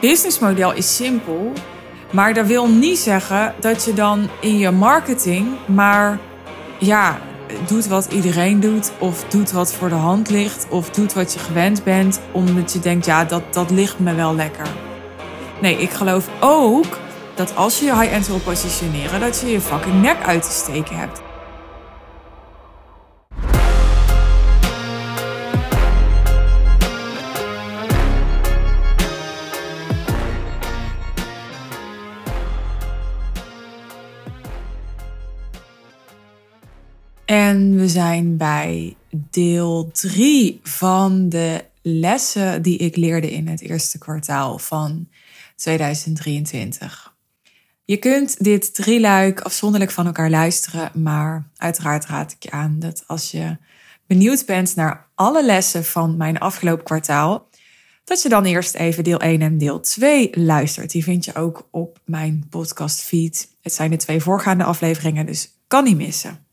businessmodel 0.00 0.72
is 0.72 0.96
simpel, 0.96 1.52
maar 2.12 2.34
dat 2.34 2.46
wil 2.46 2.68
niet 2.68 2.98
zeggen 2.98 3.54
dat 3.60 3.84
je 3.84 3.92
dan 3.92 4.28
in 4.40 4.58
je 4.58 4.70
marketing 4.70 5.46
maar 5.66 6.18
ja, 6.78 7.18
doet 7.66 7.86
wat 7.86 8.12
iedereen 8.12 8.60
doet 8.60 8.92
of 8.98 9.24
doet 9.24 9.52
wat 9.52 9.72
voor 9.72 9.88
de 9.88 9.94
hand 9.94 10.30
ligt 10.30 10.66
of 10.70 10.90
doet 10.90 11.12
wat 11.12 11.32
je 11.32 11.38
gewend 11.38 11.84
bent 11.84 12.20
omdat 12.32 12.72
je 12.72 12.78
denkt 12.78 13.06
ja, 13.06 13.24
dat, 13.24 13.42
dat 13.54 13.70
ligt 13.70 13.98
me 13.98 14.14
wel 14.14 14.34
lekker. 14.34 14.66
Nee, 15.60 15.76
ik 15.76 15.90
geloof 15.90 16.28
ook 16.40 16.98
dat 17.34 17.56
als 17.56 17.78
je 17.78 17.84
je 17.84 17.94
high-end 17.94 18.26
wil 18.26 18.38
positioneren, 18.38 19.20
dat 19.20 19.40
je 19.40 19.50
je 19.50 19.60
fucking 19.60 20.02
nek 20.02 20.22
uit 20.22 20.42
te 20.42 20.50
steken 20.50 20.96
hebt. 20.96 21.22
We 37.88 37.94
zijn 37.94 38.36
bij 38.36 38.96
deel 39.30 39.90
3 39.92 40.60
van 40.62 41.28
de 41.28 41.64
lessen 41.82 42.62
die 42.62 42.78
ik 42.78 42.96
leerde 42.96 43.30
in 43.30 43.48
het 43.48 43.60
eerste 43.60 43.98
kwartaal 43.98 44.58
van 44.58 45.08
2023. 45.56 47.14
Je 47.84 47.96
kunt 47.96 48.44
dit 48.44 48.74
drieluik 48.74 49.40
afzonderlijk 49.40 49.90
van 49.90 50.06
elkaar 50.06 50.30
luisteren, 50.30 50.90
maar 51.02 51.50
uiteraard 51.56 52.06
raad 52.06 52.32
ik 52.32 52.42
je 52.42 52.50
aan 52.50 52.76
dat 52.78 53.04
als 53.06 53.30
je 53.30 53.56
benieuwd 54.06 54.46
bent 54.46 54.76
naar 54.76 55.06
alle 55.14 55.44
lessen 55.44 55.84
van 55.84 56.16
mijn 56.16 56.38
afgelopen 56.38 56.84
kwartaal, 56.84 57.48
dat 58.04 58.22
je 58.22 58.28
dan 58.28 58.44
eerst 58.44 58.74
even 58.74 59.04
deel 59.04 59.20
1 59.20 59.40
en 59.40 59.58
deel 59.58 59.80
2 59.80 60.30
luistert. 60.32 60.90
Die 60.90 61.04
vind 61.04 61.24
je 61.24 61.34
ook 61.34 61.68
op 61.70 61.98
mijn 62.04 62.46
podcast 62.50 63.02
feed. 63.02 63.48
Het 63.62 63.72
zijn 63.72 63.90
de 63.90 63.96
twee 63.96 64.20
voorgaande 64.20 64.64
afleveringen, 64.64 65.26
dus 65.26 65.52
kan 65.66 65.84
niet 65.84 65.96
missen. 65.96 66.46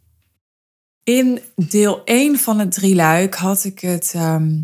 In 1.06 1.40
deel 1.56 2.04
1 2.04 2.40
van 2.40 2.60
het 2.60 2.72
drieluik 2.72 3.36
had 3.36 3.64
ik 3.64 3.80
het 3.80 4.12
ehm, 4.16 4.60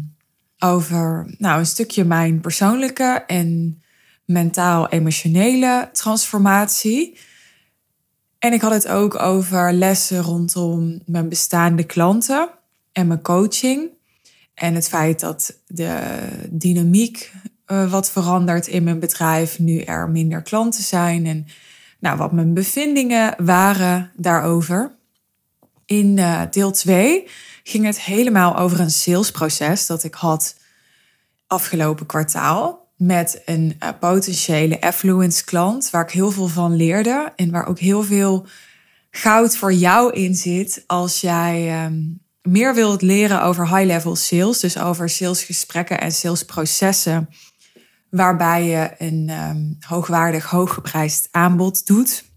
over 0.60 1.34
nou, 1.38 1.60
een 1.60 1.66
stukje 1.66 2.04
mijn 2.04 2.40
persoonlijke 2.40 3.24
en 3.28 3.82
mentaal-emotionele 4.26 5.90
transformatie. 5.94 7.18
En 8.40 8.54
ik 8.54 8.62
had 8.62 8.72
het 8.72 8.88
ook 8.88 9.20
over 9.20 9.74
lessen 9.74 10.22
rondom 10.22 11.02
mijn 11.06 11.30
bestaande 11.30 11.84
klanten 11.84 12.50
en 12.92 13.08
mijn 13.08 13.22
coaching. 13.22 13.90
En 14.54 14.76
het 14.76 14.88
feit 14.88 15.20
dat 15.20 15.58
de 15.68 16.20
dynamiek 16.50 17.32
uh, 17.68 17.92
wat 17.92 18.12
verandert 18.12 18.68
in 18.68 18.84
mijn 18.84 19.00
bedrijf, 19.00 19.60
nu 19.60 19.80
er 19.80 20.10
minder 20.10 20.42
klanten 20.42 20.84
zijn. 20.84 21.26
En 21.26 21.46
nou, 22.00 22.18
wat 22.18 22.32
mijn 22.32 22.54
bevindingen 22.54 23.46
waren 23.46 24.12
daarover. 24.16 25.00
In 25.92 26.18
uh, 26.18 26.42
deel 26.50 26.72
2 26.72 27.28
ging 27.64 27.86
het 27.86 28.02
helemaal 28.02 28.58
over 28.58 28.80
een 28.80 28.92
salesproces 28.92 29.86
dat 29.86 30.04
ik 30.04 30.14
had 30.14 30.56
afgelopen 31.48 32.06
kwartaal 32.06 32.88
met 32.98 33.42
een 33.46 33.76
uh, 33.80 33.90
potentiële 34.00 34.82
affluence 34.82 35.44
klant 35.44 35.90
waar 35.90 36.04
ik 36.04 36.12
heel 36.12 36.32
veel 36.32 36.48
van 36.48 36.76
leerde 36.76 37.34
en 37.36 37.52
waar 37.52 37.68
ook 37.68 37.80
heel 37.80 38.04
veel 38.04 38.46
goud 39.10 39.58
voor 39.58 39.74
jou 39.74 40.14
in 40.14 40.36
zit 40.36 40.84
als 40.88 41.22
jij 41.22 41.86
um, 41.86 42.22
meer 42.42 42.76
wilt 42.76 43.02
leren 43.02 43.44
over 43.44 43.76
high-level 43.76 44.16
sales, 44.16 44.60
dus 44.60 44.78
over 44.78 45.10
salesgesprekken 45.10 46.02
en 46.02 46.12
salesprocessen 46.12 47.30
waarbij 48.10 48.66
je 48.66 48.92
een 48.98 49.30
um, 49.30 49.78
hoogwaardig, 49.88 50.46
hooggeprijsd 50.46 51.28
aanbod 51.32 51.86
doet. 51.88 52.31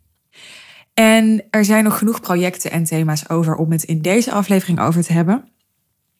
En 0.94 1.44
er 1.50 1.64
zijn 1.64 1.84
nog 1.84 1.98
genoeg 1.98 2.20
projecten 2.20 2.70
en 2.70 2.84
thema's 2.84 3.28
over 3.28 3.54
om 3.54 3.72
het 3.72 3.82
in 3.82 4.02
deze 4.02 4.32
aflevering 4.32 4.80
over 4.80 5.02
te 5.02 5.12
hebben. 5.12 5.48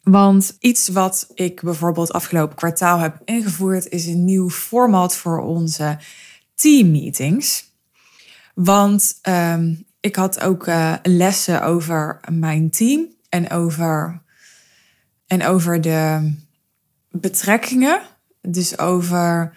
Want 0.03 0.57
iets 0.59 0.89
wat 0.89 1.31
ik 1.35 1.63
bijvoorbeeld 1.63 2.13
afgelopen 2.13 2.57
kwartaal 2.57 2.99
heb 2.99 3.21
ingevoerd 3.25 3.89
is 3.89 4.07
een 4.07 4.25
nieuw 4.25 4.51
format 4.51 5.17
voor 5.17 5.41
onze 5.41 5.99
teammeetings. 6.55 7.73
Want 8.55 9.19
um, 9.29 9.85
ik 10.01 10.17
had 10.17 10.41
ook 10.41 10.67
uh, 10.67 10.95
lessen 11.03 11.63
over 11.63 12.21
mijn 12.33 12.71
team 12.71 13.09
en 13.29 13.51
over, 13.51 14.23
en 15.27 15.47
over 15.47 15.81
de 15.81 16.33
betrekkingen. 17.11 18.03
Dus 18.41 18.79
over 18.79 19.57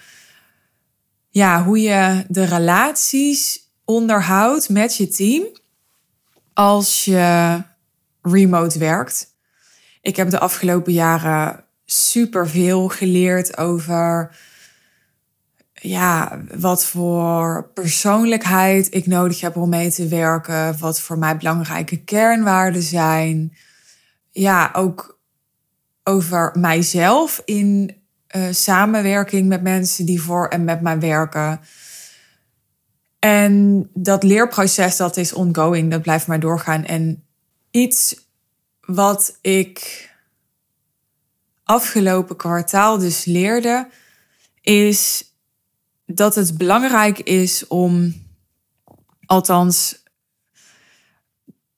ja, 1.29 1.63
hoe 1.63 1.81
je 1.81 2.25
de 2.27 2.43
relaties 2.43 3.66
onderhoudt 3.87 4.69
met 4.69 4.97
je 4.97 5.07
team 5.07 5.43
als 6.53 7.05
je 7.05 7.61
remote 8.21 8.79
werkt. 8.79 9.35
Ik 10.01 10.15
heb 10.15 10.29
de 10.29 10.39
afgelopen 10.39 10.93
jaren 10.93 11.63
superveel 11.85 12.87
geleerd 12.87 13.57
over 13.57 14.35
ja, 15.73 16.39
wat 16.57 16.85
voor 16.85 17.69
persoonlijkheid 17.73 18.93
ik 18.93 19.05
nodig 19.05 19.41
heb 19.41 19.55
om 19.55 19.69
mee 19.69 19.91
te 19.91 20.07
werken, 20.07 20.79
wat 20.79 21.01
voor 21.01 21.17
mij 21.17 21.37
belangrijke 21.37 22.03
kernwaarden 22.03 22.81
zijn. 22.81 23.57
Ja, 24.31 24.69
ook 24.73 25.19
over 26.03 26.51
mijzelf 26.59 27.41
in 27.45 27.95
uh, 28.35 28.43
samenwerking 28.51 29.47
met 29.47 29.61
mensen 29.61 30.05
die 30.05 30.21
voor 30.21 30.47
en 30.47 30.63
met 30.63 30.81
mij 30.81 30.99
werken. 30.99 31.59
En 33.19 33.89
dat 33.93 34.23
leerproces, 34.23 34.97
dat 34.97 35.17
is 35.17 35.33
ongoing, 35.33 35.91
dat 35.91 36.01
blijft 36.01 36.27
maar 36.27 36.39
doorgaan. 36.39 36.85
En 36.85 37.23
iets 37.71 38.25
wat 38.81 39.37
ik 39.41 40.05
afgelopen 41.63 42.35
kwartaal 42.35 42.97
dus 42.97 43.25
leerde, 43.25 43.89
is 44.61 45.31
dat 46.05 46.35
het 46.35 46.57
belangrijk 46.57 47.19
is 47.19 47.67
om, 47.67 48.13
althans 49.25 50.03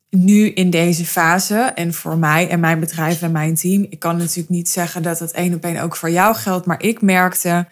nu 0.09 0.49
in 0.49 0.69
deze 0.69 1.05
fase, 1.05 1.57
en 1.57 1.93
voor 1.93 2.17
mij 2.17 2.49
en 2.49 2.59
mijn 2.59 2.79
bedrijf 2.79 3.21
en 3.21 3.31
mijn 3.31 3.55
team, 3.55 3.85
ik 3.89 3.99
kan 3.99 4.17
natuurlijk 4.17 4.49
niet 4.49 4.69
zeggen 4.69 5.03
dat 5.03 5.19
het 5.19 5.31
één 5.31 5.53
op 5.53 5.63
één 5.63 5.81
ook 5.81 5.95
voor 5.95 6.09
jou 6.09 6.35
geldt, 6.35 6.65
maar 6.65 6.81
ik 6.81 7.01
merkte, 7.01 7.67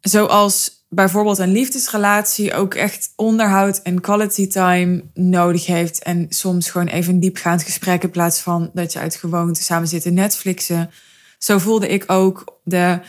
zoals 0.00 0.81
bijvoorbeeld 0.94 1.38
een 1.38 1.52
liefdesrelatie 1.52 2.54
ook 2.54 2.74
echt 2.74 3.12
onderhoud 3.16 3.78
en 3.82 4.00
quality 4.00 4.46
time 4.46 5.02
nodig 5.14 5.66
heeft. 5.66 6.02
En 6.02 6.26
soms 6.28 6.70
gewoon 6.70 6.86
even 6.86 7.14
een 7.14 7.20
diepgaand 7.20 7.62
gesprek 7.62 8.02
in 8.02 8.10
plaats 8.10 8.40
van 8.40 8.70
dat 8.74 8.92
je 8.92 8.98
uit 8.98 9.14
gewoonte 9.14 9.62
samen 9.62 9.88
zit 9.88 10.04
in 10.04 10.14
Netflixen. 10.14 10.90
Zo 11.38 11.58
voelde 11.58 11.88
ik 11.88 12.04
ook 12.06 12.58
de 12.64 13.00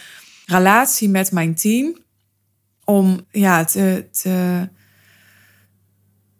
relatie 0.46 1.10
met 1.10 1.32
mijn 1.32 1.56
team. 1.56 1.98
Om 2.86 3.26
ja, 3.32 3.66
te, 3.66 4.06
te, 4.12 4.70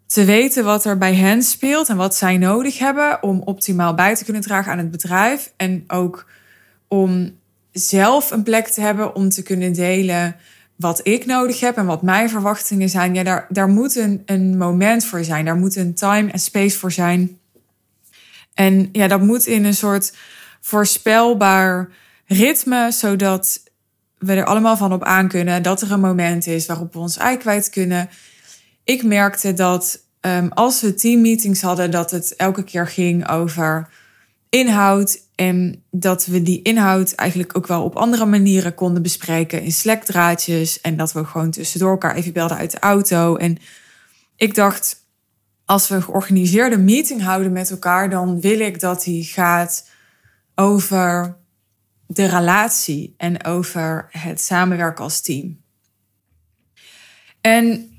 te 0.08 0.26
weten 0.26 0.64
wat 0.64 0.86
er 0.86 0.98
bij 0.98 1.16
hen 1.16 1.42
speelt 1.42 1.90
en 1.90 1.98
wat 1.98 2.16
zij 2.16 2.38
nodig 2.38 2.80
hebben 2.80 3.24
om 3.24 3.42
optimaal 3.42 3.94
bij 3.94 4.16
te 4.16 4.24
kunnen 4.24 4.42
dragen 4.42 4.72
aan 4.72 4.78
het 4.78 4.92
bedrijf. 4.92 5.54
En 5.58 5.84
ook 5.88 6.30
om 6.88 7.40
zelf 7.72 8.32
een 8.32 8.44
plek 8.44 8.68
te 8.68 8.82
hebben 8.82 9.16
om 9.16 9.30
te 9.30 9.44
kunnen 9.44 9.74
delen 9.74 10.36
wat 10.84 11.00
ik 11.08 11.26
nodig 11.26 11.60
heb 11.60 11.78
en 11.78 11.86
wat 11.86 12.02
mijn 12.02 12.30
verwachtingen 12.30 12.90
zijn, 12.90 13.14
ja, 13.14 13.24
daar, 13.24 13.46
daar 13.50 13.68
moet 13.68 13.96
een, 13.96 14.22
een 14.26 14.58
moment 14.58 15.06
voor 15.06 15.24
zijn. 15.24 15.46
Daar 15.46 15.58
moet 15.58 15.76
een 15.76 15.94
time 15.94 16.32
en 16.32 16.40
space 16.40 16.78
voor 16.78 16.92
zijn. 16.92 17.40
En 18.54 18.90
ja, 18.92 19.08
dat 19.08 19.22
moet 19.22 19.46
in 19.46 19.66
een 19.66 19.74
soort 19.74 20.14
voorspelbaar 20.62 21.90
ritme, 22.26 22.92
zodat 22.92 23.64
we 24.18 24.34
er 24.34 24.46
allemaal 24.46 24.78
van 24.78 24.94
op 24.94 25.04
aan 25.04 25.28
kunnen 25.28 25.64
dat 25.64 25.82
er 25.82 25.92
een 25.92 26.00
moment 26.00 26.48
is 26.48 26.66
waarop 26.66 26.94
we 26.94 27.00
ons 27.00 27.18
ei 27.18 27.38
kwijt 27.38 27.70
kunnen. 27.70 28.10
Ik 28.84 29.04
merkte 29.04 29.54
dat 29.54 30.00
um, 30.22 30.52
als 30.52 30.82
we 30.82 30.94
teammeetings 30.94 31.62
hadden, 31.62 31.92
dat 31.92 32.12
het 32.12 32.36
elke 32.36 32.64
keer 32.64 32.88
ging 32.88 33.30
over 33.30 33.90
inhoud 34.54 35.22
en 35.36 35.84
dat 35.92 36.26
we 36.26 36.42
die 36.42 36.62
inhoud 36.62 37.14
eigenlijk 37.14 37.58
ook 37.58 37.68
wel 37.68 37.84
op 37.84 37.96
andere 37.96 38.26
manieren 38.26 38.76
konden 38.76 39.02
bespreken 39.02 39.62
in 39.62 39.72
Slack-draadjes. 39.72 40.82
En 40.82 40.98
dat 40.98 41.12
we 41.12 41.26
gewoon 41.26 41.52
tussendoor 41.52 41.92
elkaar 41.92 42.16
even 42.16 42.34
belden 42.34 42.58
uit 42.58 42.72
de 42.72 42.80
auto. 42.80 43.36
En 43.36 43.58
ik 44.36 44.56
dacht, 44.56 45.06
als 45.66 45.88
we 45.88 45.96
een 45.96 46.04
georganiseerde 46.04 46.78
meeting 46.78 47.22
houden 47.22 47.52
met 47.52 47.72
elkaar, 47.72 48.10
dan 48.10 48.42
wil 48.42 48.60
ik 48.60 48.80
dat 48.80 49.04
die 49.04 49.24
gaat 49.24 49.90
over 50.56 51.36
de 52.08 52.26
relatie 52.26 53.14
en 53.18 53.44
over 53.44 54.08
het 54.10 54.42
samenwerken 54.42 55.04
als 55.04 55.22
team. 55.22 55.62
En 57.42 57.93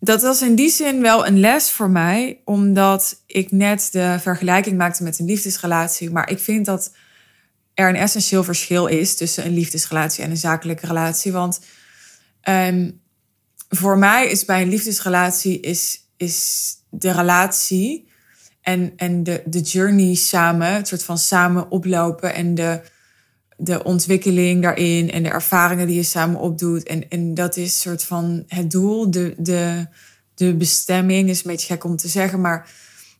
dat 0.00 0.22
was 0.22 0.42
in 0.42 0.54
die 0.54 0.70
zin 0.70 1.00
wel 1.00 1.26
een 1.26 1.40
les 1.40 1.70
voor 1.70 1.90
mij, 1.90 2.40
omdat 2.44 3.22
ik 3.26 3.50
net 3.50 3.88
de 3.92 4.16
vergelijking 4.20 4.76
maakte 4.76 5.02
met 5.02 5.18
een 5.18 5.26
liefdesrelatie. 5.26 6.10
Maar 6.10 6.30
ik 6.30 6.38
vind 6.38 6.66
dat 6.66 6.92
er 7.74 7.88
een 7.88 7.96
essentieel 7.96 8.44
verschil 8.44 8.86
is 8.86 9.16
tussen 9.16 9.46
een 9.46 9.54
liefdesrelatie 9.54 10.24
en 10.24 10.30
een 10.30 10.36
zakelijke 10.36 10.86
relatie. 10.86 11.32
Want 11.32 11.60
ehm, 12.40 12.90
voor 13.68 13.98
mij 13.98 14.26
is 14.26 14.44
bij 14.44 14.62
een 14.62 14.68
liefdesrelatie 14.68 15.60
is, 15.60 16.00
is 16.16 16.66
de 16.90 17.10
relatie 17.10 18.08
en, 18.60 18.92
en 18.96 19.22
de, 19.22 19.42
de 19.44 19.60
journey 19.60 20.14
samen, 20.14 20.72
het 20.72 20.88
soort 20.88 21.02
van 21.02 21.18
samen 21.18 21.70
oplopen 21.70 22.34
en 22.34 22.54
de, 22.54 22.80
de 23.56 23.84
ontwikkeling 23.84 24.62
daarin 24.62 25.10
en 25.10 25.22
de 25.22 25.28
ervaringen 25.28 25.86
die 25.86 25.96
je 25.96 26.02
samen 26.02 26.40
opdoet. 26.40 26.82
En, 26.82 27.08
en 27.08 27.34
dat 27.34 27.56
is 27.56 27.80
soort 27.80 28.04
van 28.04 28.44
het 28.46 28.70
doel, 28.70 29.10
de, 29.10 29.34
de, 29.38 29.86
de 30.34 30.54
bestemming, 30.54 31.28
is 31.28 31.44
een 31.44 31.50
beetje 31.50 31.66
gek 31.66 31.84
om 31.84 31.96
te 31.96 32.08
zeggen, 32.08 32.40
maar 32.40 32.70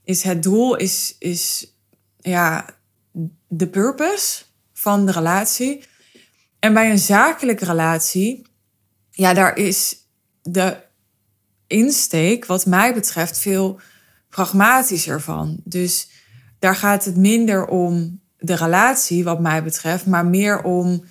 is 0.05 0.23
het 0.23 0.43
doel, 0.43 0.77
is, 0.77 1.17
is 1.19 1.73
ja, 2.21 2.67
de 3.49 3.69
purpose 3.69 4.43
van 4.73 5.07
de 5.07 5.13
relatie. 5.13 5.85
En 6.59 6.75
bij 6.75 6.91
een 6.91 6.99
zakelijke 6.99 7.65
relatie, 7.65 8.47
ja, 9.11 9.35
daar 9.35 9.57
is 9.57 9.97
de 10.43 10.77
insteek, 11.67 12.47
wat 12.47 12.67
mij 12.67 12.95
betreft, 12.95 13.39
veel 13.39 13.81
pragmatischer 14.29 15.21
van. 15.21 15.61
Dus 15.65 16.09
daar 16.59 16.77
gaat 16.77 17.05
het 17.05 17.17
minder 17.17 17.67
om 17.67 18.21
de 18.39 18.55
relatie, 18.55 19.25
wat 19.25 19.41
mij 19.41 19.63
betreft, 19.63 20.07
maar 20.07 20.27
meer 20.27 20.63
om 20.63 21.05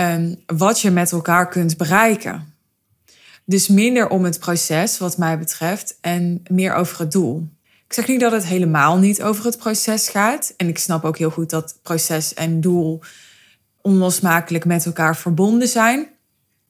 um, 0.00 0.36
wat 0.46 0.80
je 0.80 0.90
met 0.90 1.12
elkaar 1.12 1.48
kunt 1.48 1.76
bereiken. 1.76 2.54
Dus 3.44 3.68
minder 3.68 4.08
om 4.08 4.24
het 4.24 4.38
proces, 4.38 4.98
wat 4.98 5.18
mij 5.18 5.38
betreft, 5.38 5.98
en 6.00 6.42
meer 6.50 6.74
over 6.74 6.98
het 6.98 7.12
doel. 7.12 7.48
Ik 7.86 7.92
zeg 7.92 8.06
niet 8.06 8.20
dat 8.20 8.32
het 8.32 8.44
helemaal 8.44 8.98
niet 8.98 9.22
over 9.22 9.44
het 9.44 9.58
proces 9.58 10.08
gaat. 10.08 10.54
En 10.56 10.68
ik 10.68 10.78
snap 10.78 11.04
ook 11.04 11.18
heel 11.18 11.30
goed 11.30 11.50
dat 11.50 11.78
proces 11.82 12.34
en 12.34 12.60
doel 12.60 13.00
onlosmakelijk 13.80 14.64
met 14.64 14.86
elkaar 14.86 15.16
verbonden 15.16 15.68
zijn. 15.68 16.08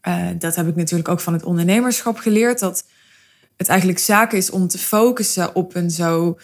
Uh, 0.08 0.28
dat 0.38 0.56
heb 0.56 0.68
ik 0.68 0.76
natuurlijk 0.76 1.08
ook 1.08 1.20
van 1.20 1.32
het 1.32 1.44
ondernemerschap 1.44 2.18
geleerd. 2.18 2.58
Dat 2.58 2.84
het 3.56 3.68
eigenlijk 3.68 3.98
zaken 3.98 4.38
is 4.38 4.50
om 4.50 4.68
te 4.68 4.78
focussen 4.78 5.54
op 5.54 5.74
een 5.74 5.90
zo 5.90 6.38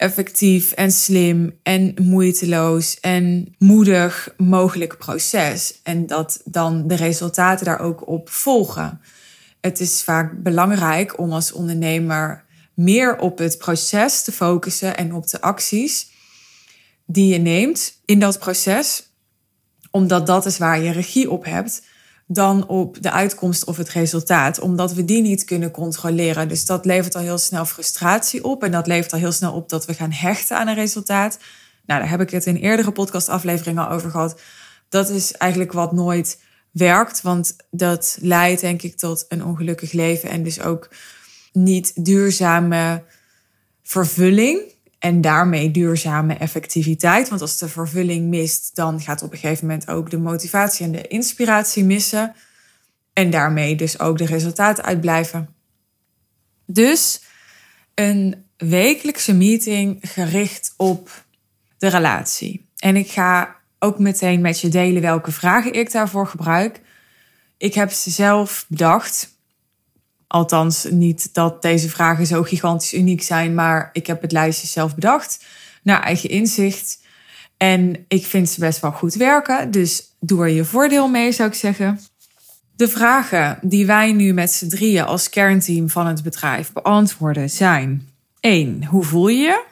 effectief 0.00 0.72
en 0.72 0.92
slim 0.92 1.58
en 1.62 1.94
moeiteloos 2.02 3.00
en 3.00 3.54
moedig 3.58 4.34
mogelijk 4.36 4.98
proces. 4.98 5.80
En 5.82 6.06
dat 6.06 6.40
dan 6.44 6.88
de 6.88 6.94
resultaten 6.94 7.64
daar 7.64 7.80
ook 7.80 8.08
op 8.08 8.30
volgen. 8.30 9.00
Het 9.60 9.80
is 9.80 10.02
vaak 10.02 10.42
belangrijk 10.42 11.18
om 11.18 11.32
als 11.32 11.52
ondernemer 11.52 12.44
meer 12.74 13.18
op 13.18 13.38
het 13.38 13.58
proces 13.58 14.22
te 14.22 14.32
focussen 14.32 14.96
en 14.96 15.14
op 15.14 15.26
de 15.26 15.40
acties 15.40 16.10
die 17.06 17.32
je 17.32 17.38
neemt 17.38 18.00
in 18.04 18.18
dat 18.18 18.38
proces, 18.38 19.02
omdat 19.90 20.26
dat 20.26 20.46
is 20.46 20.58
waar 20.58 20.80
je 20.80 20.90
regie 20.90 21.30
op 21.30 21.44
hebt, 21.44 21.82
dan 22.32 22.68
op 22.68 23.02
de 23.02 23.10
uitkomst 23.10 23.64
of 23.64 23.76
het 23.76 23.88
resultaat, 23.88 24.60
omdat 24.60 24.92
we 24.92 25.04
die 25.04 25.22
niet 25.22 25.44
kunnen 25.44 25.70
controleren. 25.70 26.48
Dus 26.48 26.66
dat 26.66 26.84
levert 26.84 27.14
al 27.14 27.22
heel 27.22 27.38
snel 27.38 27.64
frustratie 27.64 28.44
op 28.44 28.62
en 28.62 28.70
dat 28.70 28.86
levert 28.86 29.12
al 29.12 29.18
heel 29.18 29.32
snel 29.32 29.52
op 29.52 29.68
dat 29.68 29.84
we 29.84 29.94
gaan 29.94 30.12
hechten 30.12 30.58
aan 30.58 30.68
een 30.68 30.74
resultaat. 30.74 31.38
Nou, 31.86 32.00
daar 32.00 32.10
heb 32.10 32.20
ik 32.20 32.30
het 32.30 32.46
in 32.46 32.56
eerdere 32.56 32.92
podcastafleveringen 32.92 33.86
al 33.86 33.94
over 33.94 34.10
gehad. 34.10 34.40
Dat 34.88 35.08
is 35.08 35.32
eigenlijk 35.32 35.72
wat 35.72 35.92
nooit 35.92 36.40
werkt, 36.70 37.22
want 37.22 37.56
dat 37.70 38.18
leidt 38.20 38.60
denk 38.60 38.82
ik 38.82 38.96
tot 38.96 39.24
een 39.28 39.44
ongelukkig 39.44 39.92
leven 39.92 40.30
en 40.30 40.42
dus 40.42 40.60
ook 40.60 40.88
niet 41.52 42.04
duurzame 42.04 43.02
vervulling 43.82 44.60
en 45.00 45.20
daarmee 45.20 45.70
duurzame 45.70 46.34
effectiviteit. 46.34 47.28
Want 47.28 47.40
als 47.40 47.58
de 47.58 47.68
vervulling 47.68 48.28
mist, 48.28 48.70
dan 48.74 49.00
gaat 49.00 49.22
op 49.22 49.32
een 49.32 49.38
gegeven 49.38 49.66
moment 49.66 49.88
ook 49.88 50.10
de 50.10 50.18
motivatie 50.18 50.86
en 50.86 50.92
de 50.92 51.08
inspiratie 51.08 51.84
missen. 51.84 52.34
En 53.12 53.30
daarmee 53.30 53.76
dus 53.76 53.98
ook 53.98 54.18
de 54.18 54.26
resultaten 54.26 54.84
uitblijven. 54.84 55.48
Dus 56.66 57.22
een 57.94 58.44
wekelijkse 58.56 59.34
meeting 59.34 59.98
gericht 60.00 60.74
op 60.76 61.24
de 61.78 61.88
relatie. 61.88 62.68
En 62.76 62.96
ik 62.96 63.10
ga 63.10 63.56
ook 63.78 63.98
meteen 63.98 64.40
met 64.40 64.60
je 64.60 64.68
delen 64.68 65.02
welke 65.02 65.32
vragen 65.32 65.72
ik 65.72 65.92
daarvoor 65.92 66.26
gebruik. 66.26 66.80
Ik 67.56 67.74
heb 67.74 67.90
ze 67.90 68.10
zelf 68.10 68.64
bedacht. 68.68 69.38
Althans, 70.30 70.86
niet 70.90 71.34
dat 71.34 71.62
deze 71.62 71.88
vragen 71.88 72.26
zo 72.26 72.42
gigantisch 72.42 72.94
uniek 72.94 73.22
zijn, 73.22 73.54
maar 73.54 73.90
ik 73.92 74.06
heb 74.06 74.22
het 74.22 74.32
lijstje 74.32 74.66
zelf 74.66 74.94
bedacht 74.94 75.44
naar 75.82 76.02
eigen 76.02 76.30
inzicht. 76.30 77.00
En 77.56 78.04
ik 78.08 78.26
vind 78.26 78.48
ze 78.48 78.60
best 78.60 78.80
wel 78.80 78.92
goed 78.92 79.14
werken, 79.14 79.70
dus 79.70 80.02
doe 80.20 80.42
er 80.42 80.48
je 80.48 80.64
voordeel 80.64 81.08
mee, 81.08 81.32
zou 81.32 81.48
ik 81.48 81.54
zeggen. 81.54 82.00
De 82.76 82.88
vragen 82.88 83.58
die 83.62 83.86
wij 83.86 84.12
nu 84.12 84.32
met 84.32 84.50
z'n 84.50 84.68
drieën 84.68 85.04
als 85.04 85.28
kernteam 85.28 85.88
van 85.88 86.06
het 86.06 86.22
bedrijf 86.22 86.72
beantwoorden 86.72 87.50
zijn: 87.50 88.08
1. 88.40 88.84
Hoe 88.84 89.04
voel 89.04 89.28
je 89.28 89.38
je? 89.38 89.64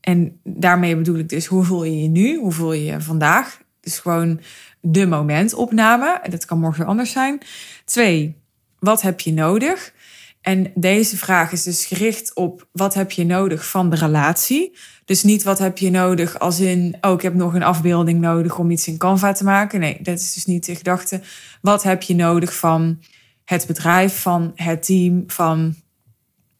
En 0.00 0.40
daarmee 0.44 0.96
bedoel 0.96 1.18
ik 1.18 1.28
dus 1.28 1.46
hoe 1.46 1.64
voel 1.64 1.84
je 1.84 2.02
je 2.02 2.08
nu? 2.08 2.38
Hoe 2.38 2.52
voel 2.52 2.72
je 2.72 2.84
je 2.84 3.00
vandaag? 3.00 3.60
Dus 3.80 3.98
gewoon 3.98 4.40
de 4.80 5.06
momentopname. 5.06 6.20
En 6.22 6.30
dat 6.30 6.44
kan 6.44 6.58
morgen 6.58 6.80
weer 6.80 6.88
anders 6.88 7.12
zijn. 7.12 7.40
2 7.84 8.39
wat 8.80 9.02
heb 9.02 9.20
je 9.20 9.32
nodig? 9.32 9.92
En 10.40 10.72
deze 10.74 11.16
vraag 11.16 11.52
is 11.52 11.62
dus 11.62 11.86
gericht 11.86 12.34
op 12.34 12.68
wat 12.72 12.94
heb 12.94 13.10
je 13.10 13.24
nodig 13.24 13.68
van 13.68 13.90
de 13.90 13.96
relatie. 13.96 14.76
Dus 15.04 15.22
niet 15.22 15.42
wat 15.42 15.58
heb 15.58 15.78
je 15.78 15.90
nodig 15.90 16.38
als 16.38 16.60
in, 16.60 16.96
oh 17.00 17.12
ik 17.12 17.22
heb 17.22 17.34
nog 17.34 17.54
een 17.54 17.62
afbeelding 17.62 18.20
nodig 18.20 18.58
om 18.58 18.70
iets 18.70 18.88
in 18.88 18.98
Canva 18.98 19.32
te 19.32 19.44
maken. 19.44 19.80
Nee, 19.80 19.98
dat 20.02 20.18
is 20.18 20.32
dus 20.32 20.44
niet 20.44 20.66
de 20.66 20.76
gedachte. 20.76 21.20
Wat 21.60 21.82
heb 21.82 22.02
je 22.02 22.14
nodig 22.14 22.56
van 22.56 23.02
het 23.44 23.66
bedrijf, 23.66 24.20
van 24.20 24.52
het 24.54 24.82
team, 24.82 25.24
van 25.26 25.74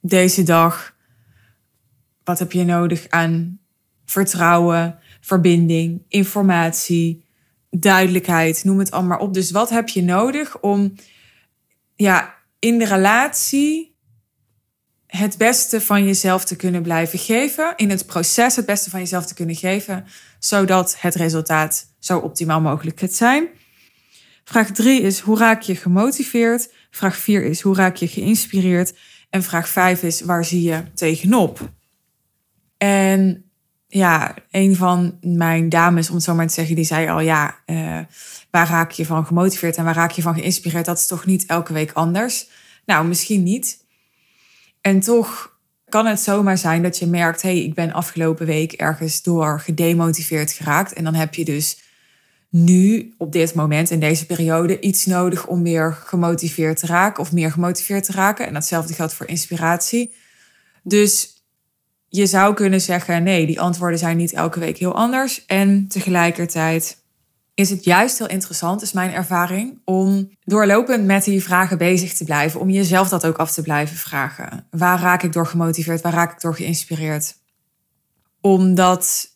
deze 0.01 0.43
dag? 0.43 0.95
Wat 2.25 2.39
heb 2.39 2.53
je 2.53 2.65
nodig 2.65 3.07
aan 3.09 3.59
vertrouwen, 4.05 4.99
verbinding, 5.21 6.03
informatie, 6.09 7.25
duidelijkheid, 7.71 8.65
noem 8.65 8.79
het 8.79 8.91
allemaal 8.91 9.19
op. 9.19 9.35
Dus 9.35 9.51
wat 9.51 9.71
heb 9.71 9.89
je 9.89 10.03
nodig 10.03 10.61
om 10.61 10.95
ja, 12.01 12.35
in 12.59 12.79
de 12.79 12.85
relatie 12.85 13.97
het 15.07 15.37
beste 15.37 15.81
van 15.81 16.05
jezelf 16.05 16.45
te 16.45 16.57
kunnen 16.57 16.83
blijven 16.83 17.19
geven. 17.19 17.73
In 17.77 17.91
het 17.91 18.07
proces 18.07 18.57
het 18.57 18.67
beste 18.67 18.91
van 18.91 19.01
jezelf 19.01 19.27
te 19.27 19.35
kunnen 19.35 19.55
geven. 19.55 20.07
Zodat 20.39 20.97
het 21.01 21.15
resultaat 21.15 21.95
zo 21.99 22.19
optimaal 22.19 22.61
mogelijk 22.61 22.97
kan 22.97 23.09
zijn. 23.09 23.49
Vraag 24.45 24.71
3 24.71 25.01
is 25.03 25.19
hoe 25.19 25.39
raak 25.39 25.63
je 25.63 25.77
gemotiveerd? 25.77 26.73
Vraag 26.91 27.17
4 27.17 27.45
is 27.45 27.61
hoe 27.61 27.75
raak 27.75 27.97
je 27.97 28.09
geïnspireerd? 28.09 28.95
En 29.31 29.43
vraag 29.43 29.69
5 29.69 30.03
is 30.03 30.21
waar 30.21 30.45
zie 30.45 30.63
je 30.63 30.83
tegenop? 30.95 31.71
En 32.77 33.50
ja, 33.93 34.35
een 34.51 34.77
van 34.77 35.19
mijn 35.21 35.69
dames, 35.69 36.09
om 36.09 36.15
het 36.15 36.25
zo 36.25 36.35
maar 36.35 36.47
te 36.47 36.53
zeggen, 36.53 36.75
die 36.75 36.85
zei 36.85 37.09
al 37.09 37.21
ja, 37.21 37.59
uh, 37.67 37.99
waar 38.51 38.69
raak 38.69 38.91
je 38.91 39.07
van 39.07 39.27
gemotiveerd 39.27 39.77
en 39.77 39.85
waar 39.85 39.95
raak 39.95 40.11
je 40.11 40.23
van 40.23 40.35
geïnspireerd? 40.35 40.85
Dat 40.85 40.99
is 40.99 41.07
toch 41.07 41.27
niet 41.27 41.47
elke 41.47 41.73
week 41.73 41.93
anders? 41.93 42.49
Nou, 42.87 43.07
misschien 43.07 43.43
niet. 43.43 43.85
En 44.81 45.01
toch 45.01 45.59
kan 45.89 46.07
het 46.07 46.21
zomaar 46.21 46.59
zijn 46.59 46.83
dat 46.83 46.99
je 46.99 47.07
merkt, 47.07 47.43
hey, 47.43 47.59
ik 47.65 47.75
ben 47.75 47.93
afgelopen 47.93 48.47
week 48.47 48.73
ergens 48.73 49.23
door 49.23 49.61
gedemotiveerd 49.61 50.53
geraakt. 50.53 50.93
En 50.93 51.05
dan 51.05 51.15
heb 51.15 51.35
je 51.35 51.45
dus 51.45 51.79
nu, 52.49 53.15
op 53.19 53.33
dit 53.33 53.55
moment, 53.55 53.91
in 53.91 54.01
deze 54.01 54.27
periode, 54.27 54.81
iets 54.81 55.07
nodig 55.07 55.47
om 55.47 55.63
weer 55.63 55.93
gemotiveerd 55.93 56.79
te 56.79 56.87
raken 56.87 57.23
of 57.23 57.33
meer 57.33 57.51
gemotiveerd 57.51 58.05
te 58.05 58.13
raken. 58.13 58.47
En 58.47 58.53
datzelfde 58.53 58.95
geldt 58.95 59.15
voor 59.15 59.27
inspiratie. 59.27 60.15
Dus 60.83 61.40
je 62.13 62.27
zou 62.27 62.55
kunnen 62.55 62.81
zeggen, 62.81 63.23
nee, 63.23 63.47
die 63.47 63.61
antwoorden 63.61 63.99
zijn 63.99 64.17
niet 64.17 64.33
elke 64.33 64.61
week 64.61 64.79
heel 64.79 64.95
anders. 64.95 65.47
En 65.47 65.89
tegelijkertijd 65.89 67.03
is 67.55 67.71
het 67.71 67.85
juist 67.85 68.19
heel 68.19 68.29
interessant, 68.29 68.83
is 68.83 68.93
mijn 68.93 69.13
ervaring, 69.13 69.81
om 69.85 70.31
doorlopend 70.45 71.05
met 71.05 71.25
die 71.25 71.43
vragen 71.43 71.79
bezig 71.79 72.15
te 72.15 72.25
blijven. 72.25 72.61
Om 72.61 72.71
jezelf 72.71 73.09
dat 73.09 73.27
ook 73.27 73.37
af 73.37 73.53
te 73.53 73.63
blijven 73.63 73.97
vragen. 73.97 74.67
Waar 74.71 75.01
raak 75.01 75.23
ik 75.23 75.33
door 75.33 75.47
gemotiveerd? 75.47 76.01
Waar 76.01 76.13
raak 76.13 76.33
ik 76.33 76.41
door 76.41 76.55
geïnspireerd? 76.55 77.37
Omdat 78.41 79.29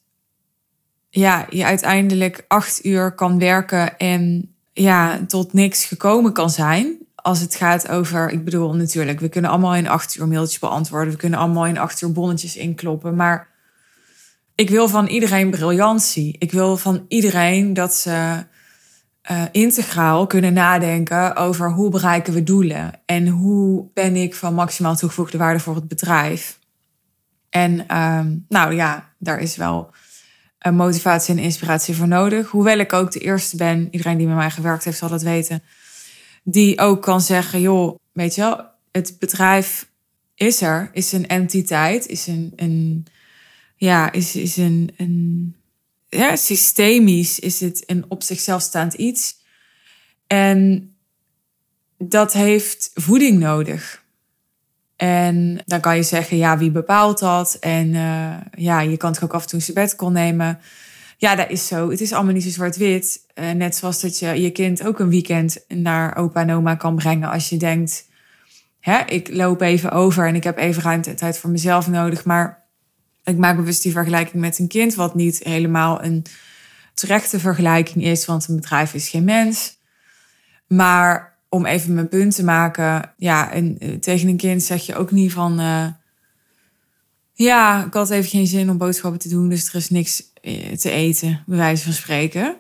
ja, 1.11 1.47
je 1.50 1.64
uiteindelijk 1.64 2.45
acht 2.49 2.85
uur 2.85 3.12
kan 3.12 3.38
werken 3.38 3.97
en 3.99 4.54
ja, 4.73 5.21
tot 5.26 5.52
niks 5.52 5.85
gekomen 5.85 6.33
kan 6.33 6.50
zijn 6.50 7.04
als 7.25 7.40
het 7.40 7.54
gaat 7.54 7.88
over, 7.88 8.31
ik 8.31 8.45
bedoel 8.45 8.75
natuurlijk, 8.75 9.21
we 9.21 9.28
kunnen 9.28 9.50
allemaal 9.50 9.75
in 9.75 9.88
acht 9.88 10.16
uur 10.16 10.28
mailtjes 10.28 10.59
beantwoorden. 10.59 11.12
We 11.12 11.19
kunnen 11.19 11.38
allemaal 11.38 11.66
in 11.66 11.78
acht 11.78 12.02
uur 12.02 12.12
bonnetjes 12.12 12.57
inkloppen. 12.57 13.16
Maar 13.16 13.49
ik 14.54 14.71
wil 14.71 14.88
van 14.88 15.07
iedereen 15.07 15.50
briljantie. 15.50 16.37
Ik 16.38 16.52
wil 16.52 16.76
van 16.76 17.04
iedereen 17.09 17.75
dat 17.75 17.95
ze 17.95 18.45
uh, 19.31 19.43
integraal 19.52 20.26
kunnen 20.26 20.52
nadenken 20.52 21.37
over 21.37 21.71
hoe 21.73 21.90
bereiken 21.90 22.33
we 22.33 22.43
doelen. 22.43 22.93
En 23.07 23.28
hoe 23.28 23.87
ben 23.95 24.16
ik 24.16 24.35
van 24.35 24.54
maximaal 24.54 24.97
toegevoegde 24.97 25.38
waarde 25.38 25.61
voor 25.61 25.75
het 25.75 25.88
bedrijf. 25.88 26.59
En 27.50 27.99
um, 27.99 28.45
nou 28.49 28.75
ja, 28.75 29.12
daar 29.19 29.38
is 29.38 29.57
wel 29.57 29.90
motivatie 30.73 31.35
en 31.35 31.43
inspiratie 31.43 31.97
voor 31.97 32.09
nodig. 32.09 32.50
Hoewel 32.50 32.78
ik 32.78 32.93
ook 32.93 33.12
de 33.12 33.21
eerste 33.21 33.57
ben, 33.57 33.88
iedereen 33.90 34.19
die 34.19 34.26
met 34.26 34.37
mij 34.37 34.50
gewerkt 34.50 34.85
heeft 34.85 34.99
zal 34.99 35.09
dat 35.09 35.23
weten, 35.23 35.62
die 36.45 36.79
ook 36.79 37.03
kan 37.03 37.21
zeggen, 37.21 37.61
joh, 37.61 37.99
weet 38.13 38.35
je 38.35 38.41
wel, 38.41 38.65
het 38.93 39.17
bedrijf 39.19 39.89
is 40.35 40.61
er, 40.61 40.91
is 40.93 41.13
een 41.13 41.27
entiteit, 41.27 42.07
is 42.07 42.27
een, 42.27 42.53
een 42.57 43.07
ja, 43.77 44.13
is, 44.13 44.37
is 44.37 44.57
een, 44.57 44.91
een 44.97 45.55
ja, 46.09 46.37
systemisch 46.37 47.39
is 47.39 47.61
het 47.61 47.83
een 47.87 48.05
op 48.09 48.23
zichzelf 48.23 48.63
staand 48.63 48.95
iets. 48.95 49.37
En 50.27 50.91
dat 51.99 52.33
heeft 52.33 52.91
voeding 52.95 53.39
nodig. 53.39 54.03
En 54.97 55.63
dan 55.67 55.81
kan 55.81 55.97
je 55.97 56.03
zeggen, 56.03 56.37
ja, 56.37 56.59
wie 56.59 56.71
bepaalt 56.71 57.19
dat? 57.19 57.57
En 57.61 57.95
uh, 57.95 58.37
ja, 58.51 58.81
je 58.81 58.97
kan 58.97 59.13
het 59.13 59.23
ook 59.23 59.35
af 59.35 59.43
en 59.43 59.49
toe 59.49 59.73
bed 59.75 59.97
kon 59.97 60.13
nemen. 60.13 60.59
Ja, 61.16 61.35
dat 61.35 61.50
is 61.50 61.66
zo. 61.66 61.90
Het 61.90 62.00
is 62.00 62.12
allemaal 62.12 62.33
niet 62.33 62.42
zo 62.42 62.49
zwart-wit. 62.49 63.26
Uh, 63.35 63.50
net 63.50 63.76
zoals 63.76 64.00
dat 64.00 64.18
je 64.18 64.40
je 64.40 64.50
kind 64.50 64.87
ook 64.87 64.99
een 64.99 65.09
weekend 65.09 65.64
naar 65.68 66.16
opa 66.16 66.40
en 66.40 66.52
oma 66.52 66.75
kan 66.75 66.97
brengen. 66.97 67.30
Als 67.30 67.49
je 67.49 67.56
denkt, 67.56 68.09
hè, 68.80 68.99
ik 68.99 69.35
loop 69.35 69.61
even 69.61 69.90
over 69.90 70.26
en 70.26 70.35
ik 70.35 70.44
heb 70.44 70.59
even 70.59 70.83
ruimte 70.83 71.11
en 71.11 71.16
tijd 71.16 71.38
voor 71.38 71.50
mezelf 71.50 71.88
nodig. 71.88 72.25
Maar 72.25 72.64
ik 73.25 73.37
maak 73.37 73.56
bewust 73.56 73.83
die 73.83 73.92
vergelijking 73.92 74.42
met 74.42 74.59
een 74.59 74.68
kind, 74.68 74.94
wat 74.94 75.14
niet 75.14 75.40
helemaal 75.42 76.04
een 76.04 76.25
terechte 76.94 77.40
vergelijking 77.40 78.04
is, 78.04 78.25
want 78.25 78.49
een 78.49 78.56
bedrijf 78.56 78.94
is 78.94 79.09
geen 79.09 79.25
mens. 79.25 79.78
Maar 80.66 81.38
om 81.49 81.66
even 81.66 81.94
mijn 81.94 82.09
punt 82.09 82.35
te 82.35 82.44
maken, 82.44 83.12
ja, 83.16 83.52
en 83.52 83.78
eh, 83.78 83.92
tegen 83.92 84.28
een 84.28 84.37
kind 84.37 84.62
zeg 84.62 84.87
je 84.87 84.94
ook 84.94 85.11
niet 85.11 85.33
van, 85.33 85.61
uh, 85.61 85.87
ja, 87.33 87.85
ik 87.85 87.92
had 87.92 88.11
even 88.11 88.30
geen 88.30 88.47
zin 88.47 88.71
om 88.71 88.78
boodschappen 88.78 89.21
te 89.21 89.28
doen, 89.28 89.49
dus 89.49 89.68
er 89.68 89.75
is 89.75 89.90
niks 89.90 90.23
eh, 90.34 90.34
te 90.79 90.91
eten, 90.91 91.43
bij 91.47 91.57
wijze 91.57 91.85
van 91.85 91.93
spreken. 91.93 92.57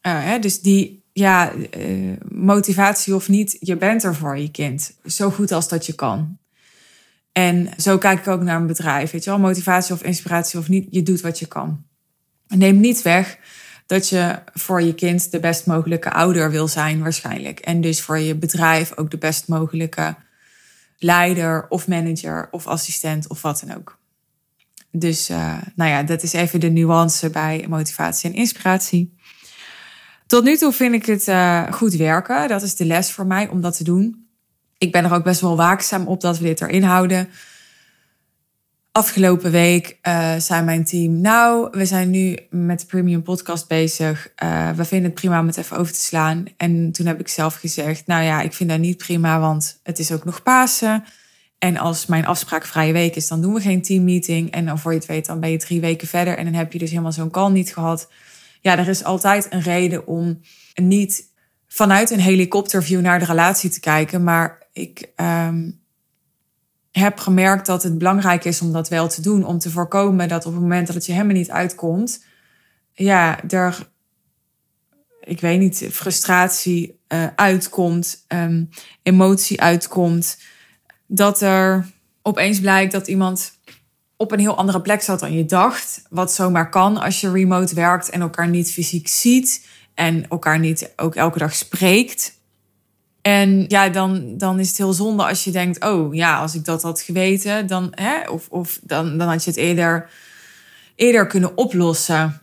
Hè, 0.00 0.38
dus 0.38 0.60
die, 0.60 1.04
ja, 1.12 1.52
motivatie 2.28 3.14
of 3.14 3.28
niet, 3.28 3.56
je 3.60 3.76
bent 3.76 4.04
er 4.04 4.14
voor 4.14 4.38
je 4.38 4.50
kind, 4.50 4.96
zo 5.04 5.30
goed 5.30 5.52
als 5.52 5.68
dat 5.68 5.86
je 5.86 5.94
kan. 5.94 6.38
En 7.32 7.68
zo 7.76 7.98
kijk 7.98 8.18
ik 8.18 8.28
ook 8.28 8.42
naar 8.42 8.60
een 8.60 8.66
bedrijf. 8.66 9.10
Weet 9.10 9.24
je 9.24 9.30
wel, 9.30 9.38
motivatie 9.38 9.94
of 9.94 10.02
inspiratie 10.02 10.58
of 10.58 10.68
niet, 10.68 10.86
je 10.90 11.02
doet 11.02 11.20
wat 11.20 11.38
je 11.38 11.46
kan. 11.46 11.84
Neem 12.48 12.80
niet 12.80 13.02
weg 13.02 13.38
dat 13.86 14.08
je 14.08 14.38
voor 14.52 14.82
je 14.82 14.94
kind 14.94 15.30
de 15.30 15.40
best 15.40 15.66
mogelijke 15.66 16.12
ouder 16.12 16.50
wil 16.50 16.68
zijn, 16.68 17.02
waarschijnlijk. 17.02 17.60
En 17.60 17.80
dus 17.80 18.00
voor 18.00 18.18
je 18.18 18.34
bedrijf 18.34 18.96
ook 18.96 19.10
de 19.10 19.18
best 19.18 19.48
mogelijke 19.48 20.16
leider 20.98 21.66
of 21.68 21.88
manager 21.88 22.48
of 22.50 22.66
assistent 22.66 23.28
of 23.28 23.42
wat 23.42 23.64
dan 23.66 23.76
ook. 23.76 23.98
Dus 24.92 25.30
uh, 25.30 25.56
nou 25.74 25.90
ja, 25.90 26.02
dat 26.02 26.22
is 26.22 26.32
even 26.32 26.60
de 26.60 26.70
nuance 26.70 27.30
bij 27.30 27.66
motivatie 27.68 28.30
en 28.30 28.36
inspiratie. 28.36 29.16
Tot 30.26 30.44
nu 30.44 30.56
toe 30.56 30.72
vind 30.72 30.94
ik 30.94 31.06
het 31.06 31.26
uh, 31.28 31.72
goed 31.72 31.94
werken. 31.94 32.48
Dat 32.48 32.62
is 32.62 32.74
de 32.74 32.84
les 32.84 33.12
voor 33.12 33.26
mij 33.26 33.48
om 33.48 33.60
dat 33.60 33.76
te 33.76 33.84
doen 33.84 34.22
ik 34.82 34.92
ben 34.92 35.04
er 35.04 35.12
ook 35.12 35.24
best 35.24 35.40
wel 35.40 35.56
waakzaam 35.56 36.06
op 36.06 36.20
dat 36.20 36.38
we 36.38 36.44
dit 36.44 36.60
erin 36.60 36.82
houden. 36.82 37.28
Afgelopen 38.92 39.50
week 39.50 39.98
uh, 40.02 40.34
zei 40.36 40.62
mijn 40.62 40.84
team, 40.84 41.20
nou, 41.20 41.68
we 41.70 41.86
zijn 41.86 42.10
nu 42.10 42.38
met 42.50 42.80
de 42.80 42.86
Premium 42.86 43.22
Podcast 43.22 43.68
bezig. 43.68 44.32
We 44.76 44.84
vinden 44.84 45.10
het 45.10 45.20
prima 45.20 45.40
om 45.40 45.46
het 45.46 45.56
even 45.56 45.76
over 45.76 45.92
te 45.92 46.00
slaan. 46.00 46.44
En 46.56 46.92
toen 46.92 47.06
heb 47.06 47.20
ik 47.20 47.28
zelf 47.28 47.54
gezegd, 47.54 48.06
nou 48.06 48.24
ja, 48.24 48.40
ik 48.40 48.52
vind 48.52 48.70
dat 48.70 48.78
niet 48.78 48.96
prima, 48.96 49.40
want 49.40 49.80
het 49.82 49.98
is 49.98 50.12
ook 50.12 50.24
nog 50.24 50.42
Pasen. 50.42 51.04
En 51.62 51.76
als 51.76 52.06
mijn 52.06 52.26
afspraak 52.26 52.66
vrije 52.66 52.92
week 52.92 53.16
is, 53.16 53.28
dan 53.28 53.40
doen 53.40 53.54
we 53.54 53.60
geen 53.60 53.82
teammeeting. 53.82 54.50
En 54.50 54.64
dan 54.64 54.78
voor 54.78 54.92
je 54.92 54.98
het 54.98 55.06
weet, 55.06 55.26
dan 55.26 55.40
ben 55.40 55.50
je 55.50 55.56
drie 55.56 55.80
weken 55.80 56.08
verder. 56.08 56.36
En 56.36 56.44
dan 56.44 56.54
heb 56.54 56.72
je 56.72 56.78
dus 56.78 56.90
helemaal 56.90 57.12
zo'n 57.12 57.30
call 57.30 57.50
niet 57.50 57.72
gehad. 57.72 58.10
Ja, 58.60 58.78
er 58.78 58.88
is 58.88 59.04
altijd 59.04 59.46
een 59.50 59.60
reden 59.60 60.06
om 60.06 60.40
niet 60.74 61.24
vanuit 61.66 62.10
een 62.10 62.20
helikopterview 62.20 63.00
naar 63.00 63.18
de 63.18 63.24
relatie 63.24 63.70
te 63.70 63.80
kijken, 63.80 64.24
maar 64.24 64.66
ik 64.72 65.10
um, 65.16 65.80
heb 66.90 67.18
gemerkt 67.18 67.66
dat 67.66 67.82
het 67.82 67.98
belangrijk 67.98 68.44
is 68.44 68.60
om 68.60 68.72
dat 68.72 68.88
wel 68.88 69.08
te 69.08 69.22
doen. 69.22 69.44
Om 69.44 69.58
te 69.58 69.70
voorkomen 69.70 70.28
dat 70.28 70.46
op 70.46 70.52
het 70.52 70.62
moment 70.62 70.86
dat 70.86 70.96
het 70.96 71.06
je 71.06 71.12
helemaal 71.12 71.36
niet 71.36 71.50
uitkomt, 71.50 72.24
ja, 72.92 73.42
er, 73.48 73.88
ik 75.20 75.40
weet 75.40 75.58
niet, 75.58 75.88
frustratie 75.90 77.00
uh, 77.08 77.26
uitkomt, 77.36 78.24
um, 78.28 78.68
emotie 79.02 79.60
uitkomt. 79.60 80.38
Dat 81.14 81.40
er 81.40 81.86
opeens 82.22 82.60
blijkt 82.60 82.92
dat 82.92 83.08
iemand 83.08 83.52
op 84.16 84.32
een 84.32 84.38
heel 84.38 84.56
andere 84.56 84.80
plek 84.80 85.02
zat 85.02 85.20
dan 85.20 85.32
je 85.32 85.44
dacht. 85.44 86.02
Wat 86.10 86.32
zomaar 86.32 86.70
kan 86.70 86.96
als 86.96 87.20
je 87.20 87.30
remote 87.30 87.74
werkt 87.74 88.10
en 88.10 88.20
elkaar 88.20 88.48
niet 88.48 88.72
fysiek 88.72 89.08
ziet 89.08 89.66
en 89.94 90.28
elkaar 90.28 90.58
niet 90.58 90.92
ook 90.96 91.14
elke 91.14 91.38
dag 91.38 91.54
spreekt. 91.54 92.40
En 93.22 93.64
ja, 93.68 93.88
dan, 93.88 94.38
dan 94.38 94.60
is 94.60 94.68
het 94.68 94.76
heel 94.76 94.92
zonde 94.92 95.26
als 95.26 95.44
je 95.44 95.50
denkt: 95.50 95.84
oh 95.84 96.14
ja, 96.14 96.38
als 96.38 96.54
ik 96.54 96.64
dat 96.64 96.82
had 96.82 97.00
geweten, 97.00 97.66
dan, 97.66 97.92
hè, 97.94 98.28
of, 98.30 98.48
of 98.48 98.80
dan, 98.82 99.18
dan 99.18 99.28
had 99.28 99.44
je 99.44 99.50
het 99.50 99.58
eerder, 99.58 100.10
eerder 100.94 101.26
kunnen 101.26 101.56
oplossen. 101.56 102.40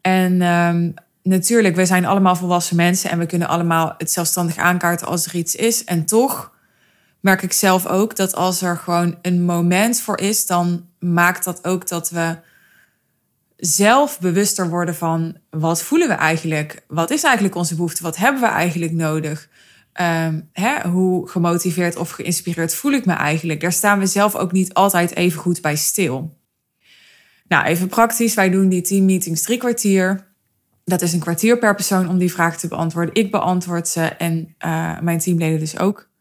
En 0.00 0.42
um, 0.42 0.94
natuurlijk, 1.22 1.76
we 1.76 1.86
zijn 1.86 2.04
allemaal 2.04 2.36
volwassen 2.36 2.76
mensen 2.76 3.10
en 3.10 3.18
we 3.18 3.26
kunnen 3.26 3.48
allemaal 3.48 3.94
het 3.98 4.10
zelfstandig 4.10 4.56
aankaarten 4.56 5.06
als 5.06 5.26
er 5.26 5.34
iets 5.34 5.54
is. 5.54 5.84
En 5.84 6.04
toch 6.04 6.53
merk 7.24 7.42
ik 7.42 7.52
zelf 7.52 7.86
ook 7.86 8.16
dat 8.16 8.34
als 8.34 8.62
er 8.62 8.76
gewoon 8.76 9.18
een 9.22 9.44
moment 9.44 10.00
voor 10.00 10.18
is, 10.18 10.46
dan 10.46 10.88
maakt 10.98 11.44
dat 11.44 11.64
ook 11.64 11.88
dat 11.88 12.10
we 12.10 12.36
zelf 13.56 14.20
bewuster 14.20 14.68
worden 14.68 14.94
van 14.94 15.36
wat 15.50 15.82
voelen 15.82 16.08
we 16.08 16.14
eigenlijk? 16.14 16.84
Wat 16.88 17.10
is 17.10 17.22
eigenlijk 17.22 17.54
onze 17.54 17.74
behoefte? 17.74 18.02
Wat 18.02 18.16
hebben 18.16 18.40
we 18.40 18.48
eigenlijk 18.48 18.92
nodig? 18.92 19.48
Um, 20.00 20.48
hè, 20.52 20.88
hoe 20.88 21.28
gemotiveerd 21.28 21.96
of 21.96 22.10
geïnspireerd 22.10 22.74
voel 22.74 22.92
ik 22.92 23.06
me 23.06 23.12
eigenlijk? 23.12 23.60
Daar 23.60 23.72
staan 23.72 23.98
we 23.98 24.06
zelf 24.06 24.34
ook 24.34 24.52
niet 24.52 24.74
altijd 24.74 25.14
even 25.14 25.40
goed 25.40 25.60
bij 25.60 25.76
stil. 25.76 26.38
Nou, 27.48 27.64
even 27.64 27.88
praktisch. 27.88 28.34
Wij 28.34 28.50
doen 28.50 28.68
die 28.68 28.82
teammeetings 28.82 29.42
drie 29.42 29.58
kwartier. 29.58 30.26
Dat 30.84 31.02
is 31.02 31.12
een 31.12 31.20
kwartier 31.20 31.58
per 31.58 31.74
persoon 31.74 32.08
om 32.08 32.18
die 32.18 32.32
vraag 32.32 32.58
te 32.58 32.68
beantwoorden. 32.68 33.14
Ik 33.14 33.30
beantwoord 33.30 33.88
ze 33.88 34.02
en 34.02 34.54
uh, 34.66 35.00
mijn 35.00 35.18
teamleden 35.18 35.58
dus 35.58 35.78
ook. 35.78 36.12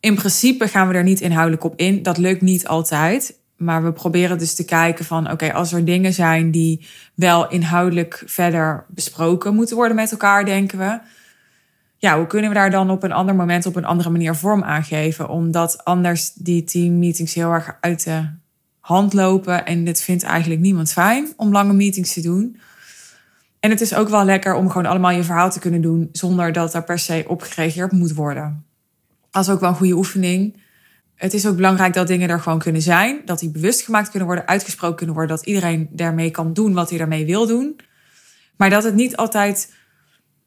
In 0.00 0.14
principe 0.14 0.68
gaan 0.68 0.88
we 0.88 0.94
er 0.94 1.02
niet 1.02 1.20
inhoudelijk 1.20 1.64
op 1.64 1.76
in. 1.76 2.02
Dat 2.02 2.18
lukt 2.18 2.40
niet 2.40 2.66
altijd. 2.66 3.38
Maar 3.56 3.84
we 3.84 3.92
proberen 3.92 4.38
dus 4.38 4.54
te 4.54 4.64
kijken 4.64 5.04
van, 5.04 5.30
oké, 5.30 5.52
als 5.52 5.72
er 5.72 5.84
dingen 5.84 6.12
zijn 6.12 6.50
die 6.50 6.86
wel 7.14 7.48
inhoudelijk 7.48 8.22
verder 8.26 8.84
besproken 8.88 9.54
moeten 9.54 9.76
worden 9.76 9.96
met 9.96 10.10
elkaar, 10.10 10.44
denken 10.44 10.78
we 10.78 11.00
ja, 11.98 12.16
hoe 12.16 12.26
kunnen 12.26 12.50
we 12.50 12.56
daar 12.56 12.70
dan 12.70 12.90
op 12.90 13.02
een 13.02 13.12
ander 13.12 13.34
moment 13.34 13.66
op 13.66 13.76
een 13.76 13.84
andere 13.84 14.10
manier 14.10 14.34
vorm 14.34 14.62
aan 14.62 14.84
geven? 14.84 15.28
Omdat 15.28 15.84
anders 15.84 16.32
die 16.32 16.64
teammeetings 16.64 17.34
heel 17.34 17.50
erg 17.50 17.76
uit 17.80 18.04
de 18.04 18.28
hand 18.80 19.12
lopen. 19.12 19.66
En 19.66 19.84
dit 19.84 20.02
vindt 20.02 20.22
eigenlijk 20.22 20.60
niemand 20.60 20.92
fijn 20.92 21.28
om 21.36 21.52
lange 21.52 21.72
meetings 21.72 22.12
te 22.12 22.20
doen. 22.20 22.60
En 23.60 23.70
het 23.70 23.80
is 23.80 23.94
ook 23.94 24.08
wel 24.08 24.24
lekker 24.24 24.54
om 24.54 24.68
gewoon 24.68 24.86
allemaal 24.86 25.10
je 25.10 25.22
verhaal 25.22 25.50
te 25.50 25.58
kunnen 25.58 25.80
doen 25.80 26.08
zonder 26.12 26.52
dat 26.52 26.74
er 26.74 26.84
per 26.84 26.98
se 26.98 27.24
op 27.26 27.42
gereageerd 27.42 27.92
moet 27.92 28.14
worden. 28.14 28.65
Is 29.40 29.48
ook 29.48 29.60
wel 29.60 29.68
een 29.68 29.76
goede 29.76 29.94
oefening. 29.94 30.62
Het 31.14 31.34
is 31.34 31.46
ook 31.46 31.56
belangrijk 31.56 31.94
dat 31.94 32.06
dingen 32.06 32.28
er 32.28 32.40
gewoon 32.40 32.58
kunnen 32.58 32.82
zijn. 32.82 33.20
Dat 33.24 33.38
die 33.38 33.50
bewust 33.50 33.80
gemaakt 33.80 34.10
kunnen 34.10 34.28
worden, 34.28 34.46
uitgesproken 34.46 34.96
kunnen 34.96 35.14
worden. 35.14 35.36
Dat 35.36 35.46
iedereen 35.46 35.88
daarmee 35.90 36.30
kan 36.30 36.52
doen 36.52 36.72
wat 36.72 36.88
hij 36.88 36.98
daarmee 36.98 37.26
wil 37.26 37.46
doen. 37.46 37.80
Maar 38.56 38.70
dat 38.70 38.84
het 38.84 38.94
niet 38.94 39.16
altijd 39.16 39.72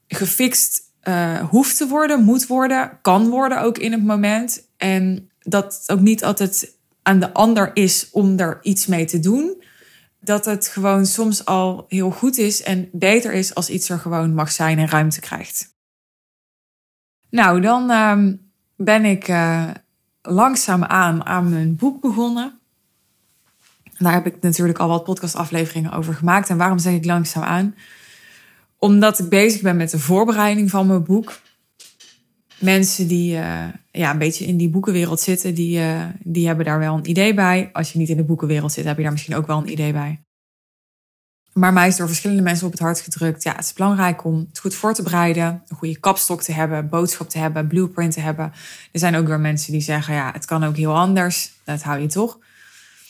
gefixt 0.08 0.82
uh, 1.04 1.40
hoeft 1.40 1.78
te 1.78 1.88
worden, 1.88 2.24
moet 2.24 2.48
worden, 2.48 3.00
kan 3.02 3.30
worden 3.30 3.62
ook 3.62 3.78
in 3.78 3.92
het 3.92 4.04
moment. 4.04 4.68
En 4.78 5.30
dat 5.40 5.78
het 5.80 5.92
ook 5.92 6.00
niet 6.00 6.24
altijd 6.24 6.78
aan 7.02 7.20
de 7.20 7.34
ander 7.34 7.72
is 7.74 8.10
om 8.12 8.40
er 8.40 8.60
iets 8.62 8.86
mee 8.86 9.06
te 9.06 9.20
doen. 9.20 9.64
Dat 10.22 10.46
het 10.46 10.68
gewoon 10.68 11.06
soms 11.06 11.46
al 11.46 11.86
heel 11.88 12.12
goed 12.12 12.38
is 12.38 12.64
en 12.64 12.90
beter 12.92 13.34
is 13.34 13.56
als 13.56 13.70
iets 13.70 13.90
er 13.90 14.00
gewoon 14.00 14.34
mag 14.34 14.52
zijn 14.52 14.80
en 14.80 14.88
ruimte 14.88 15.20
krijgt. 15.20 15.78
Nou, 17.30 17.62
dan 17.62 17.92
uh, 17.92 18.34
ben 18.84 19.06
ik 19.06 19.28
uh, 19.28 19.70
langzaamaan 20.22 21.26
aan 21.26 21.50
mijn 21.50 21.76
boek 21.76 22.02
begonnen. 22.02 22.60
Daar 23.98 24.14
heb 24.14 24.26
ik 24.26 24.42
natuurlijk 24.42 24.80
al 24.80 24.88
wat 24.88 25.04
podcastafleveringen 25.04 25.92
over 25.92 26.14
gemaakt. 26.14 26.50
En 26.50 26.58
waarom 26.58 26.80
zeg 26.80 26.94
ik 26.94 27.06
langzaam 27.06 27.44
aan? 27.44 27.76
omdat 28.80 29.20
ik 29.20 29.30
bezig 29.30 29.62
ben 29.62 29.78
met 29.78 29.92
de 29.92 30.00
voorbereiding 30.00 30.70
van 30.70 30.88
mijn 30.88 31.04
boek. 31.04 31.40
Mensen 32.60 33.08
die 33.08 33.34
uh, 33.34 33.64
ja, 33.92 34.12
een 34.12 34.18
beetje 34.18 34.46
in 34.46 34.58
die 34.58 34.70
boekenwereld 34.70 35.20
zitten, 35.20 35.56
die, 35.56 35.80
uh, 35.80 36.06
die 36.24 36.48
hebben 36.48 36.66
daar 36.66 36.80
wel 36.80 36.96
een 36.96 37.10
idee 37.10 37.34
bij. 37.34 37.70
Als 37.74 37.92
je 37.92 38.00
niet 38.00 38.10
in 38.10 38.18
de 38.18 38.24
boekenwereld 38.24 38.72
zit, 38.72 38.86
heb 38.86 38.98
je 38.98 39.04
daar 39.04 39.12
misschien 39.12 39.36
ook 39.36 39.48
wel 39.48 39.58
een 39.58 39.72
idee 39.72 39.92
bij. 39.92 40.24
Maar 41.60 41.74
mij 41.74 41.88
is 41.88 41.96
door 41.96 42.08
verschillende 42.08 42.44
mensen 42.44 42.66
op 42.66 42.72
het 42.72 42.82
hart 42.82 43.02
gedrukt. 43.02 43.44
Ja, 43.44 43.56
het 43.56 43.66
is 43.66 43.74
belangrijk 43.74 44.24
om 44.24 44.48
het 44.50 44.60
goed 44.60 44.76
voor 44.76 44.94
te 44.94 45.04
bereiden. 45.04 45.64
Een 45.68 45.78
goede 45.78 46.00
kapstok 46.00 46.42
te 46.42 46.52
hebben, 46.52 46.90
boodschap 46.90 47.30
te 47.30 47.38
hebben, 47.38 47.68
blueprint 47.68 48.14
te 48.14 48.20
hebben. 48.20 48.46
Er 48.92 49.00
zijn 49.00 49.16
ook 49.16 49.28
weer 49.28 49.40
mensen 49.40 49.72
die 49.72 49.82
zeggen, 49.82 50.14
ja, 50.14 50.32
het 50.34 50.46
kan 50.46 50.64
ook 50.64 50.76
heel 50.76 50.96
anders. 50.96 51.52
Dat 51.64 51.82
hou 51.82 52.00
je 52.00 52.08
toch. 52.08 52.38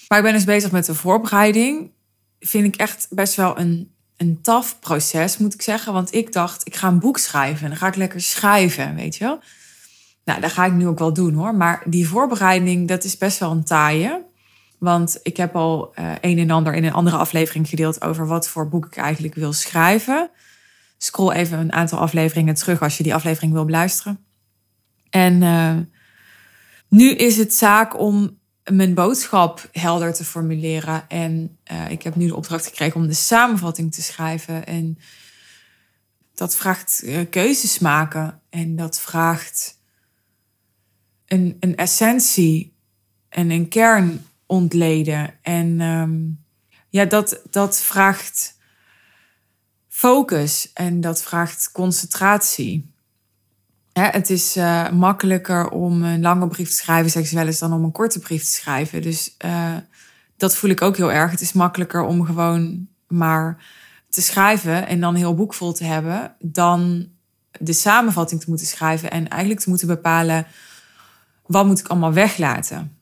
Maar 0.07 0.17
ik 0.17 0.23
ben 0.23 0.33
dus 0.33 0.43
bezig 0.43 0.71
met 0.71 0.85
de 0.85 0.95
voorbereiding. 0.95 1.91
vind 2.39 2.65
ik 2.65 2.75
echt 2.75 3.07
best 3.09 3.35
wel 3.35 3.59
een, 3.59 3.91
een 4.17 4.41
taf 4.41 4.79
proces, 4.79 5.37
moet 5.37 5.53
ik 5.53 5.61
zeggen. 5.61 5.93
Want 5.93 6.13
ik 6.13 6.33
dacht, 6.33 6.67
ik 6.67 6.75
ga 6.75 6.87
een 6.87 6.99
boek 6.99 7.17
schrijven. 7.17 7.63
En 7.63 7.69
dan 7.69 7.77
ga 7.77 7.87
ik 7.87 7.95
lekker 7.95 8.21
schrijven, 8.21 8.95
weet 8.95 9.15
je 9.15 9.23
wel. 9.23 9.39
Nou, 10.23 10.41
dat 10.41 10.51
ga 10.51 10.65
ik 10.65 10.73
nu 10.73 10.87
ook 10.87 10.99
wel 10.99 11.13
doen 11.13 11.33
hoor. 11.33 11.55
Maar 11.55 11.81
die 11.85 12.07
voorbereiding, 12.07 12.87
dat 12.87 13.03
is 13.03 13.17
best 13.17 13.39
wel 13.39 13.51
een 13.51 13.63
taaie. 13.63 14.27
Want 14.79 15.19
ik 15.23 15.37
heb 15.37 15.55
al 15.55 15.93
uh, 15.99 16.11
een 16.21 16.37
en 16.37 16.49
ander 16.49 16.73
in 16.73 16.83
een 16.83 16.93
andere 16.93 17.17
aflevering 17.17 17.69
gedeeld 17.69 18.01
over 18.01 18.27
wat 18.27 18.47
voor 18.47 18.69
boek 18.69 18.85
ik 18.85 18.97
eigenlijk 18.97 19.35
wil 19.35 19.53
schrijven. 19.53 20.29
Scroll 20.97 21.31
even 21.31 21.59
een 21.59 21.73
aantal 21.73 21.99
afleveringen 21.99 22.53
terug 22.53 22.81
als 22.81 22.97
je 22.97 23.03
die 23.03 23.13
aflevering 23.13 23.53
wil 23.53 23.65
beluisteren. 23.65 24.25
En 25.09 25.41
uh, 25.41 25.75
nu 26.87 27.11
is 27.11 27.37
het 27.37 27.53
zaak 27.53 27.99
om 27.99 28.37
mijn 28.63 28.93
boodschap 28.93 29.69
helder 29.71 30.13
te 30.13 30.25
formuleren. 30.25 31.09
En 31.09 31.57
uh, 31.71 31.91
ik 31.91 32.03
heb 32.03 32.15
nu 32.15 32.27
de 32.27 32.35
opdracht 32.35 32.65
gekregen 32.65 33.01
om 33.01 33.07
de 33.07 33.13
samenvatting 33.13 33.93
te 33.93 34.01
schrijven. 34.01 34.65
En 34.65 34.97
dat 36.35 36.55
vraagt 36.55 37.05
keuzes 37.29 37.79
maken. 37.79 38.41
En 38.49 38.75
dat 38.75 38.99
vraagt 38.99 39.79
een, 41.25 41.57
een 41.59 41.75
essentie 41.75 42.73
en 43.29 43.51
een 43.51 43.67
kern 43.67 44.25
ontleden. 44.49 45.33
En 45.41 45.81
um, 45.81 46.43
ja, 46.89 47.05
dat, 47.05 47.41
dat 47.49 47.81
vraagt 47.81 48.57
focus 49.87 50.73
en 50.73 51.01
dat 51.01 51.21
vraagt 51.21 51.71
concentratie. 51.71 52.93
het 53.93 54.29
is 54.29 54.57
uh, 54.57 54.89
makkelijker 54.89 55.69
om 55.69 56.03
een 56.03 56.21
lange 56.21 56.47
brief 56.47 56.69
te 56.69 56.75
schrijven, 56.75 57.11
zeg 57.11 57.27
ze 57.27 57.35
wel 57.35 57.45
eens, 57.45 57.59
dan 57.59 57.73
om 57.73 57.83
een 57.83 57.91
korte 57.91 58.19
brief 58.19 58.43
te 58.43 58.51
schrijven. 58.51 59.01
Dus 59.01 59.35
uh, 59.45 59.75
dat 60.37 60.55
voel 60.55 60.69
ik 60.69 60.81
ook 60.81 60.97
heel 60.97 61.11
erg. 61.11 61.31
Het 61.31 61.41
is 61.41 61.53
makkelijker 61.53 62.01
om 62.01 62.25
gewoon 62.25 62.87
maar 63.07 63.65
te 64.09 64.21
schrijven 64.21 64.87
en 64.87 64.99
dan 64.99 65.13
een 65.13 65.19
heel 65.19 65.35
boek 65.35 65.53
vol 65.53 65.73
te 65.73 65.83
hebben, 65.83 66.35
dan 66.39 67.09
de 67.59 67.73
samenvatting 67.73 68.41
te 68.41 68.49
moeten 68.49 68.67
schrijven 68.67 69.11
en 69.11 69.27
eigenlijk 69.27 69.61
te 69.61 69.69
moeten 69.69 69.87
bepalen 69.87 70.47
wat 71.45 71.65
moet 71.65 71.79
ik 71.79 71.87
allemaal 71.87 72.13
weglaten. 72.13 72.98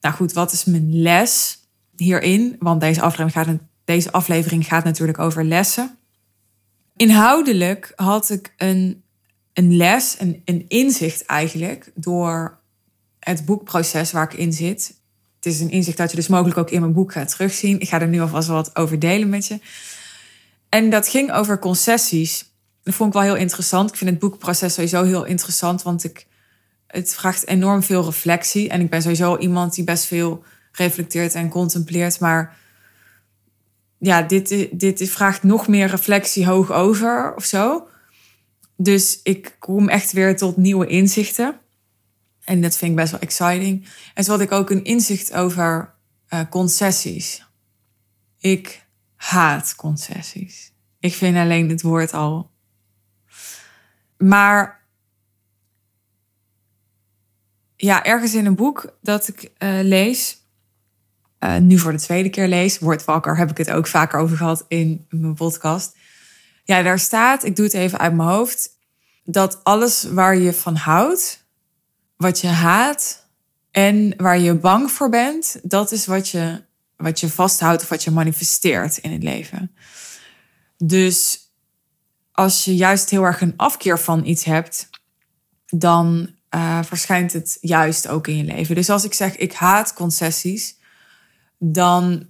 Nou 0.00 0.14
goed, 0.14 0.32
wat 0.32 0.52
is 0.52 0.64
mijn 0.64 1.02
les 1.02 1.58
hierin? 1.96 2.56
Want 2.58 2.80
deze 2.80 3.00
aflevering 3.00 3.32
gaat, 3.32 3.58
deze 3.84 4.12
aflevering 4.12 4.66
gaat 4.66 4.84
natuurlijk 4.84 5.18
over 5.18 5.44
lessen. 5.44 5.98
Inhoudelijk 6.96 7.92
had 7.96 8.30
ik 8.30 8.54
een, 8.56 9.02
een 9.52 9.76
les, 9.76 10.16
een, 10.18 10.42
een 10.44 10.64
inzicht 10.68 11.24
eigenlijk, 11.24 11.92
door 11.94 12.58
het 13.18 13.44
boekproces 13.44 14.12
waar 14.12 14.32
ik 14.32 14.38
in 14.38 14.52
zit. 14.52 14.94
Het 15.36 15.46
is 15.54 15.60
een 15.60 15.70
inzicht 15.70 15.96
dat 15.96 16.10
je 16.10 16.16
dus 16.16 16.28
mogelijk 16.28 16.58
ook 16.58 16.70
in 16.70 16.80
mijn 16.80 16.92
boek 16.92 17.12
gaat 17.12 17.30
terugzien. 17.30 17.80
Ik 17.80 17.88
ga 17.88 18.00
er 18.00 18.08
nu 18.08 18.20
alvast 18.20 18.48
wat 18.48 18.76
over 18.76 18.98
delen 18.98 19.28
met 19.28 19.46
je. 19.46 19.60
En 20.68 20.90
dat 20.90 21.08
ging 21.08 21.32
over 21.32 21.58
concessies. 21.58 22.50
Dat 22.82 22.94
vond 22.94 23.08
ik 23.08 23.20
wel 23.20 23.30
heel 23.30 23.40
interessant. 23.40 23.90
Ik 23.90 23.96
vind 23.96 24.10
het 24.10 24.18
boekproces 24.18 24.74
sowieso 24.74 25.02
heel 25.04 25.24
interessant, 25.24 25.82
want 25.82 26.04
ik 26.04 26.26
het 26.96 27.14
vraagt 27.14 27.46
enorm 27.46 27.82
veel 27.82 28.04
reflectie. 28.04 28.68
En 28.68 28.80
ik 28.80 28.90
ben 28.90 29.02
sowieso 29.02 29.36
iemand 29.36 29.74
die 29.74 29.84
best 29.84 30.04
veel 30.04 30.44
reflecteert 30.72 31.34
en 31.34 31.48
contempleert. 31.48 32.20
Maar 32.20 32.56
ja, 33.98 34.22
dit, 34.22 34.68
dit 34.72 35.10
vraagt 35.10 35.42
nog 35.42 35.68
meer 35.68 35.86
reflectie 35.86 36.46
hoog 36.46 36.72
over 36.72 37.34
of 37.34 37.44
zo. 37.44 37.88
Dus 38.76 39.20
ik 39.22 39.56
kom 39.58 39.88
echt 39.88 40.12
weer 40.12 40.36
tot 40.36 40.56
nieuwe 40.56 40.86
inzichten. 40.86 41.58
En 42.44 42.60
dat 42.60 42.76
vind 42.76 42.90
ik 42.90 42.96
best 42.96 43.10
wel 43.10 43.20
exciting. 43.20 43.86
En 44.14 44.24
zo 44.24 44.30
had 44.30 44.40
ik 44.40 44.52
ook 44.52 44.70
een 44.70 44.84
inzicht 44.84 45.32
over 45.32 45.94
uh, 46.30 46.40
concessies. 46.50 47.46
Ik 48.38 48.86
haat 49.16 49.74
concessies. 49.74 50.72
Ik 51.00 51.14
vind 51.14 51.36
alleen 51.36 51.68
het 51.68 51.82
woord 51.82 52.12
al. 52.12 52.50
Maar 54.18 54.85
ja, 57.76 58.04
ergens 58.04 58.34
in 58.34 58.46
een 58.46 58.54
boek 58.54 58.96
dat 59.02 59.28
ik 59.28 59.50
uh, 59.58 59.78
lees, 59.82 60.40
uh, 61.40 61.56
nu 61.56 61.78
voor 61.78 61.92
de 61.92 61.98
tweede 61.98 62.28
keer 62.28 62.48
lees, 62.48 62.78
Word 62.78 63.04
Wakker, 63.04 63.36
heb 63.36 63.50
ik 63.50 63.56
het 63.56 63.70
ook 63.70 63.86
vaker 63.86 64.18
over 64.18 64.36
gehad 64.36 64.64
in 64.68 65.06
mijn 65.10 65.34
podcast. 65.34 65.96
Ja, 66.64 66.82
daar 66.82 66.98
staat, 66.98 67.44
ik 67.44 67.56
doe 67.56 67.64
het 67.64 67.74
even 67.74 67.98
uit 67.98 68.14
mijn 68.14 68.28
hoofd, 68.28 68.70
dat 69.24 69.64
alles 69.64 70.02
waar 70.02 70.36
je 70.36 70.52
van 70.52 70.76
houdt, 70.76 71.44
wat 72.16 72.40
je 72.40 72.48
haat 72.48 73.26
en 73.70 74.14
waar 74.16 74.38
je 74.38 74.54
bang 74.54 74.90
voor 74.90 75.08
bent, 75.08 75.60
dat 75.62 75.92
is 75.92 76.06
wat 76.06 76.28
je, 76.28 76.62
wat 76.96 77.20
je 77.20 77.28
vasthoudt 77.28 77.82
of 77.82 77.88
wat 77.88 78.04
je 78.04 78.10
manifesteert 78.10 78.96
in 78.96 79.12
het 79.12 79.22
leven. 79.22 79.74
Dus 80.76 81.50
als 82.32 82.64
je 82.64 82.76
juist 82.76 83.10
heel 83.10 83.22
erg 83.22 83.40
een 83.40 83.54
afkeer 83.56 83.98
van 83.98 84.24
iets 84.24 84.44
hebt, 84.44 84.88
dan 85.66 86.35
uh, 86.54 86.82
verschijnt 86.82 87.32
het 87.32 87.58
juist 87.60 88.08
ook 88.08 88.26
in 88.26 88.36
je 88.36 88.44
leven. 88.44 88.74
Dus 88.74 88.90
als 88.90 89.04
ik 89.04 89.14
zeg 89.14 89.36
ik 89.36 89.52
haat 89.52 89.92
concessies, 89.92 90.76
dan 91.58 92.26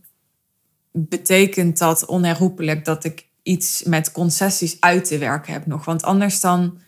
betekent 0.93 1.79
dat 1.79 2.05
onherroepelijk 2.05 2.85
dat 2.85 3.05
ik 3.05 3.27
iets 3.43 3.83
met 3.83 4.13
concessies 4.13 4.81
uit 4.81 5.05
te 5.05 5.19
werken 5.19 5.53
heb 5.53 5.67
nog. 5.67 5.85
Want 5.85 6.03
anders 6.03 6.41
dan, 6.41 6.79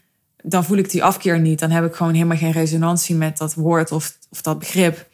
dan 0.43 0.65
voel 0.65 0.79
ik 0.79 0.91
die 0.91 1.05
afkeer 1.05 1.41
niet. 1.41 1.59
Dan 1.59 1.71
heb 1.71 1.85
ik 1.85 1.95
gewoon 1.95 2.15
helemaal 2.15 2.37
geen 2.37 2.53
resonantie 2.53 3.15
met 3.15 3.39
dat 3.39 3.55
woord 3.55 3.93
of, 3.93 4.19
of 4.31 4.43
dat 4.43 4.59
begrip. 4.59 5.09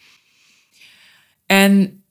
En 1.46 2.03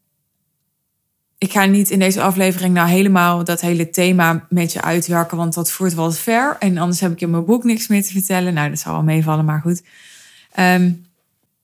ik 1.44 1.52
ga 1.52 1.66
niet 1.66 1.90
in 1.90 2.00
deze 2.00 2.22
aflevering 2.22 2.74
nou 2.74 2.90
helemaal 2.90 3.44
dat 3.44 3.62
hele 3.62 3.90
thema 3.90 4.46
met 4.50 4.74
je 4.74 4.82
uitwerken, 4.82 5.38
want 5.38 5.54
dat 5.54 5.72
voert 5.72 5.94
wel 5.94 6.12
ver. 6.12 6.56
En 6.60 6.78
anders 6.78 7.00
heb 7.00 7.12
ik 7.12 7.22
in 7.22 7.30
mijn 7.30 7.46
boek 7.46 7.64
niks 7.64 7.88
meer 7.88 8.04
te 8.04 8.12
vertellen. 8.12 8.54
Nou, 8.54 8.70
dat 8.70 8.80
zal 8.80 8.94
wel 8.94 9.04
meevallen, 9.04 9.46
maar 9.46 9.62
goed. 9.62 9.84
Um, 10.60 11.06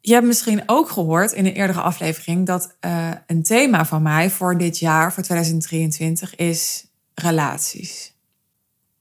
je 0.02 0.14
hebt 0.14 0.26
misschien 0.26 0.64
ook 0.66 0.90
gehoord 0.90 1.32
in 1.32 1.46
een 1.46 1.54
eerdere 1.54 1.82
aflevering 1.82 2.46
dat 2.46 2.76
uh, 2.86 3.12
een 3.28 3.44
thema 3.44 3.86
van 3.86 4.02
mij 4.02 4.30
voor 4.30 4.58
dit 4.58 4.80
jaar, 4.80 5.14
voor 5.14 5.24
2023, 5.24 6.36
is 6.36 6.86
relaties. 7.14 8.14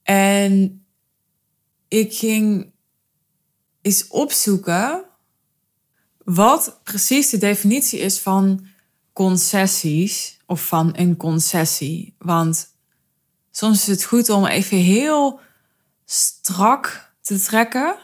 En 0.03 0.83
ik 1.87 2.13
ging 2.13 2.71
eens 3.81 4.07
opzoeken 4.07 5.03
wat 6.23 6.79
precies 6.83 7.29
de 7.29 7.37
definitie 7.37 7.99
is 7.99 8.19
van 8.19 8.67
concessies 9.19 10.39
of 10.45 10.67
van 10.67 10.89
een 10.95 11.17
concessie. 11.17 12.15
Want 12.17 12.75
soms 13.51 13.81
is 13.81 13.87
het 13.87 14.03
goed 14.03 14.29
om 14.29 14.45
even 14.45 14.77
heel 14.77 15.39
strak 16.05 17.13
te 17.21 17.39
trekken 17.39 17.95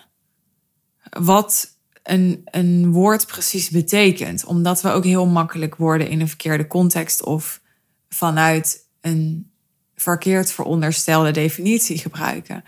wat 1.10 1.78
een, 2.04 2.41
een 2.45 2.91
woord 2.91 3.28
precies 3.28 3.69
betekent. 3.69 4.45
Omdat 4.45 4.82
we 4.82 4.89
ook 4.89 5.04
heel 5.04 5.25
makkelijk 5.25 5.75
woorden 5.75 6.10
in 6.10 6.21
een 6.21 6.28
verkeerde 6.28 6.67
context 6.67 7.23
of 7.23 7.62
vanuit 8.10 8.88
een 9.01 9.51
verkeerd 9.95 10.51
veronderstelde 10.51 11.32
definitie 11.32 11.97
gebruiken. 11.97 12.63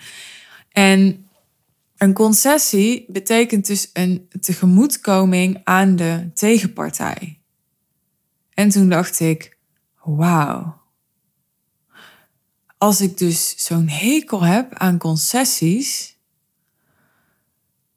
En 0.72 1.28
een 1.98 2.14
concessie 2.14 3.06
betekent 3.08 3.68
dus 3.68 3.90
een 3.94 4.30
tegemoetkoming 4.42 5.62
aan 5.64 5.96
de 5.96 6.30
tegenpartij. 6.34 7.38
En 8.58 8.70
toen 8.70 8.90
dacht 8.90 9.20
ik, 9.20 9.58
wauw. 10.04 10.82
Als 12.78 13.02
ik 13.02 13.18
dus 13.18 13.66
zo'n 13.66 13.88
hekel 13.88 14.42
heb 14.42 14.74
aan 14.74 14.98
concessies, 14.98 16.18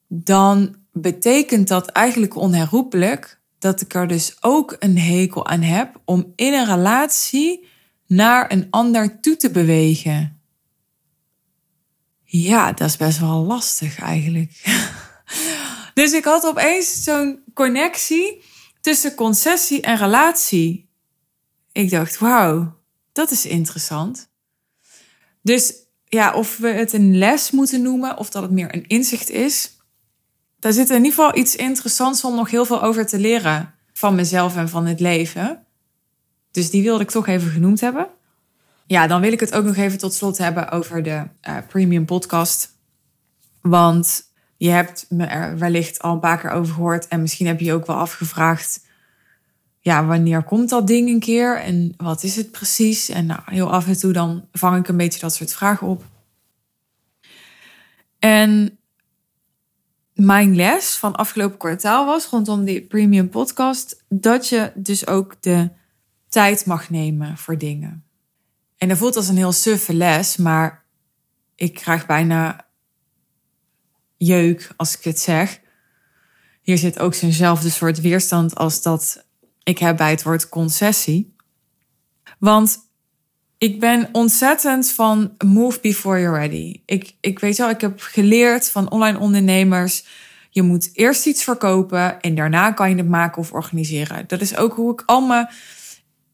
dan 0.06 0.76
betekent 0.92 1.68
dat 1.68 1.86
eigenlijk 1.86 2.36
onherroepelijk 2.36 3.40
dat 3.58 3.80
ik 3.80 3.94
er 3.94 4.06
dus 4.06 4.36
ook 4.40 4.76
een 4.78 4.98
hekel 4.98 5.46
aan 5.46 5.62
heb 5.62 6.00
om 6.04 6.32
in 6.36 6.52
een 6.52 6.66
relatie 6.66 7.68
naar 8.06 8.52
een 8.52 8.66
ander 8.70 9.20
toe 9.20 9.36
te 9.36 9.50
bewegen. 9.50 10.40
Ja, 12.24 12.72
dat 12.72 12.88
is 12.88 12.96
best 12.96 13.18
wel 13.18 13.44
lastig 13.44 13.98
eigenlijk. 13.98 14.62
dus 15.94 16.12
ik 16.12 16.24
had 16.24 16.44
opeens 16.44 17.02
zo'n 17.02 17.42
connectie 17.54 18.48
tussen 18.80 19.14
concessie 19.14 19.80
en 19.80 19.96
relatie. 19.96 20.88
Ik 21.72 21.90
dacht, 21.90 22.18
wauw, 22.18 22.76
dat 23.12 23.30
is 23.30 23.46
interessant. 23.46 24.28
Dus 25.42 25.74
ja, 26.04 26.34
of 26.34 26.56
we 26.56 26.68
het 26.68 26.92
een 26.92 27.18
les 27.18 27.50
moeten 27.50 27.82
noemen 27.82 28.16
of 28.16 28.30
dat 28.30 28.42
het 28.42 28.50
meer 28.50 28.74
een 28.74 28.86
inzicht 28.86 29.30
is. 29.30 29.78
Daar 30.58 30.72
zit 30.72 30.90
in 30.90 30.96
ieder 30.96 31.10
geval 31.10 31.36
iets 31.36 31.56
interessants 31.56 32.24
om 32.24 32.34
nog 32.34 32.50
heel 32.50 32.64
veel 32.64 32.82
over 32.82 33.06
te 33.06 33.18
leren 33.18 33.74
van 33.92 34.14
mezelf 34.14 34.56
en 34.56 34.68
van 34.68 34.86
het 34.86 35.00
leven. 35.00 35.64
Dus 36.50 36.70
die 36.70 36.82
wilde 36.82 37.02
ik 37.02 37.10
toch 37.10 37.26
even 37.26 37.50
genoemd 37.50 37.80
hebben. 37.80 38.08
Ja, 38.86 39.06
dan 39.06 39.20
wil 39.20 39.32
ik 39.32 39.40
het 39.40 39.54
ook 39.54 39.64
nog 39.64 39.76
even 39.76 39.98
tot 39.98 40.14
slot 40.14 40.38
hebben 40.38 40.70
over 40.70 41.02
de 41.02 41.26
uh, 41.48 41.56
premium 41.68 42.04
podcast. 42.04 42.76
Want 43.60 44.29
je 44.60 44.70
hebt 44.70 45.06
me 45.08 45.24
er 45.24 45.58
wellicht 45.58 46.02
al 46.02 46.12
een 46.12 46.20
paar 46.20 46.38
keer 46.38 46.50
over 46.50 46.74
gehoord 46.74 47.08
en 47.08 47.20
misschien 47.20 47.46
heb 47.46 47.58
je 47.58 47.64
je 47.64 47.72
ook 47.72 47.86
wel 47.86 47.96
afgevraagd 47.96 48.80
ja, 49.78 50.06
wanneer 50.06 50.42
komt 50.42 50.68
dat 50.68 50.86
ding 50.86 51.08
een 51.08 51.20
keer 51.20 51.60
en 51.60 51.94
wat 51.96 52.22
is 52.22 52.36
het 52.36 52.50
precies? 52.50 53.08
En 53.08 53.26
nou, 53.26 53.40
heel 53.44 53.72
af 53.72 53.86
en 53.86 53.98
toe 53.98 54.12
dan 54.12 54.48
vang 54.52 54.78
ik 54.78 54.88
een 54.88 54.96
beetje 54.96 55.20
dat 55.20 55.34
soort 55.34 55.52
vragen 55.52 55.86
op. 55.86 56.04
En 58.18 58.78
mijn 60.12 60.56
les 60.56 60.94
van 60.96 61.16
afgelopen 61.16 61.58
kwartaal 61.58 62.06
was 62.06 62.26
rondom 62.26 62.64
die 62.64 62.82
premium 62.82 63.28
podcast 63.28 64.04
dat 64.08 64.48
je 64.48 64.72
dus 64.74 65.06
ook 65.06 65.36
de 65.40 65.70
tijd 66.28 66.66
mag 66.66 66.90
nemen 66.90 67.36
voor 67.36 67.58
dingen. 67.58 68.04
En 68.76 68.88
dat 68.88 68.98
voelt 68.98 69.16
als 69.16 69.28
een 69.28 69.36
heel 69.36 69.52
suffe 69.52 69.94
les, 69.94 70.36
maar 70.36 70.84
ik 71.54 71.74
krijg 71.74 72.06
bijna 72.06 72.68
jeuk 74.26 74.70
als 74.76 74.96
ik 74.96 75.04
het 75.04 75.20
zeg. 75.20 75.60
Hier 76.62 76.78
zit 76.78 76.98
ook 76.98 77.14
zo'nzelfde 77.14 77.70
soort 77.70 78.00
weerstand 78.00 78.54
als 78.54 78.82
dat 78.82 79.24
ik 79.62 79.78
heb 79.78 79.96
bij 79.96 80.10
het 80.10 80.22
woord 80.22 80.48
concessie. 80.48 81.34
Want 82.38 82.78
ik 83.58 83.80
ben 83.80 84.08
ontzettend 84.12 84.90
van 84.90 85.34
move 85.44 85.80
before 85.80 86.20
you're 86.20 86.38
ready. 86.38 86.80
Ik, 86.86 87.14
ik 87.20 87.38
weet 87.38 87.56
wel, 87.56 87.70
ik 87.70 87.80
heb 87.80 88.00
geleerd 88.00 88.70
van 88.70 88.90
online 88.90 89.18
ondernemers. 89.18 90.04
Je 90.50 90.62
moet 90.62 90.90
eerst 90.92 91.26
iets 91.26 91.44
verkopen 91.44 92.20
en 92.20 92.34
daarna 92.34 92.72
kan 92.72 92.90
je 92.90 92.96
het 92.96 93.08
maken 93.08 93.42
of 93.42 93.52
organiseren. 93.52 94.24
Dat 94.26 94.40
is 94.40 94.56
ook 94.56 94.74
hoe 94.74 94.92
ik 94.92 95.02
al 95.06 95.20
mijn 95.20 95.48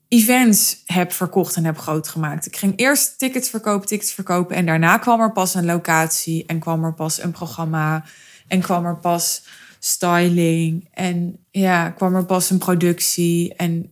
events 0.08 0.82
heb 0.84 1.12
verkocht 1.12 1.56
en 1.56 1.64
heb 1.64 1.78
groot 1.78 2.08
gemaakt. 2.08 2.46
Ik 2.46 2.56
ging 2.56 2.72
eerst 2.76 3.18
tickets 3.18 3.50
verkopen, 3.50 3.86
tickets 3.86 4.12
verkopen 4.12 4.56
en 4.56 4.66
daarna 4.66 4.98
kwam 4.98 5.20
er 5.20 5.32
pas 5.32 5.54
een 5.54 5.64
locatie 5.64 6.46
en 6.46 6.58
kwam 6.58 6.84
er 6.84 6.94
pas 6.94 7.22
een 7.22 7.30
programma 7.30 8.04
en 8.48 8.60
kwam 8.60 8.86
er 8.86 8.96
pas 8.96 9.42
styling 9.78 10.88
en 10.92 11.38
ja, 11.50 11.90
kwam 11.90 12.14
er 12.14 12.24
pas 12.24 12.50
een 12.50 12.58
productie 12.58 13.54
en 13.54 13.90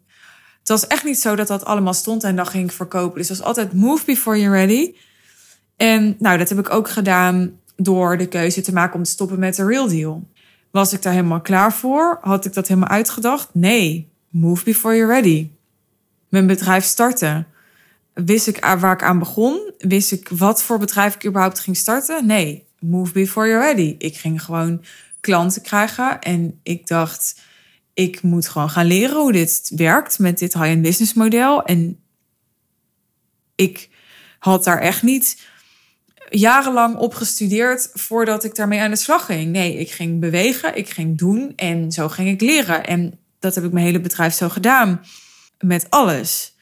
het 0.59 0.69
was 0.69 0.87
echt 0.87 1.05
niet 1.05 1.19
zo 1.19 1.37
dat 1.37 1.47
dat 1.47 1.65
allemaal 1.65 1.95
stond 1.95 2.25
en 2.25 2.37
dan 2.37 2.47
ging 2.47 2.69
ik 2.69 2.77
verkopen. 2.77 3.19
Dus 3.19 3.29
het 3.29 3.39
was 3.39 3.47
altijd 3.47 3.73
move 3.73 4.05
before 4.05 4.41
you're 4.41 4.57
ready. 4.57 4.95
En 5.77 6.17
nou, 6.19 6.39
dat 6.39 6.49
heb 6.49 6.59
ik 6.59 6.73
ook 6.73 6.89
gedaan 6.89 7.59
door 7.77 8.17
de 8.17 8.27
keuze 8.27 8.61
te 8.61 8.73
maken 8.73 8.95
om 8.95 9.03
te 9.03 9.11
stoppen 9.11 9.39
met 9.39 9.57
de 9.57 9.67
real 9.67 9.89
deal. 9.89 10.29
Was 10.71 10.93
ik 10.93 11.03
daar 11.03 11.13
helemaal 11.13 11.41
klaar 11.41 11.73
voor? 11.73 12.19
Had 12.21 12.45
ik 12.45 12.53
dat 12.53 12.69
helemaal 12.69 12.89
uitgedacht? 12.89 13.49
Nee. 13.53 14.13
Move 14.29 14.65
before 14.65 14.97
you're 14.97 15.13
ready. 15.13 15.51
Mijn 16.35 16.47
bedrijf 16.47 16.85
starten. 16.85 17.47
Wist 18.15 18.47
ik 18.47 18.65
waar 18.65 18.93
ik 18.93 19.03
aan 19.03 19.19
begon? 19.19 19.73
Wist 19.79 20.13
ik 20.13 20.29
wat 20.29 20.63
voor 20.63 20.79
bedrijf 20.79 21.15
ik 21.15 21.27
überhaupt 21.27 21.59
ging 21.59 21.77
starten? 21.77 22.27
Nee. 22.27 22.67
Move 22.79 23.13
before 23.13 23.49
you're 23.49 23.65
ready. 23.65 23.95
Ik 23.99 24.17
ging 24.17 24.43
gewoon 24.43 24.85
klanten 25.21 25.63
krijgen 25.63 26.21
en 26.21 26.61
ik 26.63 26.87
dacht, 26.87 27.41
ik 27.93 28.23
moet 28.23 28.49
gewoon 28.49 28.71
gaan 28.71 28.87
leren 28.87 29.17
hoe 29.17 29.33
dit 29.33 29.73
werkt 29.77 30.19
met 30.19 30.39
dit 30.39 30.55
high-end 30.55 30.83
business 30.83 31.15
model. 31.15 31.65
En 31.65 32.01
ik 33.55 33.89
had 34.39 34.65
daar 34.65 34.81
echt 34.81 35.03
niet 35.03 35.43
jarenlang 36.29 36.97
op 36.97 37.15
gestudeerd 37.15 37.91
voordat 37.93 38.45
ik 38.45 38.55
daarmee 38.55 38.81
aan 38.81 38.91
de 38.91 38.97
slag 38.97 39.25
ging. 39.25 39.53
Nee, 39.53 39.77
ik 39.77 39.91
ging 39.91 40.21
bewegen, 40.21 40.77
ik 40.77 40.89
ging 40.89 41.19
doen 41.19 41.53
en 41.57 41.93
zo 41.93 42.09
ging 42.09 42.29
ik 42.29 42.41
leren. 42.41 42.87
En 42.87 43.19
dat 43.39 43.55
heb 43.55 43.65
ik 43.65 43.73
mijn 43.73 43.87
hele 43.87 44.01
bedrijf 44.01 44.35
zo 44.35 44.49
gedaan. 44.49 45.01
Met 45.65 45.91
alles. 45.91 46.57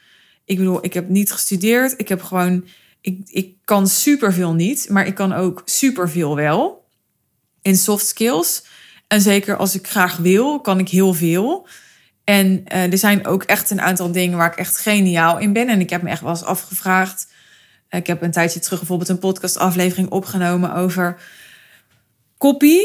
Ik 0.45 0.57
bedoel, 0.57 0.85
ik 0.85 0.93
heb 0.93 1.09
niet 1.09 1.33
gestudeerd. 1.33 1.95
Ik 1.97 2.09
heb 2.09 2.23
gewoon. 2.23 2.65
Ik, 3.01 3.21
ik 3.25 3.57
kan 3.65 3.89
superveel 3.89 4.55
niet, 4.55 4.89
maar 4.89 5.07
ik 5.07 5.15
kan 5.15 5.33
ook 5.33 5.63
superveel 5.65 6.37
wel. 6.37 6.89
In 7.63 7.77
soft 7.77 8.07
skills. 8.07 8.65
En 9.09 9.21
zeker 9.21 9.57
als 9.57 9.75
ik 9.75 9.87
graag 9.87 10.17
wil, 10.17 10.61
kan 10.61 10.79
ik 10.79 10.89
heel 10.89 11.15
veel. 11.15 11.67
En 12.25 12.65
uh, 12.73 12.93
er 12.93 12.99
zijn 12.99 13.27
ook 13.27 13.43
echt 13.43 13.71
een 13.71 13.81
aantal 13.81 14.13
dingen 14.13 14.39
waar 14.39 14.53
ik 14.53 14.59
echt 14.59 14.79
geniaal 14.79 15.39
in 15.39 15.53
ben. 15.53 15.69
En 15.69 15.81
ik 15.81 15.91
heb 15.91 16.03
me 16.03 16.11
echt 16.11 16.21
wel 16.21 16.31
eens 16.31 16.45
afgevraagd. 16.45 17.27
Ik 17.91 18.07
heb 18.07 18.23
een 18.23 18.31
tijdje 18.31 18.61
terug 18.61 18.79
bijvoorbeeld 18.79 19.09
een 19.09 19.19
podcastaflevering 19.19 20.11
opgenomen 20.11 20.75
over 20.75 21.21
copy. 22.39 22.79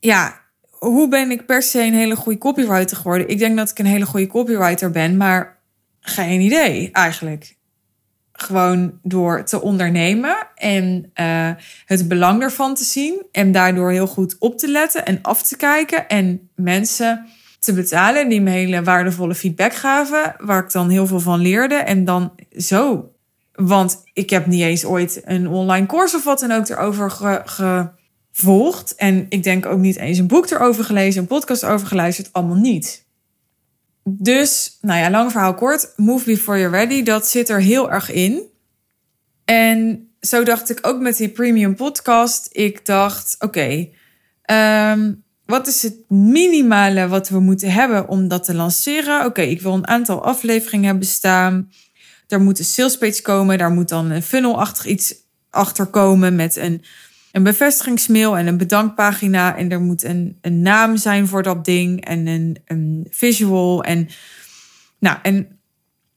Ja, 0.00 0.41
hoe 0.82 1.08
ben 1.08 1.30
ik 1.30 1.46
per 1.46 1.62
se 1.62 1.82
een 1.82 1.94
hele 1.94 2.16
goede 2.16 2.38
copywriter 2.38 2.96
geworden? 2.96 3.28
Ik 3.28 3.38
denk 3.38 3.56
dat 3.56 3.70
ik 3.70 3.78
een 3.78 3.86
hele 3.86 4.06
goede 4.06 4.26
copywriter 4.26 4.90
ben, 4.90 5.16
maar 5.16 5.58
geen 6.00 6.40
idee 6.40 6.90
eigenlijk 6.92 7.56
gewoon 8.32 8.98
door 9.02 9.44
te 9.44 9.60
ondernemen 9.60 10.36
en 10.54 11.10
uh, 11.20 11.50
het 11.84 12.08
belang 12.08 12.42
ervan 12.42 12.74
te 12.74 12.84
zien 12.84 13.26
en 13.32 13.52
daardoor 13.52 13.90
heel 13.90 14.06
goed 14.06 14.36
op 14.38 14.58
te 14.58 14.68
letten 14.68 15.04
en 15.04 15.18
af 15.22 15.42
te 15.42 15.56
kijken 15.56 16.08
en 16.08 16.48
mensen 16.54 17.26
te 17.58 17.72
betalen 17.72 18.28
die 18.28 18.40
me 18.40 18.50
hele 18.50 18.82
waardevolle 18.82 19.34
feedback 19.34 19.74
gaven, 19.74 20.34
waar 20.38 20.64
ik 20.64 20.72
dan 20.72 20.88
heel 20.88 21.06
veel 21.06 21.20
van 21.20 21.40
leerde 21.40 21.74
en 21.74 22.04
dan 22.04 22.32
zo. 22.56 23.10
Want 23.52 24.02
ik 24.12 24.30
heb 24.30 24.46
niet 24.46 24.62
eens 24.62 24.84
ooit 24.84 25.22
een 25.24 25.48
online 25.48 25.86
course 25.86 26.16
of 26.16 26.24
wat 26.24 26.40
dan 26.40 26.52
ook 26.52 26.68
erover 26.68 27.10
gevolgd. 28.32 28.94
En 28.94 29.26
ik 29.28 29.42
denk 29.42 29.66
ook 29.66 29.78
niet 29.78 29.96
eens 29.96 30.18
een 30.18 30.26
boek 30.26 30.50
erover 30.50 30.84
gelezen, 30.84 31.20
een 31.20 31.26
podcast 31.26 31.64
over 31.64 31.86
geluisterd, 31.86 32.32
allemaal 32.32 32.56
niet. 32.56 33.04
Dus, 34.04 34.78
nou 34.80 35.00
ja, 35.00 35.10
lang 35.10 35.30
verhaal 35.30 35.54
kort. 35.54 35.92
Move 35.96 36.24
before 36.24 36.58
you're 36.58 36.76
ready, 36.76 37.02
dat 37.02 37.28
zit 37.28 37.48
er 37.48 37.60
heel 37.60 37.90
erg 37.90 38.10
in. 38.10 38.42
En 39.44 40.08
zo 40.20 40.42
dacht 40.42 40.70
ik 40.70 40.86
ook 40.86 41.00
met 41.00 41.16
die 41.16 41.28
premium 41.28 41.74
podcast. 41.74 42.48
Ik 42.52 42.86
dacht, 42.86 43.36
oké, 43.38 43.88
ehm, 44.42 45.12
wat 45.46 45.66
is 45.66 45.82
het 45.82 45.94
minimale 46.08 47.08
wat 47.08 47.28
we 47.28 47.40
moeten 47.40 47.72
hebben 47.72 48.08
om 48.08 48.28
dat 48.28 48.44
te 48.44 48.54
lanceren? 48.54 49.24
Oké, 49.24 49.40
ik 49.42 49.62
wil 49.62 49.74
een 49.74 49.86
aantal 49.86 50.24
afleveringen 50.24 50.86
hebben 50.86 51.06
staan. 51.06 51.70
Er 52.28 52.40
moet 52.40 52.58
een 52.58 52.64
salespage 52.64 53.22
komen. 53.22 53.58
Daar 53.58 53.70
moet 53.70 53.88
dan 53.88 54.10
een 54.10 54.22
funnelachtig 54.22 54.86
iets 54.86 55.14
achter 55.50 55.86
komen 55.86 56.34
met 56.36 56.56
een 56.56 56.84
een 57.32 57.42
bevestigingsmail 57.42 58.36
en 58.36 58.46
een 58.46 58.56
bedankpagina. 58.56 59.56
En 59.56 59.70
er 59.70 59.80
moet 59.80 60.02
een, 60.02 60.38
een 60.40 60.62
naam 60.62 60.96
zijn 60.96 61.28
voor 61.28 61.42
dat 61.42 61.64
ding 61.64 62.04
en 62.04 62.26
een, 62.26 62.62
een 62.64 63.06
visual. 63.10 63.84
En, 63.84 64.08
nou, 64.98 65.18
en 65.22 65.60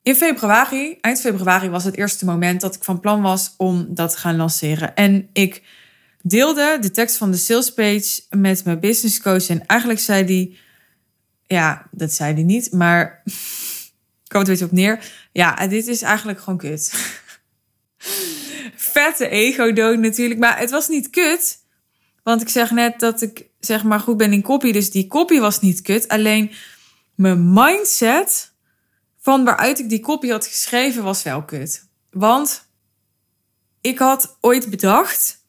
in 0.02 0.16
februari, 0.16 0.98
eind 1.02 1.22
februari, 1.22 1.70
was 1.70 1.84
het 1.84 1.98
eerste 1.98 2.26
moment 2.26 2.62
dat 2.62 2.76
ik 2.76 2.84
van 2.84 3.00
plan 3.00 3.22
was 3.22 3.54
om 3.58 3.88
dat 3.90 4.12
te 4.12 4.18
gaan 4.18 4.36
lanceren. 4.36 4.96
En 4.96 5.30
ik 5.34 5.64
deelde 6.22 6.78
de 6.82 6.92
tekst 6.92 7.18
van 7.18 7.32
de 7.32 7.38
salespage 7.38 8.22
met 8.30 8.66
mijn 8.66 8.80
business 8.80 9.22
coach. 9.22 9.48
En 9.48 9.66
eigenlijk 9.66 10.00
zei 10.00 10.26
die, 10.26 10.58
ja, 11.48 11.88
dat 11.92 12.12
zei 12.12 12.34
hij 12.34 12.44
niet, 12.44 12.72
maar 12.72 13.22
ik 14.24 14.32
kwam 14.32 14.42
het 14.42 14.50
beetje 14.50 14.66
op 14.66 14.72
neer. 14.72 15.12
Ja, 15.32 15.68
dit 15.68 15.88
is 15.88 16.02
eigenlijk 16.02 16.40
gewoon 16.40 16.60
kut 16.60 16.94
vette 18.96 19.30
ego-dood 19.30 20.00
natuurlijk. 20.00 20.40
Maar 20.40 20.60
het 20.60 20.70
was 20.70 20.88
niet 20.88 21.10
kut. 21.10 21.58
Want 22.24 22.42
ik 22.42 22.50
zeg 22.50 22.72
net 22.72 23.00
dat 23.00 23.22
ik 23.22 23.50
zeg 23.60 23.84
maar 23.84 24.00
goed 24.00 24.18
ben 24.18 24.34
in 24.34 24.42
copy. 24.42 24.72
Dus 24.72 24.92
die 24.92 25.08
copy 25.08 25.40
was 25.40 25.60
niet 25.60 25.82
kut. 25.82 26.08
Alleen 26.08 26.52
mijn 27.16 27.54
mindset 27.54 28.54
van 29.20 29.44
waaruit 29.44 29.80
ik 29.80 29.90
die 29.90 30.00
copy 30.00 30.30
had 30.30 30.48
geschreven 30.48 31.04
was 31.04 31.24
wel 31.24 31.44
kut. 31.44 31.88
Want 32.12 32.68
ik 33.82 34.00
had 34.00 34.38
ooit 34.42 34.70
bedacht. 34.70 35.44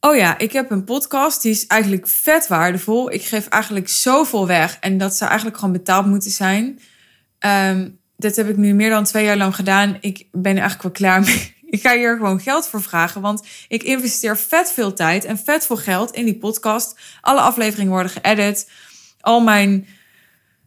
Oh 0.00 0.16
ja, 0.16 0.38
ik 0.38 0.52
heb 0.52 0.70
een 0.70 0.84
podcast 0.84 1.42
die 1.42 1.50
is 1.50 1.66
eigenlijk 1.66 2.08
vet 2.08 2.46
waardevol. 2.46 3.12
Ik 3.12 3.22
geef 3.22 3.48
eigenlijk 3.48 3.88
zoveel 3.88 4.46
weg. 4.46 4.78
En 4.80 4.98
dat 4.98 5.16
zou 5.16 5.30
eigenlijk 5.30 5.58
gewoon 5.60 5.74
betaald 5.74 6.06
moeten 6.06 6.30
zijn. 6.30 6.80
Um, 7.46 7.98
dit 8.16 8.36
heb 8.36 8.48
ik 8.48 8.56
nu 8.56 8.74
meer 8.74 8.90
dan 8.90 9.04
twee 9.04 9.24
jaar 9.24 9.36
lang 9.36 9.54
gedaan. 9.54 9.96
Ik 10.00 10.26
ben 10.32 10.52
er 10.52 10.60
eigenlijk 10.60 10.82
wel 10.82 10.92
klaar 10.92 11.20
mee. 11.20 11.58
Ik 11.70 11.80
ga 11.80 11.96
hier 11.96 12.16
gewoon 12.16 12.40
geld 12.40 12.68
voor 12.68 12.82
vragen, 12.82 13.20
want 13.20 13.42
ik 13.68 13.82
investeer 13.82 14.38
vet 14.38 14.72
veel 14.72 14.92
tijd 14.92 15.24
en 15.24 15.38
vet 15.38 15.66
veel 15.66 15.76
geld 15.76 16.10
in 16.10 16.24
die 16.24 16.38
podcast. 16.38 16.98
Alle 17.20 17.40
afleveringen 17.40 17.92
worden 17.92 18.12
geëdit. 18.12 18.70
Al 19.20 19.40
mijn 19.40 19.86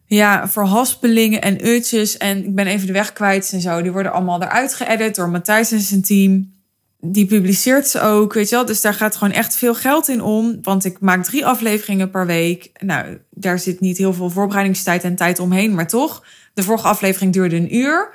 ja, 0.06 0.48
verhaspelingen 0.48 1.42
en 1.42 1.68
uurtjes 1.68 2.18
en 2.18 2.46
ik 2.46 2.56
ben 2.56 2.68
even 2.68 2.88
de 2.88 2.94
weg 2.94 3.14
kwijt 3.14 3.52
en 3.54 3.62
zo, 3.62 3.82
die 3.82 3.92
worden 3.92 4.12
allemaal 4.12 4.42
eruit 4.42 4.74
geëdit 4.74 5.16
door 5.16 5.30
Matthijs 5.30 5.72
en 5.72 5.80
zijn 5.80 6.02
team. 6.02 6.52
Die 7.00 7.26
publiceert 7.26 7.88
ze 7.88 8.02
ook, 8.02 8.34
weet 8.34 8.50
je 8.50 8.56
wel. 8.56 8.66
Dus 8.66 8.82
daar 8.82 8.94
gaat 8.94 9.16
gewoon 9.16 9.34
echt 9.34 9.56
veel 9.56 9.76
geld 9.76 10.08
in 10.08 10.22
om. 10.22 10.60
Want 10.62 10.86
ik 10.86 11.00
maak 11.00 11.24
drie 11.24 11.46
afleveringen 11.46 12.10
per 12.10 12.26
week. 12.26 12.72
Nou, 12.80 13.18
daar 13.30 13.60
zit 13.60 13.80
niet 13.80 13.98
heel 13.98 14.14
veel 14.14 14.30
voorbereidingstijd 14.30 15.04
en 15.04 15.16
tijd 15.16 15.40
omheen, 15.40 15.74
maar 15.74 15.88
toch. 15.88 16.26
De 16.54 16.64
vorige 16.64 16.88
aflevering 16.88 17.34
duurde 17.34 17.56
een 17.56 17.76
uur. 17.76 18.14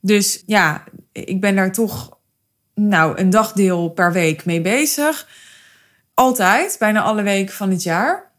Dus 0.00 0.42
ja, 0.46 0.84
ik 1.12 1.40
ben 1.40 1.56
daar 1.56 1.72
toch 1.72 2.14
nou, 2.74 3.18
een 3.18 3.30
dagdeel 3.30 3.88
per 3.88 4.12
week 4.12 4.44
mee 4.44 4.60
bezig. 4.60 5.28
Altijd, 6.14 6.76
bijna 6.78 7.02
alle 7.02 7.22
weken 7.22 7.54
van 7.54 7.70
het 7.70 7.82
jaar. 7.82 8.30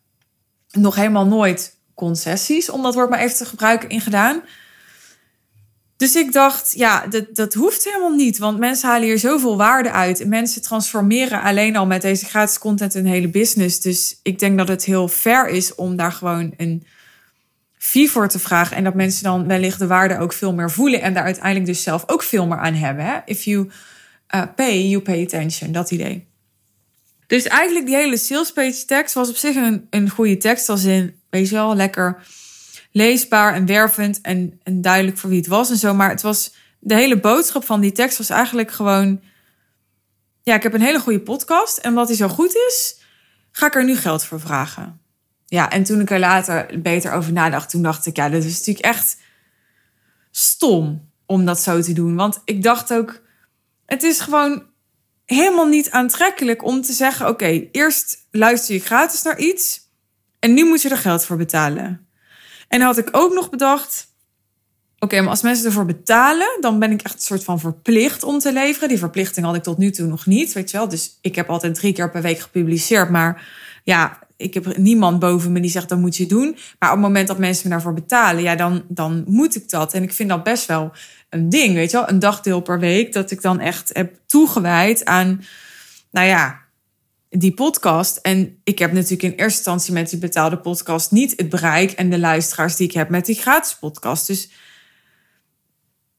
Nog 0.71 0.95
helemaal 0.95 1.27
nooit 1.27 1.77
concessies, 1.93 2.69
om 2.69 2.81
dat 2.83 2.93
woord 2.93 3.09
maar 3.09 3.19
even 3.19 3.37
te 3.37 3.45
gebruiken, 3.45 3.89
in 3.89 4.01
gedaan. 4.01 4.41
Dus 5.97 6.15
ik 6.15 6.31
dacht, 6.31 6.71
ja, 6.71 7.07
dat, 7.07 7.35
dat 7.35 7.53
hoeft 7.53 7.83
helemaal 7.83 8.15
niet. 8.15 8.37
Want 8.37 8.59
mensen 8.59 8.89
halen 8.89 9.07
hier 9.07 9.19
zoveel 9.19 9.57
waarde 9.57 9.91
uit. 9.91 10.21
En 10.21 10.29
mensen 10.29 10.61
transformeren 10.61 11.41
alleen 11.41 11.75
al 11.75 11.85
met 11.85 12.01
deze 12.01 12.25
gratis 12.25 12.57
content 12.57 12.93
hun 12.93 13.05
hele 13.05 13.29
business. 13.29 13.81
Dus 13.81 14.19
ik 14.23 14.39
denk 14.39 14.57
dat 14.57 14.67
het 14.67 14.85
heel 14.85 15.07
fair 15.07 15.47
is 15.47 15.75
om 15.75 15.95
daar 15.95 16.11
gewoon 16.11 16.53
een 16.57 16.85
fee 17.77 18.11
voor 18.11 18.27
te 18.27 18.39
vragen. 18.39 18.77
En 18.77 18.83
dat 18.83 18.93
mensen 18.93 19.23
dan 19.23 19.47
wellicht 19.47 19.79
de 19.79 19.87
waarde 19.87 20.19
ook 20.19 20.33
veel 20.33 20.53
meer 20.53 20.71
voelen. 20.71 21.01
En 21.01 21.13
daar 21.13 21.23
uiteindelijk 21.23 21.65
dus 21.65 21.83
zelf 21.83 22.03
ook 22.07 22.23
veel 22.23 22.47
meer 22.47 22.57
aan 22.59 22.73
hebben. 22.73 23.05
Hè? 23.05 23.17
If 23.25 23.43
you 23.43 23.69
uh, 24.35 24.43
pay, 24.55 24.87
you 24.87 25.01
pay 25.01 25.23
attention. 25.23 25.71
Dat 25.71 25.91
idee. 25.91 26.27
Dus 27.27 27.43
eigenlijk 27.43 27.85
die 27.85 27.95
hele 27.95 28.17
sales 28.17 28.51
page 28.51 28.85
tekst 28.85 29.13
was 29.13 29.29
op 29.29 29.35
zich 29.35 29.55
een, 29.55 29.87
een 29.89 30.09
goede 30.09 30.37
tekst. 30.37 30.69
Als 30.69 30.83
in, 30.83 31.19
weet 31.29 31.49
je 31.49 31.55
wel, 31.55 31.75
lekker 31.75 32.27
leesbaar 32.91 33.53
en 33.53 33.65
wervend. 33.65 34.21
En, 34.21 34.59
en 34.63 34.81
duidelijk 34.81 35.17
voor 35.17 35.29
wie 35.29 35.39
het 35.39 35.47
was 35.47 35.69
en 35.69 35.77
zo. 35.77 35.93
Maar 35.93 36.09
het 36.09 36.21
was, 36.21 36.53
de 36.79 36.95
hele 36.95 37.19
boodschap 37.19 37.65
van 37.65 37.81
die 37.81 37.91
tekst 37.91 38.17
was 38.17 38.29
eigenlijk 38.29 38.71
gewoon... 38.71 39.21
Ja, 40.43 40.55
ik 40.55 40.63
heb 40.63 40.73
een 40.73 40.81
hele 40.81 40.99
goede 40.99 41.21
podcast. 41.21 41.77
En 41.77 41.89
omdat 41.89 42.07
die 42.07 42.15
zo 42.15 42.27
goed 42.27 42.55
is, 42.55 42.99
ga 43.51 43.65
ik 43.65 43.75
er 43.75 43.85
nu 43.85 43.95
geld 43.95 44.25
voor 44.25 44.39
vragen. 44.39 44.99
Ja, 45.45 45.71
en 45.71 45.83
toen 45.83 45.99
ik 45.99 46.11
er 46.11 46.19
later 46.19 46.81
beter 46.81 47.11
over 47.11 47.31
nadacht, 47.31 47.69
toen 47.69 47.81
dacht 47.81 48.05
ik, 48.05 48.15
ja, 48.15 48.29
dit 48.29 48.43
is 48.43 48.57
natuurlijk 48.57 48.85
echt 48.85 49.17
stom 50.31 51.11
om 51.25 51.45
dat 51.45 51.61
zo 51.61 51.81
te 51.81 51.93
doen. 51.93 52.15
Want 52.15 52.41
ik 52.45 52.63
dacht 52.63 52.93
ook, 52.93 53.21
het 53.85 54.03
is 54.03 54.19
gewoon 54.19 54.63
helemaal 55.25 55.67
niet 55.67 55.91
aantrekkelijk 55.91 56.63
om 56.63 56.81
te 56.81 56.93
zeggen: 56.93 57.27
oké, 57.27 57.67
eerst 57.71 58.27
luister 58.31 58.75
je 58.75 58.81
gratis 58.81 59.21
naar 59.21 59.39
iets 59.39 59.89
en 60.39 60.53
nu 60.53 60.65
moet 60.65 60.81
je 60.81 60.89
er 60.89 60.97
geld 60.97 61.25
voor 61.25 61.37
betalen. 61.37 62.07
En 62.67 62.81
had 62.81 62.97
ik 62.97 63.07
ook 63.11 63.33
nog 63.33 63.49
bedacht: 63.49 64.07
oké, 64.99 65.19
maar 65.21 65.29
als 65.29 65.41
mensen 65.41 65.65
ervoor 65.65 65.85
betalen, 65.85 66.57
dan 66.59 66.79
ben 66.79 66.91
ik 66.91 67.01
echt 67.01 67.13
een 67.13 67.19
soort 67.19 67.43
van 67.43 67.59
verplicht 67.59 68.23
om 68.23 68.39
te 68.39 68.53
leveren. 68.53 68.89
Die 68.89 68.97
verplichting 68.97 69.45
had 69.45 69.55
ik 69.55 69.63
tot 69.63 69.77
nu 69.77 69.91
toe 69.91 70.07
nog 70.07 70.25
niet, 70.25 70.53
weet 70.53 70.71
je 70.71 70.77
wel. 70.77 70.89
Dus 70.89 71.17
ik 71.21 71.35
heb 71.35 71.49
altijd 71.49 71.75
drie 71.75 71.93
keer 71.93 72.11
per 72.11 72.21
week 72.21 72.39
gepubliceerd, 72.39 73.09
maar 73.09 73.47
ja, 73.83 74.19
ik 74.37 74.53
heb 74.53 74.77
niemand 74.77 75.19
boven 75.19 75.51
me 75.51 75.59
die 75.59 75.69
zegt 75.69 75.89
dat 75.89 75.97
moet 75.97 76.15
je 76.15 76.25
doen. 76.25 76.57
Maar 76.79 76.89
op 76.89 76.95
het 76.95 77.05
moment 77.05 77.27
dat 77.27 77.37
mensen 77.37 77.67
me 77.67 77.73
daarvoor 77.73 77.93
betalen, 77.93 78.43
ja, 78.43 78.55
dan, 78.55 78.83
dan 78.87 79.23
moet 79.27 79.55
ik 79.55 79.69
dat. 79.69 79.93
En 79.93 80.03
ik 80.03 80.13
vind 80.13 80.29
dat 80.29 80.43
best 80.43 80.65
wel 80.65 80.91
een 81.29 81.49
ding, 81.49 81.73
weet 81.73 81.91
je 81.91 81.97
wel. 81.97 82.09
Een 82.09 82.19
dagdeel 82.19 82.61
per 82.61 82.79
week 82.79 83.13
dat 83.13 83.31
ik 83.31 83.41
dan 83.41 83.59
echt 83.59 83.89
heb 83.93 84.19
toegewijd 84.25 85.05
aan, 85.05 85.43
nou 86.11 86.27
ja, 86.27 86.59
die 87.29 87.53
podcast. 87.53 88.17
En 88.17 88.59
ik 88.63 88.79
heb 88.79 88.91
natuurlijk 88.91 89.23
in 89.23 89.29
eerste 89.29 89.57
instantie 89.57 89.93
met 89.93 90.09
die 90.09 90.19
betaalde 90.19 90.57
podcast 90.57 91.11
niet 91.11 91.33
het 91.35 91.49
bereik 91.49 91.91
en 91.91 92.09
de 92.09 92.19
luisteraars 92.19 92.75
die 92.75 92.87
ik 92.87 92.93
heb 92.93 93.09
met 93.09 93.25
die 93.25 93.35
gratis 93.35 93.75
podcast. 93.75 94.27
Dus 94.27 94.49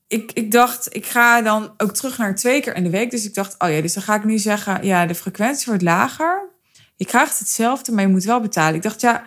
ik, 0.08 0.32
ik 0.32 0.50
dacht, 0.50 0.94
ik 0.94 1.06
ga 1.06 1.42
dan 1.42 1.74
ook 1.76 1.94
terug 1.94 2.18
naar 2.18 2.34
twee 2.34 2.60
keer 2.60 2.74
in 2.74 2.84
de 2.84 2.90
week. 2.90 3.10
Dus 3.10 3.24
ik 3.24 3.34
dacht, 3.34 3.54
oh 3.58 3.70
ja, 3.70 3.80
dus 3.80 3.94
dan 3.94 4.02
ga 4.02 4.14
ik 4.14 4.24
nu 4.24 4.38
zeggen, 4.38 4.86
ja, 4.86 5.06
de 5.06 5.14
frequentie 5.14 5.66
wordt 5.66 5.82
lager. 5.82 6.54
Je 6.96 7.04
krijgt 7.04 7.38
hetzelfde, 7.38 7.92
maar 7.92 8.02
je 8.02 8.10
moet 8.10 8.24
wel 8.24 8.40
betalen. 8.40 8.74
Ik 8.74 8.82
dacht, 8.82 9.00
ja, 9.00 9.24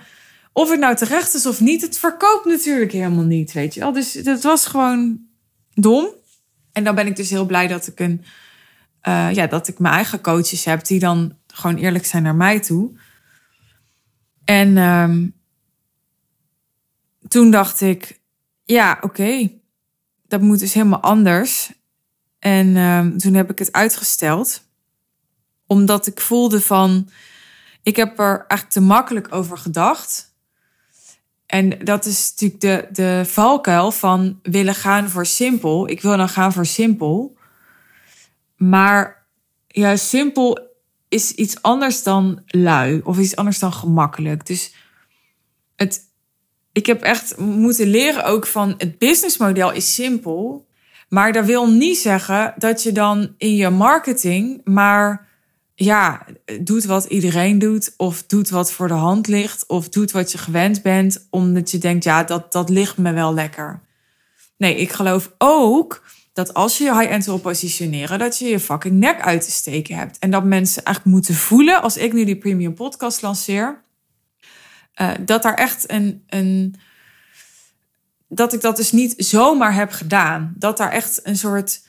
of 0.54 0.70
het 0.70 0.80
nou 0.80 0.96
terecht 0.96 1.34
is 1.34 1.46
of 1.46 1.60
niet, 1.60 1.82
het 1.82 1.98
verkoopt 1.98 2.46
natuurlijk 2.46 2.92
helemaal 2.92 3.24
niet, 3.24 3.52
weet 3.52 3.74
je 3.74 3.80
wel. 3.80 3.92
Dus 3.92 4.12
dat 4.12 4.44
was 4.44 4.66
gewoon 4.66 5.20
dom. 5.74 6.08
En 6.72 6.84
dan 6.84 6.96
ben 6.96 7.08
ik 7.08 7.16
dus 7.16 7.30
heel 7.30 7.46
blij 7.46 7.68
dat 7.68 7.88
ik 7.88 8.00
een, 8.00 8.24
uh, 9.08 9.34
ja, 9.34 9.48
dat 9.48 9.68
ik 9.68 9.80
mijn 9.80 9.94
eigen 9.94 10.22
coaches 10.22 10.66
heb 10.66 10.86
die 10.86 11.00
dan 11.00 11.38
gewoon 11.48 11.76
eerlijk 11.76 12.06
zijn 12.06 12.24
naar 12.24 12.36
mij 12.36 12.60
toe. 12.60 12.92
En 14.46 14.78
um, 14.78 15.34
toen 17.28 17.52
dacht 17.52 17.82
ik, 17.82 18.20
ja, 18.64 18.98
oké, 19.02 19.52
dat 20.28 20.42
moet 20.42 20.60
dus 20.60 20.74
helemaal 20.74 21.00
anders. 21.00 21.72
En 22.40 22.76
um, 22.76 23.18
toen 23.18 23.34
heb 23.34 23.52
ik 23.52 23.60
het 23.60 23.72
uitgesteld, 23.72 24.64
omdat 25.68 26.08
ik 26.08 26.22
voelde 26.22 26.62
van 26.62 27.10
ik 27.84 27.96
heb 27.96 28.20
er 28.20 28.46
eigenlijk 28.48 28.70
te 28.70 28.82
makkelijk 28.82 29.28
over 29.34 29.58
gedacht. 29.58 30.34
En 31.46 31.70
dat 31.84 32.06
is 32.06 32.30
natuurlijk 32.32 32.62
de, 32.62 32.88
de 32.92 33.26
valkuil 33.26 33.92
van 33.92 34.40
willen 34.42 34.76
gaan 34.76 35.10
voor 35.10 35.26
simpel. 35.26 35.90
Ik 35.90 36.02
wil 36.02 36.18
dan 36.18 36.30
gaan 36.30 36.54
voor 36.54 36.66
simpel. 36.66 37.38
Maar 38.58 39.28
ja, 39.68 39.96
simpel 39.96 40.60
is 41.08 41.32
iets 41.32 41.62
anders 41.62 42.04
dan 42.04 42.42
lui 42.46 43.02
of 43.04 43.18
iets 43.18 43.36
anders 43.36 43.60
dan 43.60 43.74
gemakkelijk. 43.74 44.46
Dus 44.46 44.74
het, 45.76 46.02
ik 46.72 46.86
heb 46.86 47.02
echt 47.02 47.38
moeten 47.38 47.88
leren 47.88 48.26
ook 48.26 48.48
van 48.48 48.74
het 48.78 48.98
businessmodel 48.98 49.72
is 49.72 49.94
simpel. 49.94 50.68
Maar 51.10 51.32
dat 51.32 51.46
wil 51.46 51.70
niet 51.70 51.98
zeggen 51.98 52.54
dat 52.58 52.84
je 52.84 52.92
dan 52.92 53.34
in 53.38 53.56
je 53.56 53.70
marketing 53.70 54.62
maar 54.64 55.28
ja, 55.82 56.26
doet 56.62 56.86
wat 56.86 57.06
iedereen 57.06 57.60
doet, 57.60 57.94
of 57.98 58.24
doet 58.24 58.50
wat 58.50 58.72
voor 58.72 58.88
de 58.88 58.94
hand 58.94 59.28
ligt, 59.28 59.66
of 59.68 59.90
doet 59.90 60.12
wat 60.12 60.32
je 60.32 60.38
gewend 60.38 60.82
bent, 60.82 61.28
omdat 61.30 61.72
je 61.72 61.78
denkt, 61.78 62.04
ja, 62.04 62.24
dat, 62.24 62.52
dat 62.52 62.70
ligt 62.70 62.98
me 62.98 63.14
wel 63.14 63.34
lekker. 63.34 63.82
Nee, 64.58 64.76
ik 64.76 64.92
geloof 64.92 65.32
ook 65.38 66.04
dat 66.34 66.54
als 66.54 66.78
je 66.78 66.84
je 66.84 67.00
high-end 67.00 67.26
wil 67.26 67.38
positioneren, 67.38 68.20
dat 68.20 68.38
je 68.38 68.46
je 68.46 68.60
fucking 68.60 69.00
nek 69.00 69.22
uit 69.22 69.42
te 69.42 69.52
steken 69.52 69.96
hebt. 69.96 70.18
En 70.20 70.32
dat 70.32 70.44
mensen 70.44 70.84
eigenlijk 70.84 71.16
moeten 71.16 71.36
voelen, 71.36 71.82
als 71.82 71.98
ik 71.98 72.14
nu 72.14 72.26
die 72.26 72.38
premium 72.38 72.74
podcast 72.74 73.22
lanceer, 73.22 73.84
uh, 75.02 75.12
dat 75.26 75.44
daar 75.44 75.54
echt 75.54 75.92
een, 75.92 76.24
een. 76.28 76.76
dat 78.28 78.54
ik 78.54 78.62
dat 78.62 78.76
dus 78.76 78.92
niet 78.92 79.14
zomaar 79.18 79.74
heb 79.74 79.92
gedaan. 79.92 80.54
Dat 80.58 80.78
daar 80.78 80.92
echt 80.92 81.20
een 81.24 81.38
soort 81.38 81.82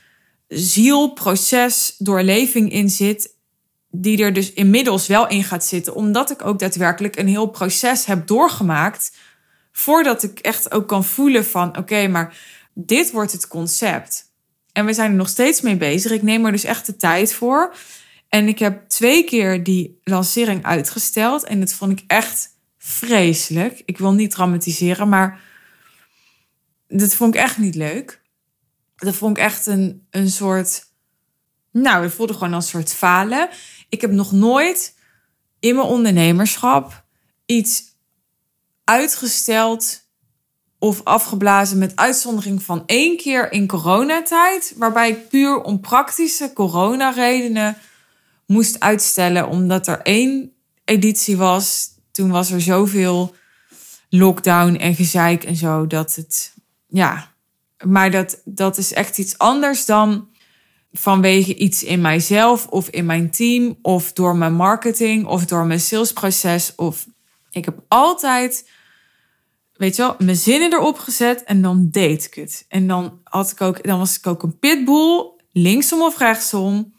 ziel, 0.49 1.13
proces, 1.13 1.95
doorleving 1.99 2.73
in 2.73 2.91
zit 2.91 3.39
die 3.91 4.23
er 4.23 4.33
dus 4.33 4.53
inmiddels 4.53 5.07
wel 5.07 5.29
in 5.29 5.45
gaat 5.45 5.65
zitten, 5.65 5.95
omdat 5.95 6.31
ik 6.31 6.45
ook 6.45 6.59
daadwerkelijk 6.59 7.17
een 7.17 7.29
heel 7.29 7.47
proces 7.47 8.05
heb 8.05 8.27
doorgemaakt 8.27 9.17
voordat 9.73 10.23
ik 10.23 10.39
echt 10.39 10.73
ook 10.73 10.89
kan 10.89 11.05
voelen 11.05 11.45
van 11.45 11.77
oké, 11.77 12.09
maar 12.09 12.37
dit 12.75 13.11
wordt 13.11 13.33
het 13.33 13.49
concept. 13.49 14.29
En 14.73 14.87
we 14.87 14.93
zijn 14.93 15.11
er 15.11 15.17
nog 15.17 15.29
steeds 15.29 15.61
mee 15.61 15.77
bezig. 15.77 16.11
Ik 16.11 16.23
neem 16.23 16.47
er 16.47 16.53
dus 16.53 16.65
echt 16.65 16.87
de 16.87 16.97
tijd 16.97 17.35
voor. 17.35 17.75
En 18.29 18.49
ik 18.49 18.59
heb 18.59 18.89
twee 18.89 19.25
keer 19.25 19.63
die 19.65 20.01
lancering 20.05 20.65
uitgesteld 20.65 21.45
en 21.45 21.61
dat 21.61 21.73
vond 21.73 21.93
ik 21.93 22.05
echt 22.07 22.49
vreselijk. 22.79 23.83
Ik 23.85 23.99
wil 23.99 24.13
niet 24.13 24.31
dramatiseren, 24.31 25.09
maar 25.09 25.41
dat 26.89 27.15
vond 27.15 27.35
ik 27.35 27.41
echt 27.41 27.59
niet 27.59 27.75
leuk. 27.75 28.21
Dat 28.97 29.15
vond 29.15 29.37
ik 29.37 29.43
echt 29.43 29.67
een, 29.67 30.07
een 30.11 30.31
soort. 30.31 30.89
Nou, 31.73 32.03
het 32.03 32.13
voelde 32.13 32.33
gewoon 32.33 32.55
als 32.55 32.65
een 32.65 32.71
soort 32.71 32.93
falen. 32.93 33.49
Ik 33.91 34.01
heb 34.01 34.11
nog 34.11 34.33
nooit 34.33 34.95
in 35.59 35.75
mijn 35.75 35.87
ondernemerschap 35.87 37.05
iets 37.47 37.83
uitgesteld 38.85 40.09
of 40.79 41.05
afgeblazen 41.05 41.79
met 41.79 41.97
uitzondering 41.97 42.63
van 42.63 42.83
één 42.87 43.17
keer 43.17 43.53
in 43.53 43.67
coronatijd, 43.67 44.75
waarbij 44.77 45.11
ik 45.11 45.29
puur 45.29 45.63
om 45.63 45.81
praktische 45.81 46.53
coronaredenen 46.53 47.77
moest 48.47 48.81
uitstellen, 48.81 49.49
omdat 49.49 49.87
er 49.87 50.01
één 50.03 50.53
editie 50.85 51.37
was. 51.37 51.89
Toen 52.13 52.31
was 52.31 52.51
er 52.51 52.61
zoveel 52.61 53.35
lockdown 54.09 54.75
en 54.75 54.95
gezeik 54.95 55.45
en 55.45 55.57
zo 55.57 55.87
dat 55.87 56.15
het, 56.15 56.55
ja, 56.89 57.33
maar 57.85 58.11
dat, 58.11 58.41
dat 58.45 58.79
is 58.79 58.93
echt 58.93 59.19
iets 59.19 59.39
anders 59.39 59.85
dan 59.85 60.29
vanwege 60.93 61.55
iets 61.55 61.85
in 61.85 62.01
mijzelf 62.01 62.67
of 62.67 62.89
in 62.89 63.07
mijn 63.07 63.31
team 63.31 63.79
of 63.83 64.13
door 64.13 64.37
mijn 64.37 64.55
marketing 64.55 65.27
of 65.27 65.45
door 65.45 65.67
mijn 65.67 65.81
salesproces. 65.81 66.75
Of 66.75 67.07
ik 67.51 67.65
heb 67.65 67.83
altijd, 67.89 68.71
weet 69.77 69.97
je 69.97 70.03
wel, 70.03 70.17
mijn 70.19 70.37
zinnen 70.37 70.73
erop 70.73 70.99
gezet 70.99 71.45
en 71.45 71.63
dan 71.63 71.89
deed 71.91 72.25
ik 72.25 72.35
het. 72.35 72.65
En 72.69 72.87
dan, 72.87 73.21
had 73.25 73.51
ik 73.51 73.61
ook, 73.61 73.83
dan 73.83 73.99
was 73.99 74.19
ik 74.19 74.27
ook 74.27 74.43
een 74.43 74.59
pitbull, 74.59 75.31
linksom 75.53 76.03
of 76.03 76.19
rechtsom. 76.19 76.93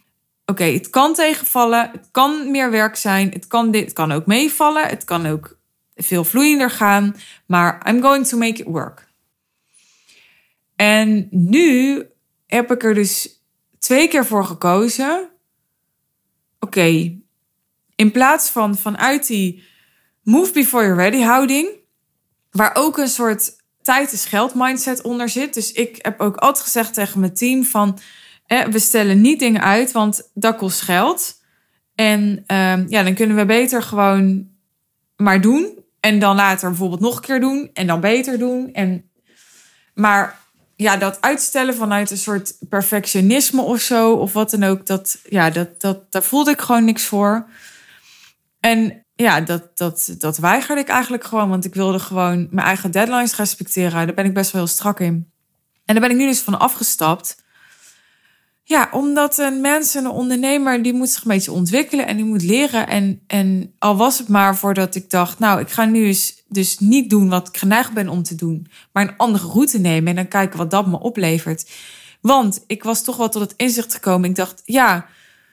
Oké, 0.46 0.64
het 0.64 0.90
kan 0.90 1.14
tegenvallen, 1.14 1.90
het 1.92 2.08
kan 2.12 2.52
meer 2.52 2.72
werk 2.72 2.96
zijn, 2.96 3.30
het 3.30 3.48
kan, 3.48 3.72
dit, 3.72 3.84
het 3.84 3.94
kan 3.94 4.12
ook 4.12 4.26
meevallen, 4.26 4.88
het 4.88 5.04
kan 5.04 5.26
ook 5.26 5.60
veel 5.96 6.24
vloeiender 6.24 6.70
gaan, 6.70 7.16
maar 7.46 7.88
I'm 7.90 8.02
going 8.02 8.28
to 8.28 8.38
make 8.38 8.62
it 8.62 8.68
work. 8.68 9.10
En 10.76 11.28
nu 11.30 12.06
heb 12.48 12.72
ik 12.72 12.84
er 12.84 12.94
dus 12.94 13.41
twee 13.82 14.08
keer 14.08 14.26
voor 14.26 14.46
gekozen. 14.46 15.30
Oké, 16.60 17.18
in 17.96 18.12
plaats 18.12 18.50
van 18.50 18.78
vanuit 18.78 19.28
die 19.28 19.64
move 20.24 20.52
before 20.52 20.84
you're 20.84 21.02
ready 21.02 21.22
houding, 21.22 21.70
waar 22.52 22.76
ook 22.76 22.98
een 22.98 23.08
soort 23.08 23.56
tijd 23.82 24.12
is 24.12 24.26
geld 24.26 24.56
mindset 24.56 25.02
onder 25.02 25.30
zit. 25.30 25.54
Dus 25.54 25.72
ik 25.72 25.98
heb 26.02 26.20
ook 26.20 26.36
altijd 26.36 26.64
gezegd 26.64 26.94
tegen 26.94 27.20
mijn 27.20 27.34
team 27.34 27.64
van, 27.64 28.00
we 28.48 28.80
stellen 28.80 29.22
niet 29.22 29.40
dingen 29.40 29.62
uit, 29.62 29.92
want 29.92 30.30
dat 30.34 30.56
kost 30.56 30.82
geld. 30.82 31.40
En 31.96 32.44
uh, 32.48 32.88
ja, 32.88 33.04
dan 33.04 33.14
kunnen 33.14 33.36
we 33.36 33.46
beter 33.46 33.84
gewoon 33.84 34.50
maar 35.16 35.42
doen. 35.42 35.80
En 36.00 36.20
dan 36.20 36.36
later 36.36 36.70
bijvoorbeeld 36.70 37.02
nog 37.02 37.16
een 37.16 37.22
keer 37.22 37.40
doen. 37.40 37.70
En 37.74 37.88
dan 37.88 38.00
beter 38.00 38.40
doen. 38.40 38.74
En, 38.74 39.10
maar 39.94 40.41
ja, 40.82 40.98
dat 40.98 41.22
uitstellen 41.22 41.76
vanuit 41.76 42.12
een 42.12 42.18
soort 42.18 42.56
perfectionisme 42.70 43.62
of 43.62 43.80
zo, 43.80 44.14
of 44.14 44.34
wat 44.34 44.50
dan 44.50 44.64
ook, 44.64 44.86
dat, 44.86 45.20
ja, 45.30 45.50
dat, 45.50 45.82
dat, 45.82 46.12
daar 46.12 46.24
voelde 46.24 46.52
ik 46.52 46.62
gewoon 46.62 46.86
niks 46.86 47.04
voor. 47.04 47.48
En 48.60 49.06
ja, 49.16 49.42
dat, 49.42 49.78
dat, 49.78 50.16
dat 50.18 50.38
weigerde 50.38 50.82
ik 50.82 50.88
eigenlijk 50.88 51.24
gewoon. 51.24 51.50
Want 51.50 51.66
ik 51.66 51.74
wilde 51.74 52.00
gewoon 52.00 52.48
mijn 52.52 52.68
eigen 52.68 52.92
deadlines 52.92 53.36
respecteren. 53.36 54.06
Daar 54.06 54.16
ben 54.16 54.26
ik 54.26 54.34
best 54.34 54.52
wel 54.52 54.62
heel 54.62 54.72
strak 54.72 55.00
in. 55.00 55.32
En 55.86 55.96
daar 55.96 56.08
ben 56.08 56.12
ik 56.12 56.18
nu 56.18 56.26
dus 56.26 56.40
van 56.40 56.60
afgestapt. 56.60 57.44
Ja, 58.72 58.90
omdat 58.92 59.38
een 59.38 59.62
mens, 59.62 59.94
een 59.94 60.08
ondernemer, 60.08 60.84
die 60.84 60.94
moet 60.94 61.10
zich 61.10 61.22
een 61.22 61.32
beetje 61.32 61.52
ontwikkelen 61.52 62.08
en 62.08 62.16
die 62.16 62.26
moet 62.26 62.44
leren. 62.44 62.88
En, 62.88 63.22
en 63.28 63.74
al 63.80 63.98
was 63.98 64.18
het 64.18 64.28
maar 64.28 64.58
voordat 64.58 64.96
ik 64.96 65.10
dacht, 65.10 65.40
nou, 65.40 65.60
ik 65.60 65.70
ga 65.70 65.86
nu 65.86 66.06
eens 66.06 66.44
dus 66.48 66.80
niet 66.80 67.10
doen 67.10 67.30
wat 67.30 67.48
ik 67.48 67.58
geneigd 67.58 67.94
ben 67.94 68.10
om 68.10 68.24
te 68.24 68.36
doen, 68.36 68.68
maar 68.92 69.08
een 69.08 69.18
andere 69.18 69.48
route 69.48 69.80
nemen 69.80 70.10
en 70.10 70.16
dan 70.16 70.28
kijken 70.28 70.58
wat 70.58 70.72
dat 70.72 70.88
me 70.88 71.00
oplevert. 71.00 71.70
Want 72.22 72.64
ik 72.68 72.84
was 72.84 73.04
toch 73.04 73.18
wel 73.18 73.30
tot 73.30 73.42
het 73.42 73.54
inzicht 73.58 73.94
gekomen. 73.94 74.30
Ik 74.30 74.36
dacht, 74.36 74.62
ja, 74.66 75.06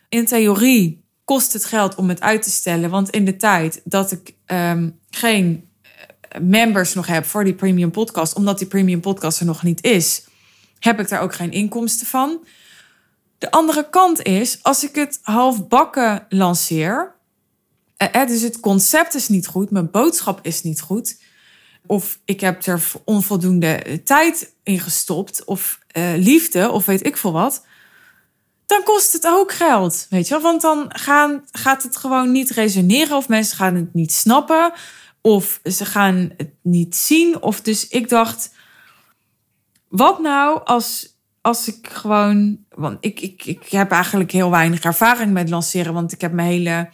in 0.09 0.26
theorie 0.26 1.04
kost 1.24 1.52
het 1.52 1.64
geld 1.64 1.94
om 1.94 2.09
het 2.09 2.20
uit 2.20 2.42
te 2.42 2.50
stellen. 2.50 2.90
Want 2.90 3.11
in 3.11 3.24
de 3.24 3.37
tijd 3.37 3.81
dat 3.85 4.12
ik 4.12 4.35
um, 4.46 4.98
geen 5.11 5.68
eh, 5.83 6.40
members 6.40 6.94
nog 6.94 7.07
heb 7.07 7.24
voor 7.24 7.44
die 7.44 7.54
premium 7.54 7.90
podcast, 7.90 8.35
omdat 8.35 8.59
die 8.59 8.68
premium 8.68 9.00
podcast 9.00 9.40
er 9.40 9.46
nog 9.46 9.62
niet 9.62 9.85
is, 9.85 10.24
heb 10.78 11.00
ik 11.00 11.09
daar 11.09 11.20
ook 11.20 11.35
geen 11.35 11.52
inkomsten 11.52 12.07
van. 12.07 12.38
De 13.38 13.51
andere 13.51 13.88
kant 13.90 14.22
is, 14.22 14.59
als 14.62 14.85
ik 14.85 14.94
het 14.94 15.18
halfbakken 15.22 16.27
lanceer, 16.29 17.14
eh, 17.96 18.27
dus 18.27 18.40
het 18.40 18.61
concept 18.61 19.14
is 19.14 19.29
niet 19.29 19.46
goed, 19.46 19.70
mijn 19.70 19.90
boodschap 19.90 20.38
is 20.42 20.62
niet 20.62 20.81
goed, 20.81 21.20
of 21.87 22.18
ik 22.24 22.40
heb 22.40 22.66
er 22.66 22.83
onvoldoende 23.05 24.03
tijd 24.05 24.55
in 24.62 24.81
gestopt, 24.81 25.44
of 25.44 25.79
uh, 25.96 26.12
liefde, 26.16 26.70
of 26.70 26.87
weet 26.87 27.07
ik 27.07 27.16
veel 27.16 27.33
wat, 27.33 27.66
dan 28.66 28.83
kost 28.83 29.12
het 29.12 29.27
ook 29.27 29.53
geld, 29.53 30.07
weet 30.11 30.29
je 30.29 30.35
wel? 30.35 30.42
Want 30.42 30.61
dan 30.61 30.87
gaan, 30.88 31.44
gaat 31.53 31.83
het 31.83 31.96
gewoon 31.96 32.33
niet 32.33 32.51
resoneren, 32.51 33.16
of 33.16 33.29
mensen 33.29 33.57
gaan 33.57 33.74
het 33.74 33.94
niet 33.94 34.12
snappen, 34.12 34.72
of 35.20 35.61
ze 35.64 35.85
gaan 35.85 36.33
het 36.37 36.51
niet 36.62 36.96
zien. 36.96 37.42
Of 37.42 37.61
dus 37.61 37.88
ik 37.88 38.09
dacht, 38.09 38.51
wat 39.88 40.18
nou 40.18 40.61
als 40.64 41.16
als 41.40 41.68
ik 41.68 41.88
gewoon. 41.88 42.66
Want 42.78 42.96
ik, 43.00 43.20
ik, 43.20 43.44
ik 43.44 43.68
heb 43.68 43.90
eigenlijk 43.90 44.30
heel 44.30 44.50
weinig 44.50 44.82
ervaring 44.82 45.32
met 45.32 45.48
lanceren. 45.48 45.92
Want 45.92 46.12
ik 46.12 46.20
heb 46.20 46.32
mijn 46.32 46.48
hele 46.48 46.88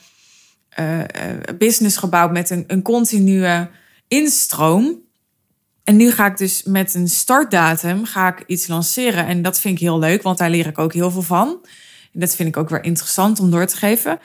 uh, 0.80 1.56
business 1.58 1.96
gebouwd 1.96 2.32
met 2.32 2.50
een, 2.50 2.64
een 2.66 2.82
continue 2.82 3.68
instroom. 4.08 5.02
En 5.84 5.96
nu 5.96 6.10
ga 6.10 6.26
ik 6.26 6.36
dus 6.36 6.62
met 6.62 6.94
een 6.94 7.08
startdatum 7.08 8.04
ga 8.04 8.36
ik 8.36 8.44
iets 8.46 8.66
lanceren. 8.66 9.26
En 9.26 9.42
dat 9.42 9.60
vind 9.60 9.74
ik 9.74 9.80
heel 9.80 9.98
leuk, 9.98 10.22
want 10.22 10.38
daar 10.38 10.50
leer 10.50 10.66
ik 10.66 10.78
ook 10.78 10.92
heel 10.92 11.10
veel 11.10 11.22
van. 11.22 11.48
En 12.12 12.20
dat 12.20 12.34
vind 12.34 12.48
ik 12.48 12.56
ook 12.56 12.68
weer 12.68 12.84
interessant 12.84 13.40
om 13.40 13.50
door 13.50 13.66
te 13.66 13.76
geven. 13.76 14.18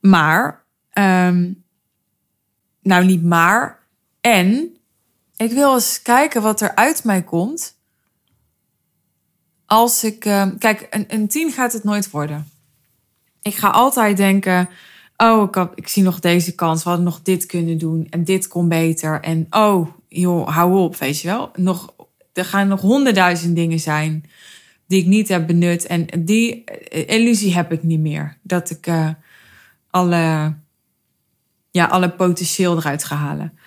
Maar, 0.00 0.64
um, 0.92 1.64
nou 2.82 3.04
niet 3.04 3.24
maar. 3.24 3.78
En 4.20 4.76
ik 5.36 5.52
wil 5.52 5.74
eens 5.74 6.02
kijken 6.02 6.42
wat 6.42 6.60
er 6.60 6.74
uit 6.74 7.04
mij 7.04 7.22
komt 7.22 7.80
als 9.72 10.04
ik. 10.04 10.24
Uh, 10.24 10.46
kijk, 10.58 10.86
een, 10.90 11.04
een 11.08 11.28
tien 11.28 11.52
gaat 11.52 11.72
het 11.72 11.84
nooit 11.84 12.10
worden. 12.10 12.48
Ik 13.42 13.54
ga 13.54 13.68
altijd 13.68 14.16
denken. 14.16 14.68
Oh, 15.16 15.48
ik, 15.50 15.68
ik 15.74 15.88
zie 15.88 16.02
nog 16.02 16.20
deze 16.20 16.54
kans. 16.54 16.82
We 16.82 16.88
hadden 16.88 17.06
nog 17.06 17.22
dit 17.22 17.46
kunnen 17.46 17.78
doen. 17.78 18.06
En 18.10 18.24
dit 18.24 18.48
kon 18.48 18.68
beter. 18.68 19.20
En 19.20 19.46
oh, 19.50 19.88
joh, 20.08 20.48
hou 20.48 20.78
op, 20.78 20.96
weet 20.96 21.20
je 21.20 21.28
wel. 21.28 21.50
Nog, 21.54 21.94
er 22.32 22.44
gaan 22.44 22.68
nog 22.68 22.80
honderdduizend 22.80 23.56
dingen 23.56 23.80
zijn 23.80 24.24
die 24.86 25.00
ik 25.00 25.06
niet 25.06 25.28
heb 25.28 25.46
benut. 25.46 25.86
En 25.86 26.06
die 26.18 26.64
eh, 26.64 27.18
illusie 27.18 27.54
heb 27.54 27.72
ik 27.72 27.82
niet 27.82 28.00
meer. 28.00 28.36
Dat 28.42 28.70
ik 28.70 28.86
uh, 28.86 29.08
alle, 29.90 30.54
ja, 31.70 31.84
alle 31.84 32.10
potentieel 32.10 32.76
eruit 32.76 33.04
ga 33.04 33.16
halen 33.16 33.58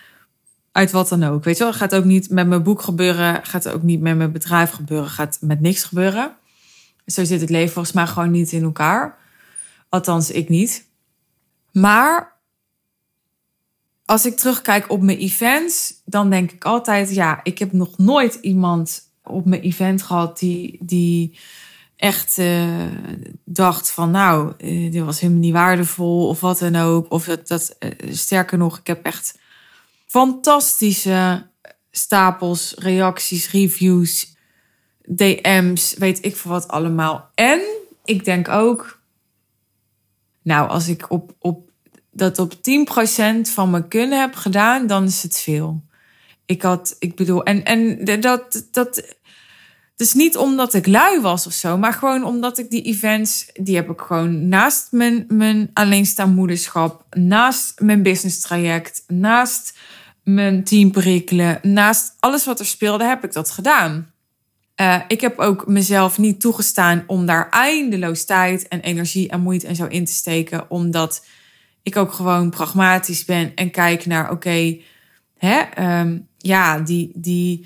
uit 0.76 0.92
wat 0.92 1.10
dan 1.10 1.24
ook. 1.24 1.44
Weet 1.44 1.58
je 1.58 1.64
wel, 1.64 1.74
gaat 1.74 1.96
ook 1.96 2.04
niet 2.04 2.30
met 2.30 2.48
mijn 2.48 2.64
boek 2.64 2.82
gebeuren, 2.82 3.46
gaat 3.46 3.70
ook 3.70 3.82
niet 3.82 4.02
met 4.02 4.18
mijn 4.18 4.32
bedrijf 4.32 4.72
gebeuren, 4.72 5.10
gaat 5.10 5.38
met 5.42 5.62
niks 5.62 5.84
gebeuren. 5.84 6.36
Zo 7.06 7.24
zit 7.24 7.42
het 7.42 7.50
leven 7.50 7.74
volgens 7.74 7.96
mij 7.96 8.08
gewoon 8.08 8.32
niet 8.32 8.52
in 8.52 8.64
elkaar. 8.64 9.18
Althans, 9.90 10.32
ik 10.32 10.50
niet. 10.50 10.86
Maar 11.72 12.40
als 14.06 14.26
ik 14.26 14.38
terugkijk 14.38 14.92
op 14.92 15.02
mijn 15.02 15.18
events, 15.18 15.94
dan 16.06 16.30
denk 16.30 16.52
ik 16.52 16.66
altijd: 16.66 17.14
ja, 17.14 17.40
ik 17.44 17.60
heb 17.60 17.72
nog 17.72 17.98
nooit 17.98 18.34
iemand 18.34 19.02
op 19.24 19.46
mijn 19.46 19.62
event 19.62 20.02
gehad 20.02 20.40
die, 20.40 20.78
die 20.82 21.40
echt 21.96 22.38
uh, 22.38 22.86
dacht 23.44 23.92
van 23.92 24.12
nou, 24.12 24.54
uh, 24.58 24.92
dit 24.92 25.04
was 25.04 25.20
helemaal 25.20 25.42
niet 25.42 25.54
waardevol 25.54 26.28
of 26.28 26.40
wat 26.40 26.60
dan 26.60 26.76
ook. 26.76 27.12
Of 27.12 27.26
dat, 27.26 27.48
dat 27.48 27.76
uh, 27.80 28.14
sterker 28.14 28.58
nog, 28.58 28.78
ik 28.78 28.88
heb 28.88 29.06
echt 29.06 29.44
fantastische 30.16 31.48
stapels, 31.92 32.74
reacties, 32.78 33.52
reviews, 33.52 34.36
DM's, 35.02 35.94
weet 35.98 36.26
ik 36.26 36.36
veel 36.36 36.52
wat 36.52 36.68
allemaal. 36.68 37.30
En 37.34 37.62
ik 38.06 38.26
denk 38.26 38.50
ook, 38.50 39.00
nou, 40.42 40.70
als 40.70 40.88
ik 40.88 41.12
op, 41.12 41.36
op, 41.40 41.70
dat 42.12 42.40
op 42.40 42.54
10% 42.54 42.58
van 43.42 43.70
mijn 43.70 43.88
kunnen 43.88 44.20
heb 44.20 44.36
gedaan, 44.36 44.88
dan 44.88 45.04
is 45.04 45.24
het 45.24 45.40
veel. 45.40 45.84
Ik 46.46 46.62
had, 46.62 46.96
ik 47.00 47.16
bedoel, 47.16 47.44
en, 47.44 47.64
en 47.64 48.06
dat, 48.22 48.68
dat, 48.72 49.16
is 49.98 50.14
niet 50.14 50.38
omdat 50.38 50.74
ik 50.74 50.88
lui 50.88 51.22
was 51.22 51.48
of 51.48 51.54
zo, 51.54 51.78
maar 51.78 51.94
gewoon 51.94 52.24
omdat 52.24 52.58
ik 52.58 52.70
die 52.70 52.82
events, 52.82 53.50
die 53.54 53.76
heb 53.76 53.90
ik 53.90 54.00
gewoon 54.00 54.48
naast 54.48 54.88
mijn, 54.92 55.26
mijn 55.28 55.70
alleenstaanmoederschap, 55.74 57.06
naast 57.16 57.80
mijn 57.80 58.04
business 58.04 58.40
traject, 58.40 59.04
naast 59.08 59.74
mijn 60.26 60.64
team 60.64 60.92
prikkelen. 60.92 61.60
Naast 61.62 62.16
alles 62.20 62.46
wat 62.46 62.60
er 62.60 62.66
speelde, 62.66 63.04
heb 63.04 63.24
ik 63.24 63.34
dat 63.34 63.52
gedaan. 63.52 64.14
Uh, 64.82 65.02
ik 65.08 65.22
heb 65.22 65.40
ook 65.40 65.68
mezelf 65.68 66.18
niet 66.18 66.42
toegestaan 66.42 67.04
om 67.08 67.26
daar 67.26 67.50
eindeloos 67.50 68.26
tijd 68.26 68.68
en 68.68 68.80
energie 68.80 69.30
en 69.30 69.42
moeite 69.42 69.68
en 69.68 69.76
zo 69.76 69.86
in 69.86 70.06
te 70.06 70.12
steken. 70.12 70.70
Omdat 70.70 71.26
ik 71.84 71.98
ook 71.98 72.14
gewoon 72.14 72.50
pragmatisch 72.50 73.26
ben 73.26 73.52
en 73.56 73.72
kijk 73.72 74.06
naar, 74.06 74.32
oké, 74.32 74.78
hè, 75.38 75.62
um, 76.00 76.28
ja, 76.38 76.80
die, 76.80 77.12
die, 77.14 77.66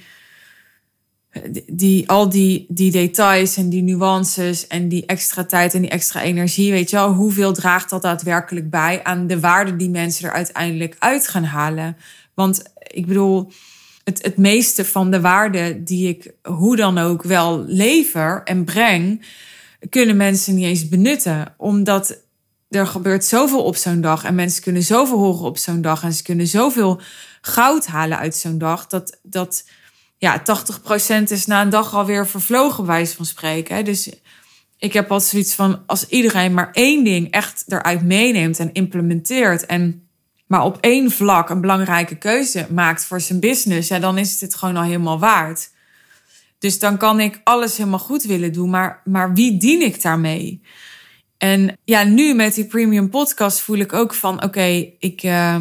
die, 1.68 2.10
al 2.10 2.30
die, 2.30 2.66
die 2.68 2.92
details 2.92 3.58
en 3.58 3.70
die 3.70 3.84
nuances 3.84 4.68
en 4.68 4.88
die 4.88 5.06
extra 5.06 5.46
tijd 5.46 5.74
en 5.74 5.82
die 5.82 5.90
extra 5.90 6.22
energie, 6.22 6.72
weet 6.72 6.90
je 6.90 6.96
wel, 6.96 7.14
hoeveel 7.14 7.54
draagt 7.54 7.90
dat 7.90 8.02
daadwerkelijk 8.02 8.70
bij 8.70 9.04
aan 9.04 9.28
de 9.28 9.40
waarde 9.40 9.76
die 9.76 9.90
mensen 9.90 10.28
er 10.28 10.36
uiteindelijk 10.36 10.96
uit 11.00 11.28
gaan 11.28 11.44
halen? 11.44 11.98
Want 12.40 12.64
ik 12.78 13.06
bedoel, 13.06 13.52
het, 14.04 14.24
het 14.24 14.38
meeste 14.38 14.86
van 14.86 15.12
de 15.12 15.22
waarde 15.22 15.84
die 15.84 16.08
ik 16.08 16.34
hoe 16.44 16.76
dan 16.76 16.98
ook 16.98 17.24
wel 17.24 17.64
lever 17.68 18.42
en 18.44 18.64
breng, 18.64 19.26
kunnen 19.90 20.18
mensen 20.18 20.56
niet 20.56 20.66
eens 20.66 20.88
benutten. 20.88 21.54
Omdat 21.58 22.22
er 22.70 22.88
gebeurt 22.88 23.26
zoveel 23.26 23.64
op 23.64 23.76
zo'n 23.76 24.02
dag 24.02 24.24
en 24.24 24.36
mensen 24.36 24.64
kunnen 24.64 24.84
zoveel 24.84 25.18
horen 25.18 25.46
op 25.46 25.58
zo'n 25.58 25.82
dag 25.82 26.04
en 26.04 26.14
ze 26.14 26.24
kunnen 26.24 26.48
zoveel 26.48 27.02
goud 27.42 27.86
halen 27.86 28.18
uit 28.18 28.36
zo'n 28.36 28.58
dag. 28.58 28.88
Dat, 28.88 29.20
dat 29.24 29.66
ja, 30.18 30.42
80% 31.22 31.24
is 31.28 31.46
na 31.46 31.62
een 31.62 31.70
dag 31.70 31.94
alweer 31.94 32.28
vervlogen, 32.28 32.86
wijze 32.86 33.16
van 33.16 33.26
spreken. 33.26 33.86
Dus 33.86 34.10
ik 34.78 34.94
heb 34.94 35.12
altijd 35.12 35.30
zoiets 35.30 35.54
van: 35.54 35.84
als 35.86 36.08
iedereen 36.08 36.54
maar 36.54 36.72
één 36.72 37.04
ding 37.04 37.32
echt 37.32 37.64
eruit 37.68 38.04
meeneemt 38.04 38.60
en 38.60 38.74
implementeert. 38.74 39.66
En 39.66 40.09
maar 40.50 40.64
op 40.64 40.78
één 40.80 41.12
vlak 41.12 41.50
een 41.50 41.62
belangrijke 41.62 42.16
keuze 42.16 42.68
maakt 42.70 43.06
voor 43.06 43.22
zijn 43.22 43.40
business, 43.40 43.88
ja, 43.88 44.00
dan 44.00 44.18
is 44.18 44.32
het 44.32 44.40
het 44.40 44.56
gewoon 44.56 44.76
al 44.76 44.84
helemaal 44.84 45.20
waard. 45.20 45.70
Dus 46.60 46.80
dan 46.80 46.98
kan 46.98 47.20
ik 47.20 47.42
alles 47.44 47.78
helemaal 47.78 48.00
goed 48.00 48.24
willen 48.24 48.54
doen, 48.54 48.70
maar, 48.70 49.02
maar 49.06 49.34
wie 49.34 49.58
dien 49.58 49.82
ik 49.82 50.02
daarmee? 50.02 50.62
En 51.38 51.78
ja, 51.84 52.04
nu 52.04 52.34
met 52.34 52.54
die 52.54 52.66
premium 52.66 53.10
podcast 53.10 53.60
voel 53.60 53.78
ik 53.78 53.94
ook 53.94 54.14
van: 54.14 54.44
oké, 54.44 54.92
ik 55.00 55.24
uh, 55.24 55.56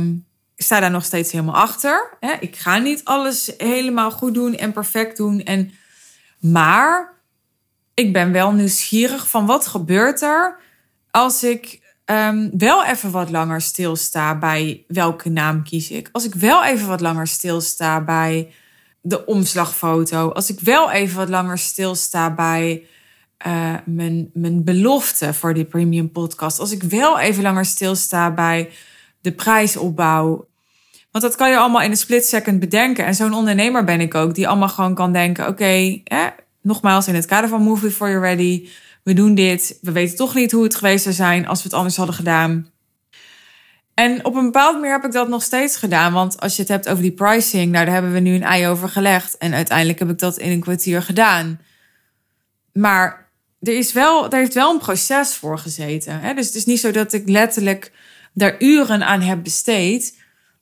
sta 0.57 0.81
daar 0.81 0.91
nog 0.91 1.05
steeds 1.05 1.33
helemaal 1.33 1.55
achter. 1.55 2.17
Hè? 2.21 2.33
Ik 2.41 2.57
ga 2.57 2.79
niet 2.79 3.05
alles 3.05 3.53
helemaal 3.59 4.11
goed 4.11 4.35
doen 4.35 4.57
en 4.57 4.73
perfect 4.73 5.17
doen. 5.17 5.43
En, 5.43 5.73
maar 6.39 7.13
ik 7.95 8.13
ben 8.13 8.33
wel 8.33 8.53
nieuwsgierig 8.53 9.29
van 9.29 9.47
wat 9.47 9.67
gebeurt 9.67 10.23
er 10.23 10.59
als 11.11 11.43
ik 11.43 11.81
um, 12.11 12.51
wel 12.59 12.85
even 12.85 13.11
wat 13.11 13.31
langer 13.31 13.61
stilsta 13.61 14.39
bij 14.39 14.85
welke 14.89 15.29
naam 15.29 15.63
kies 15.63 15.91
ik. 15.91 16.09
Als 16.13 16.25
ik 16.25 16.35
wel 16.35 16.65
even 16.65 16.89
wat 16.89 17.01
langer 17.01 17.27
stilsta 17.27 18.01
bij 18.01 18.53
de 19.01 19.27
omslagfoto. 19.27 20.31
Als 20.31 20.51
ik 20.51 20.61
wel 20.61 20.91
even 20.91 21.17
wat 21.17 21.29
langer 21.29 21.59
stilsta 21.59 22.35
bij 22.35 22.85
uh, 23.47 23.75
mijn, 23.85 24.31
mijn 24.33 24.65
belofte 24.65 25.35
voor 25.35 25.55
die 25.55 25.65
premium 25.65 26.11
podcast. 26.11 26.59
Als 26.59 26.71
ik 26.71 26.83
wel 26.83 27.19
even 27.19 27.43
langer 27.43 27.65
stilsta 27.65 28.31
bij 28.31 28.71
de 29.21 29.33
prijsopbouw. 29.33 30.47
Want 31.11 31.25
dat 31.25 31.37
kan 31.37 31.51
je 31.51 31.59
allemaal 31.59 31.83
in 31.83 31.91
een 31.91 31.97
split 31.97 32.27
second 32.27 32.61
bedenken. 32.61 33.07
En 33.07 33.15
zo'n 33.15 33.33
ondernemer 33.33 33.85
ben 33.85 34.01
ik 34.01 34.15
ook, 34.15 34.35
die 34.35 34.49
allemaal 34.49 34.69
gewoon 34.69 34.95
kan 34.95 35.13
denken: 35.13 35.47
oké, 35.47 36.03
nogmaals, 36.63 37.09
in 37.09 37.15
het 37.15 37.27
kader 37.27 37.49
van 37.49 37.63
Movie 37.63 37.91
for 37.91 38.09
You 38.09 38.21
Ready 38.21 38.69
we 39.09 39.15
doen 39.15 39.35
dit. 39.35 39.79
We 39.81 39.93
weten 39.93 40.17
toch 40.17 40.35
niet 40.35 40.53
hoe 40.53 40.63
het 40.63 40.75
geweest 40.75 41.03
zou 41.03 41.15
zijn 41.15 41.47
als 41.47 41.59
we 41.59 41.69
het 41.69 41.79
anders 41.79 41.97
hadden 41.97 42.15
gedaan. 42.15 42.71
En 43.95 44.25
op 44.25 44.35
een 44.35 44.45
bepaald 44.45 44.75
manier 44.75 44.93
heb 44.93 45.05
ik 45.05 45.13
dat 45.13 45.29
nog 45.29 45.43
steeds 45.43 45.77
gedaan. 45.77 46.13
Want 46.13 46.41
als 46.41 46.57
je 46.57 46.63
het 46.63 46.71
hebt 46.71 46.89
over 46.89 47.03
die 47.03 47.13
pricing, 47.13 47.73
nou, 47.73 47.85
daar 47.85 47.95
hebben 47.95 48.13
we 48.13 48.19
nu 48.19 48.35
een 48.35 48.43
ei 48.43 48.67
over 48.67 48.89
gelegd. 48.89 49.37
En 49.37 49.55
uiteindelijk 49.55 49.99
heb 49.99 50.11
ik 50.11 50.19
dat 50.19 50.39
in 50.39 50.51
een 50.51 50.61
kwartier 50.61 51.03
gedaan. 51.03 51.61
Maar 52.73 53.31
er, 53.61 53.77
is 53.77 53.93
wel, 53.93 54.31
er 54.31 54.39
heeft 54.39 54.55
wel 54.55 54.73
een 54.73 54.79
proces 54.79 55.35
voor 55.35 55.59
gezeten. 55.59 56.21
Hè? 56.21 56.35
Dus 56.35 56.47
het 56.47 56.55
is 56.55 56.65
niet 56.65 56.81
zo 56.81 56.91
dat 56.91 57.13
ik 57.13 57.29
letterlijk 57.29 57.93
daar 58.33 58.57
uren 58.59 59.07
aan 59.07 59.21
heb 59.21 59.43
besteed. 59.43 60.18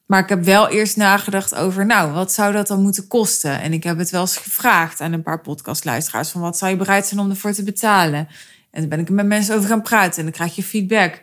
Maar 0.06 0.22
ik 0.22 0.28
heb 0.28 0.44
wel 0.44 0.68
eerst 0.68 0.96
nagedacht 0.96 1.54
over, 1.54 1.86
nou, 1.86 2.12
wat 2.12 2.32
zou 2.32 2.52
dat 2.52 2.66
dan 2.66 2.82
moeten 2.82 3.06
kosten? 3.06 3.60
En 3.60 3.72
ik 3.72 3.84
heb 3.84 3.98
het 3.98 4.10
wel 4.10 4.20
eens 4.20 4.36
gevraagd 4.36 5.00
aan 5.00 5.12
een 5.12 5.22
paar 5.22 5.40
podcastluisteraars: 5.40 6.28
van 6.28 6.40
wat 6.40 6.58
zou 6.58 6.70
je 6.70 6.76
bereid 6.76 7.06
zijn 7.06 7.20
om 7.20 7.30
ervoor 7.30 7.52
te 7.52 7.62
betalen? 7.62 8.28
En 8.70 8.80
dan 8.80 8.88
ben 8.88 8.98
ik 8.98 9.08
er 9.08 9.14
met 9.14 9.26
mensen 9.26 9.54
over 9.54 9.68
gaan 9.68 9.82
praten 9.82 10.18
en 10.18 10.22
dan 10.22 10.32
krijg 10.32 10.56
je 10.56 10.62
feedback. 10.62 11.22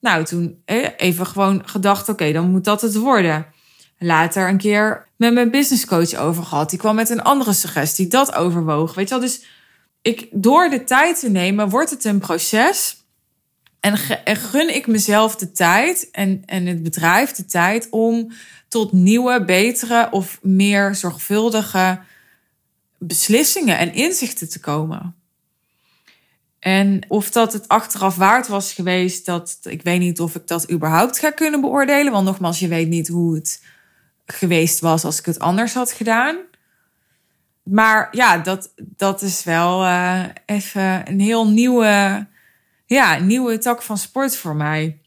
Nou, 0.00 0.24
toen 0.24 0.62
even 0.96 1.26
gewoon 1.26 1.62
gedacht: 1.64 2.08
oké, 2.08 2.32
dan 2.32 2.50
moet 2.50 2.64
dat 2.64 2.80
het 2.80 2.96
worden. 2.96 3.46
Later 3.98 4.48
een 4.48 4.58
keer 4.58 5.08
met 5.16 5.32
mijn 5.32 5.50
businesscoach 5.50 6.14
over 6.14 6.44
gehad. 6.44 6.70
Die 6.70 6.78
kwam 6.78 6.94
met 6.94 7.10
een 7.10 7.22
andere 7.22 7.52
suggestie, 7.52 8.06
dat 8.06 8.34
overwoog. 8.34 8.94
Weet 8.94 9.08
je 9.08 9.14
wel, 9.14 9.24
dus 9.24 9.44
ik, 10.02 10.28
door 10.30 10.68
de 10.68 10.84
tijd 10.84 11.20
te 11.20 11.30
nemen, 11.30 11.68
wordt 11.68 11.90
het 11.90 12.04
een 12.04 12.18
proces. 12.18 13.03
En, 14.24 14.36
gun 14.36 14.74
ik 14.74 14.86
mezelf 14.86 15.36
de 15.36 15.52
tijd 15.52 16.08
en, 16.10 16.42
en 16.46 16.66
het 16.66 16.82
bedrijf 16.82 17.32
de 17.32 17.44
tijd 17.44 17.86
om 17.90 18.32
tot 18.68 18.92
nieuwe, 18.92 19.44
betere 19.44 20.08
of 20.10 20.38
meer 20.42 20.94
zorgvuldige 20.94 22.00
beslissingen 22.98 23.78
en 23.78 23.94
inzichten 23.94 24.48
te 24.48 24.60
komen. 24.60 25.14
En 26.58 27.04
of 27.08 27.30
dat 27.30 27.52
het 27.52 27.68
achteraf 27.68 28.16
waard 28.16 28.48
was 28.48 28.72
geweest, 28.72 29.26
dat 29.26 29.58
ik 29.62 29.82
weet 29.82 30.00
niet 30.00 30.20
of 30.20 30.34
ik 30.34 30.46
dat 30.46 30.70
überhaupt 30.70 31.18
ga 31.18 31.30
kunnen 31.30 31.60
beoordelen. 31.60 32.12
Want 32.12 32.26
nogmaals, 32.26 32.58
je 32.58 32.68
weet 32.68 32.88
niet 32.88 33.08
hoe 33.08 33.34
het 33.34 33.62
geweest 34.26 34.80
was 34.80 35.04
als 35.04 35.18
ik 35.18 35.24
het 35.24 35.38
anders 35.38 35.74
had 35.74 35.92
gedaan. 35.92 36.36
Maar 37.62 38.08
ja, 38.10 38.38
dat, 38.38 38.72
dat 38.76 39.22
is 39.22 39.44
wel 39.44 39.84
uh, 39.84 40.24
even 40.46 41.08
een 41.08 41.20
heel 41.20 41.48
nieuwe, 41.48 42.26
ja, 42.94 43.18
nieuwe 43.18 43.58
tak 43.58 43.82
van 43.82 43.98
sport 43.98 44.36
voor 44.36 44.56
mij. 44.56 45.00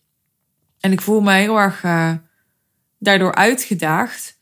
En 0.79 0.91
ik 0.91 1.01
voel 1.01 1.21
me 1.21 1.33
heel 1.33 1.57
erg 1.57 1.83
uh, 1.83 2.13
daardoor 2.97 3.35
uitgedaagd. 3.35 4.39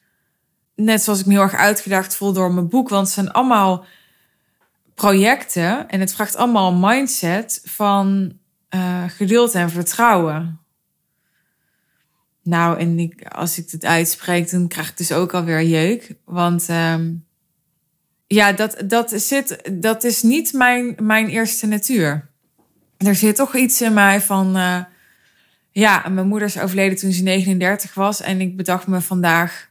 Net 0.76 1.04
zoals 1.04 1.20
ik 1.20 1.26
me 1.26 1.34
heel 1.34 1.42
erg 1.42 1.56
uitgedaagd 1.56 2.16
voel 2.16 2.34
door 2.34 2.54
mijn 2.54 2.70
boek. 2.70 2.90
Want 2.90 3.06
het 3.06 3.16
zijn 3.16 3.32
allemaal 3.32 3.86
projecten 4.96 5.90
en 5.90 6.00
het 6.00 6.14
vraagt 6.14 6.36
allemaal 6.36 6.72
een 6.72 6.80
mindset 6.80 7.62
van 7.64 8.38
uh, 8.70 9.04
geduld 9.08 9.54
en 9.54 9.70
vertrouwen. 9.70 10.60
Nou, 12.44 12.80
en 12.80 13.00
ik, 13.00 13.28
als 13.28 13.58
ik 13.58 13.72
het 13.72 13.86
uitspreek, 13.86 14.52
dan 14.52 14.68
krijg 14.68 14.90
ik 14.90 14.98
dus 14.98 15.12
ook 15.12 15.34
alweer 15.34 15.64
jeuk. 15.64 16.16
Want 16.26 16.70
um, 16.70 17.26
ja, 18.28 18.52
dat, 18.52 18.84
dat, 18.86 19.12
zit, 19.16 19.72
dat 19.82 20.04
is 20.04 20.22
niet 20.22 20.54
mijn, 20.54 20.96
mijn 21.02 21.28
eerste 21.28 21.68
natuur. 21.68 22.34
Er 23.06 23.16
zit 23.16 23.36
toch 23.36 23.56
iets 23.56 23.82
in 23.82 23.94
mij 23.94 24.22
van. 24.22 24.58
Uh, 24.58 24.84
ja, 25.72 26.08
mijn 26.10 26.28
moeder 26.28 26.48
is 26.48 26.60
overleden 26.60 26.98
toen 26.98 27.12
ze 27.12 27.24
39 27.24 27.94
was. 27.94 28.22
En 28.22 28.42
ik 28.42 28.58
bedacht 28.58 28.88
me 28.88 29.02
vandaag. 29.02 29.70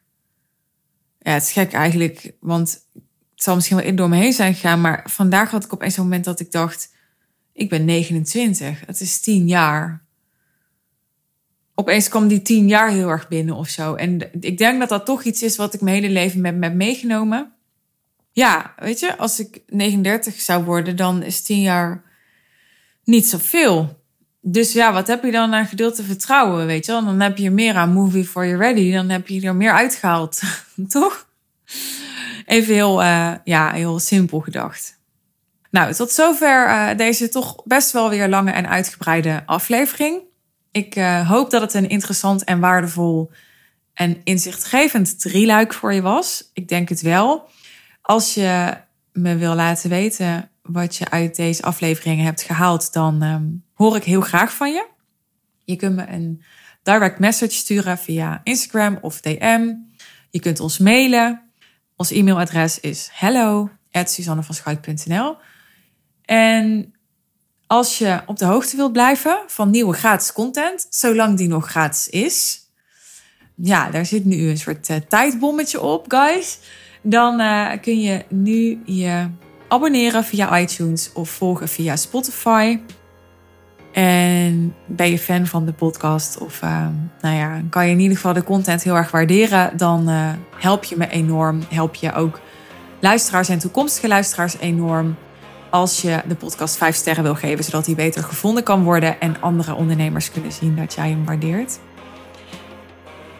Ja, 1.18 1.32
het 1.32 1.42
is 1.42 1.52
gek 1.52 1.72
eigenlijk, 1.72 2.32
want 2.40 2.70
het 2.92 3.42
zal 3.42 3.54
misschien 3.54 3.76
wel 3.76 3.86
in 3.86 3.96
door 3.96 4.08
me 4.08 4.16
heen 4.16 4.32
zijn 4.32 4.54
gegaan. 4.54 4.80
Maar 4.80 5.02
vandaag 5.06 5.50
had 5.50 5.64
ik 5.64 5.72
op 5.72 5.82
een 5.82 5.92
moment 5.96 6.24
dat 6.24 6.40
ik 6.40 6.52
dacht: 6.52 6.92
ik 7.52 7.68
ben 7.68 7.84
29. 7.84 8.82
Het 8.86 9.00
is 9.00 9.20
10 9.20 9.46
jaar. 9.48 10.02
Opeens 11.74 12.08
kwam 12.08 12.28
die 12.28 12.42
10 12.42 12.68
jaar 12.68 12.90
heel 12.90 13.08
erg 13.08 13.28
binnen 13.28 13.54
of 13.54 13.68
zo. 13.68 13.94
En 13.94 14.40
ik 14.40 14.58
denk 14.58 14.80
dat 14.80 14.88
dat 14.88 15.06
toch 15.06 15.24
iets 15.24 15.42
is 15.42 15.56
wat 15.56 15.74
ik 15.74 15.80
mijn 15.80 15.96
hele 15.96 16.10
leven 16.12 16.44
heb 16.44 16.74
meegenomen 16.74 17.54
ja, 18.34 18.74
weet 18.76 19.00
je, 19.00 19.16
als 19.16 19.40
ik 19.40 19.62
39 19.66 20.40
zou 20.40 20.64
worden, 20.64 20.96
dan 20.96 21.22
is 21.22 21.42
10 21.42 21.60
jaar 21.60 22.02
niet 23.04 23.28
zoveel. 23.28 24.02
Dus 24.40 24.72
ja, 24.72 24.92
wat 24.92 25.06
heb 25.06 25.24
je 25.24 25.30
dan 25.30 25.54
aan 25.54 25.66
geduld 25.66 25.94
te 25.94 26.02
vertrouwen, 26.02 26.66
weet 26.66 26.86
je 26.86 26.92
wel? 26.92 27.04
Dan 27.04 27.20
heb 27.20 27.36
je 27.36 27.50
meer 27.50 27.74
aan 27.74 27.92
Movie 27.92 28.24
for 28.24 28.46
You 28.46 28.58
Ready, 28.58 28.92
dan 28.92 29.08
heb 29.08 29.28
je 29.28 29.40
er 29.40 29.56
meer 29.56 29.72
uitgehaald, 29.72 30.40
toch? 30.88 31.26
Even 32.46 32.74
heel, 32.74 33.02
uh, 33.02 33.32
ja, 33.44 33.72
heel 33.72 33.98
simpel 33.98 34.40
gedacht. 34.40 34.98
Nou, 35.70 35.92
tot 35.92 36.10
zover 36.10 36.68
uh, 36.68 36.96
deze 36.96 37.28
toch 37.28 37.62
best 37.64 37.92
wel 37.92 38.10
weer 38.10 38.28
lange 38.28 38.50
en 38.50 38.68
uitgebreide 38.68 39.42
aflevering. 39.46 40.20
Ik 40.70 40.96
uh, 40.96 41.28
hoop 41.28 41.50
dat 41.50 41.60
het 41.60 41.74
een 41.74 41.88
interessant 41.88 42.44
en 42.44 42.60
waardevol 42.60 43.30
en 43.94 44.20
inzichtgevend 44.24 45.20
drieluik 45.20 45.74
voor 45.74 45.92
je 45.92 46.02
was. 46.02 46.50
Ik 46.52 46.68
denk 46.68 46.88
het 46.88 47.00
wel. 47.00 47.48
Als 48.02 48.34
je 48.34 48.74
me 49.12 49.36
wil 49.36 49.54
laten 49.54 49.90
weten 49.90 50.50
wat 50.64 50.96
je 50.96 51.10
uit 51.10 51.36
deze 51.36 51.62
afleveringen 51.62 52.24
hebt 52.24 52.42
gehaald, 52.42 52.92
dan 52.92 53.22
um, 53.22 53.64
hoor 53.74 53.96
ik 53.96 54.04
heel 54.04 54.20
graag 54.20 54.54
van 54.54 54.72
je. 54.72 54.86
Je 55.64 55.76
kunt 55.76 55.96
me 55.96 56.08
een 56.08 56.42
direct 56.82 57.18
message 57.18 57.52
sturen 57.52 57.98
via 57.98 58.40
Instagram 58.42 58.98
of 59.00 59.20
DM. 59.20 59.72
Je 60.30 60.40
kunt 60.40 60.60
ons 60.60 60.78
mailen. 60.78 61.42
Ons 61.96 62.10
e-mailadres 62.10 62.80
is 62.80 63.08
hello@suzannevanschuik.nl. 63.12 65.36
En 66.24 66.94
als 67.66 67.98
je 67.98 68.22
op 68.26 68.36
de 68.36 68.44
hoogte 68.44 68.76
wilt 68.76 68.92
blijven 68.92 69.38
van 69.46 69.70
nieuwe 69.70 69.94
gratis 69.94 70.32
content, 70.32 70.86
zolang 70.90 71.36
die 71.36 71.48
nog 71.48 71.68
gratis 71.68 72.08
is. 72.08 72.58
Ja, 73.54 73.90
daar 73.90 74.06
zit 74.06 74.24
nu 74.24 74.48
een 74.48 74.58
soort 74.58 74.88
uh, 74.88 74.96
tijdbommetje 74.96 75.80
op, 75.80 76.04
guys 76.08 76.58
dan 77.06 77.40
uh, 77.40 77.70
kun 77.80 78.00
je 78.00 78.24
nu 78.28 78.80
je 78.84 79.26
abonneren 79.74 80.24
via 80.24 80.58
iTunes 80.58 81.10
of 81.12 81.30
volgen 81.30 81.68
via 81.68 81.96
Spotify. 81.96 82.78
En 83.92 84.74
ben 84.86 85.10
je 85.10 85.18
fan 85.18 85.46
van 85.46 85.64
de 85.64 85.72
podcast 85.72 86.38
of 86.38 86.62
uh, 86.62 86.86
nou 87.20 87.36
ja, 87.36 87.62
kan 87.70 87.86
je 87.86 87.92
in 87.92 88.00
ieder 88.00 88.16
geval 88.16 88.32
de 88.32 88.44
content 88.44 88.82
heel 88.82 88.96
erg 88.96 89.10
waarderen, 89.10 89.76
dan 89.76 90.08
uh, 90.08 90.30
help 90.56 90.84
je 90.84 90.96
me 90.96 91.08
enorm. 91.08 91.62
Help 91.68 91.94
je 91.94 92.12
ook 92.12 92.40
luisteraars 93.00 93.48
en 93.48 93.58
toekomstige 93.58 94.08
luisteraars 94.08 94.58
enorm 94.58 95.16
als 95.70 96.00
je 96.00 96.22
de 96.28 96.34
podcast 96.34 96.76
5 96.76 96.94
sterren 96.94 97.22
wil 97.22 97.34
geven, 97.34 97.64
zodat 97.64 97.86
hij 97.86 97.94
beter 97.94 98.22
gevonden 98.22 98.62
kan 98.62 98.82
worden 98.82 99.20
en 99.20 99.40
andere 99.40 99.74
ondernemers 99.74 100.30
kunnen 100.30 100.52
zien 100.52 100.76
dat 100.76 100.94
jij 100.94 101.08
hem 101.08 101.24
waardeert. 101.24 101.78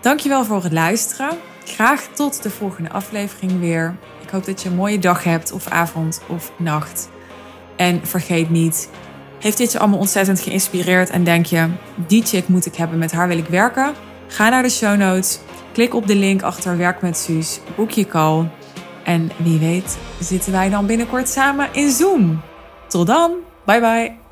Dankjewel 0.01 0.45
voor 0.45 0.63
het 0.63 0.73
luisteren. 0.73 1.31
Graag 1.65 2.09
tot 2.15 2.43
de 2.43 2.51
volgende 2.51 2.91
aflevering 2.91 3.61
weer. 3.61 3.97
Hoop 4.35 4.45
dat 4.45 4.63
je 4.63 4.69
een 4.69 4.75
mooie 4.75 4.99
dag 4.99 5.25
hebt, 5.25 5.53
of 5.53 5.69
avond 5.69 6.21
of 6.27 6.53
nacht. 6.57 7.09
En 7.77 8.01
vergeet 8.07 8.51
niet, 8.51 8.89
heeft 9.41 9.57
dit 9.57 9.73
je 9.73 9.79
allemaal 9.79 9.99
ontzettend 9.99 10.41
geïnspireerd 10.41 11.11
en 11.11 11.25
denk 11.25 11.47
je, 11.47 11.69
die 12.07 12.23
chick 12.23 12.49
moet 12.49 12.67
ik 12.67 12.75
hebben, 12.75 12.99
met 12.99 13.13
haar 13.13 13.29
wil 13.29 13.39
ik 13.39 13.47
werken? 13.47 13.95
Ga 14.27 14.49
naar 14.49 14.63
de 14.63 14.71
show 14.71 14.97
notes, 14.97 15.39
klik 15.73 15.95
op 15.95 16.07
de 16.07 16.17
link 16.17 16.43
achter 16.43 16.77
Werk 16.77 17.03
met 17.03 17.19
Suus, 17.19 17.61
boek 17.77 17.91
je 17.91 18.07
call. 18.07 18.51
En 19.05 19.31
wie 19.37 19.59
weet 19.59 19.99
zitten 20.21 20.53
wij 20.53 20.71
dan 20.71 20.87
binnenkort 20.87 21.29
samen 21.29 21.69
in 21.73 21.91
Zoom. 21.91 22.41
Tot 22.89 23.07
dan, 23.07 23.33
bye 23.65 23.81
bye. 23.81 24.24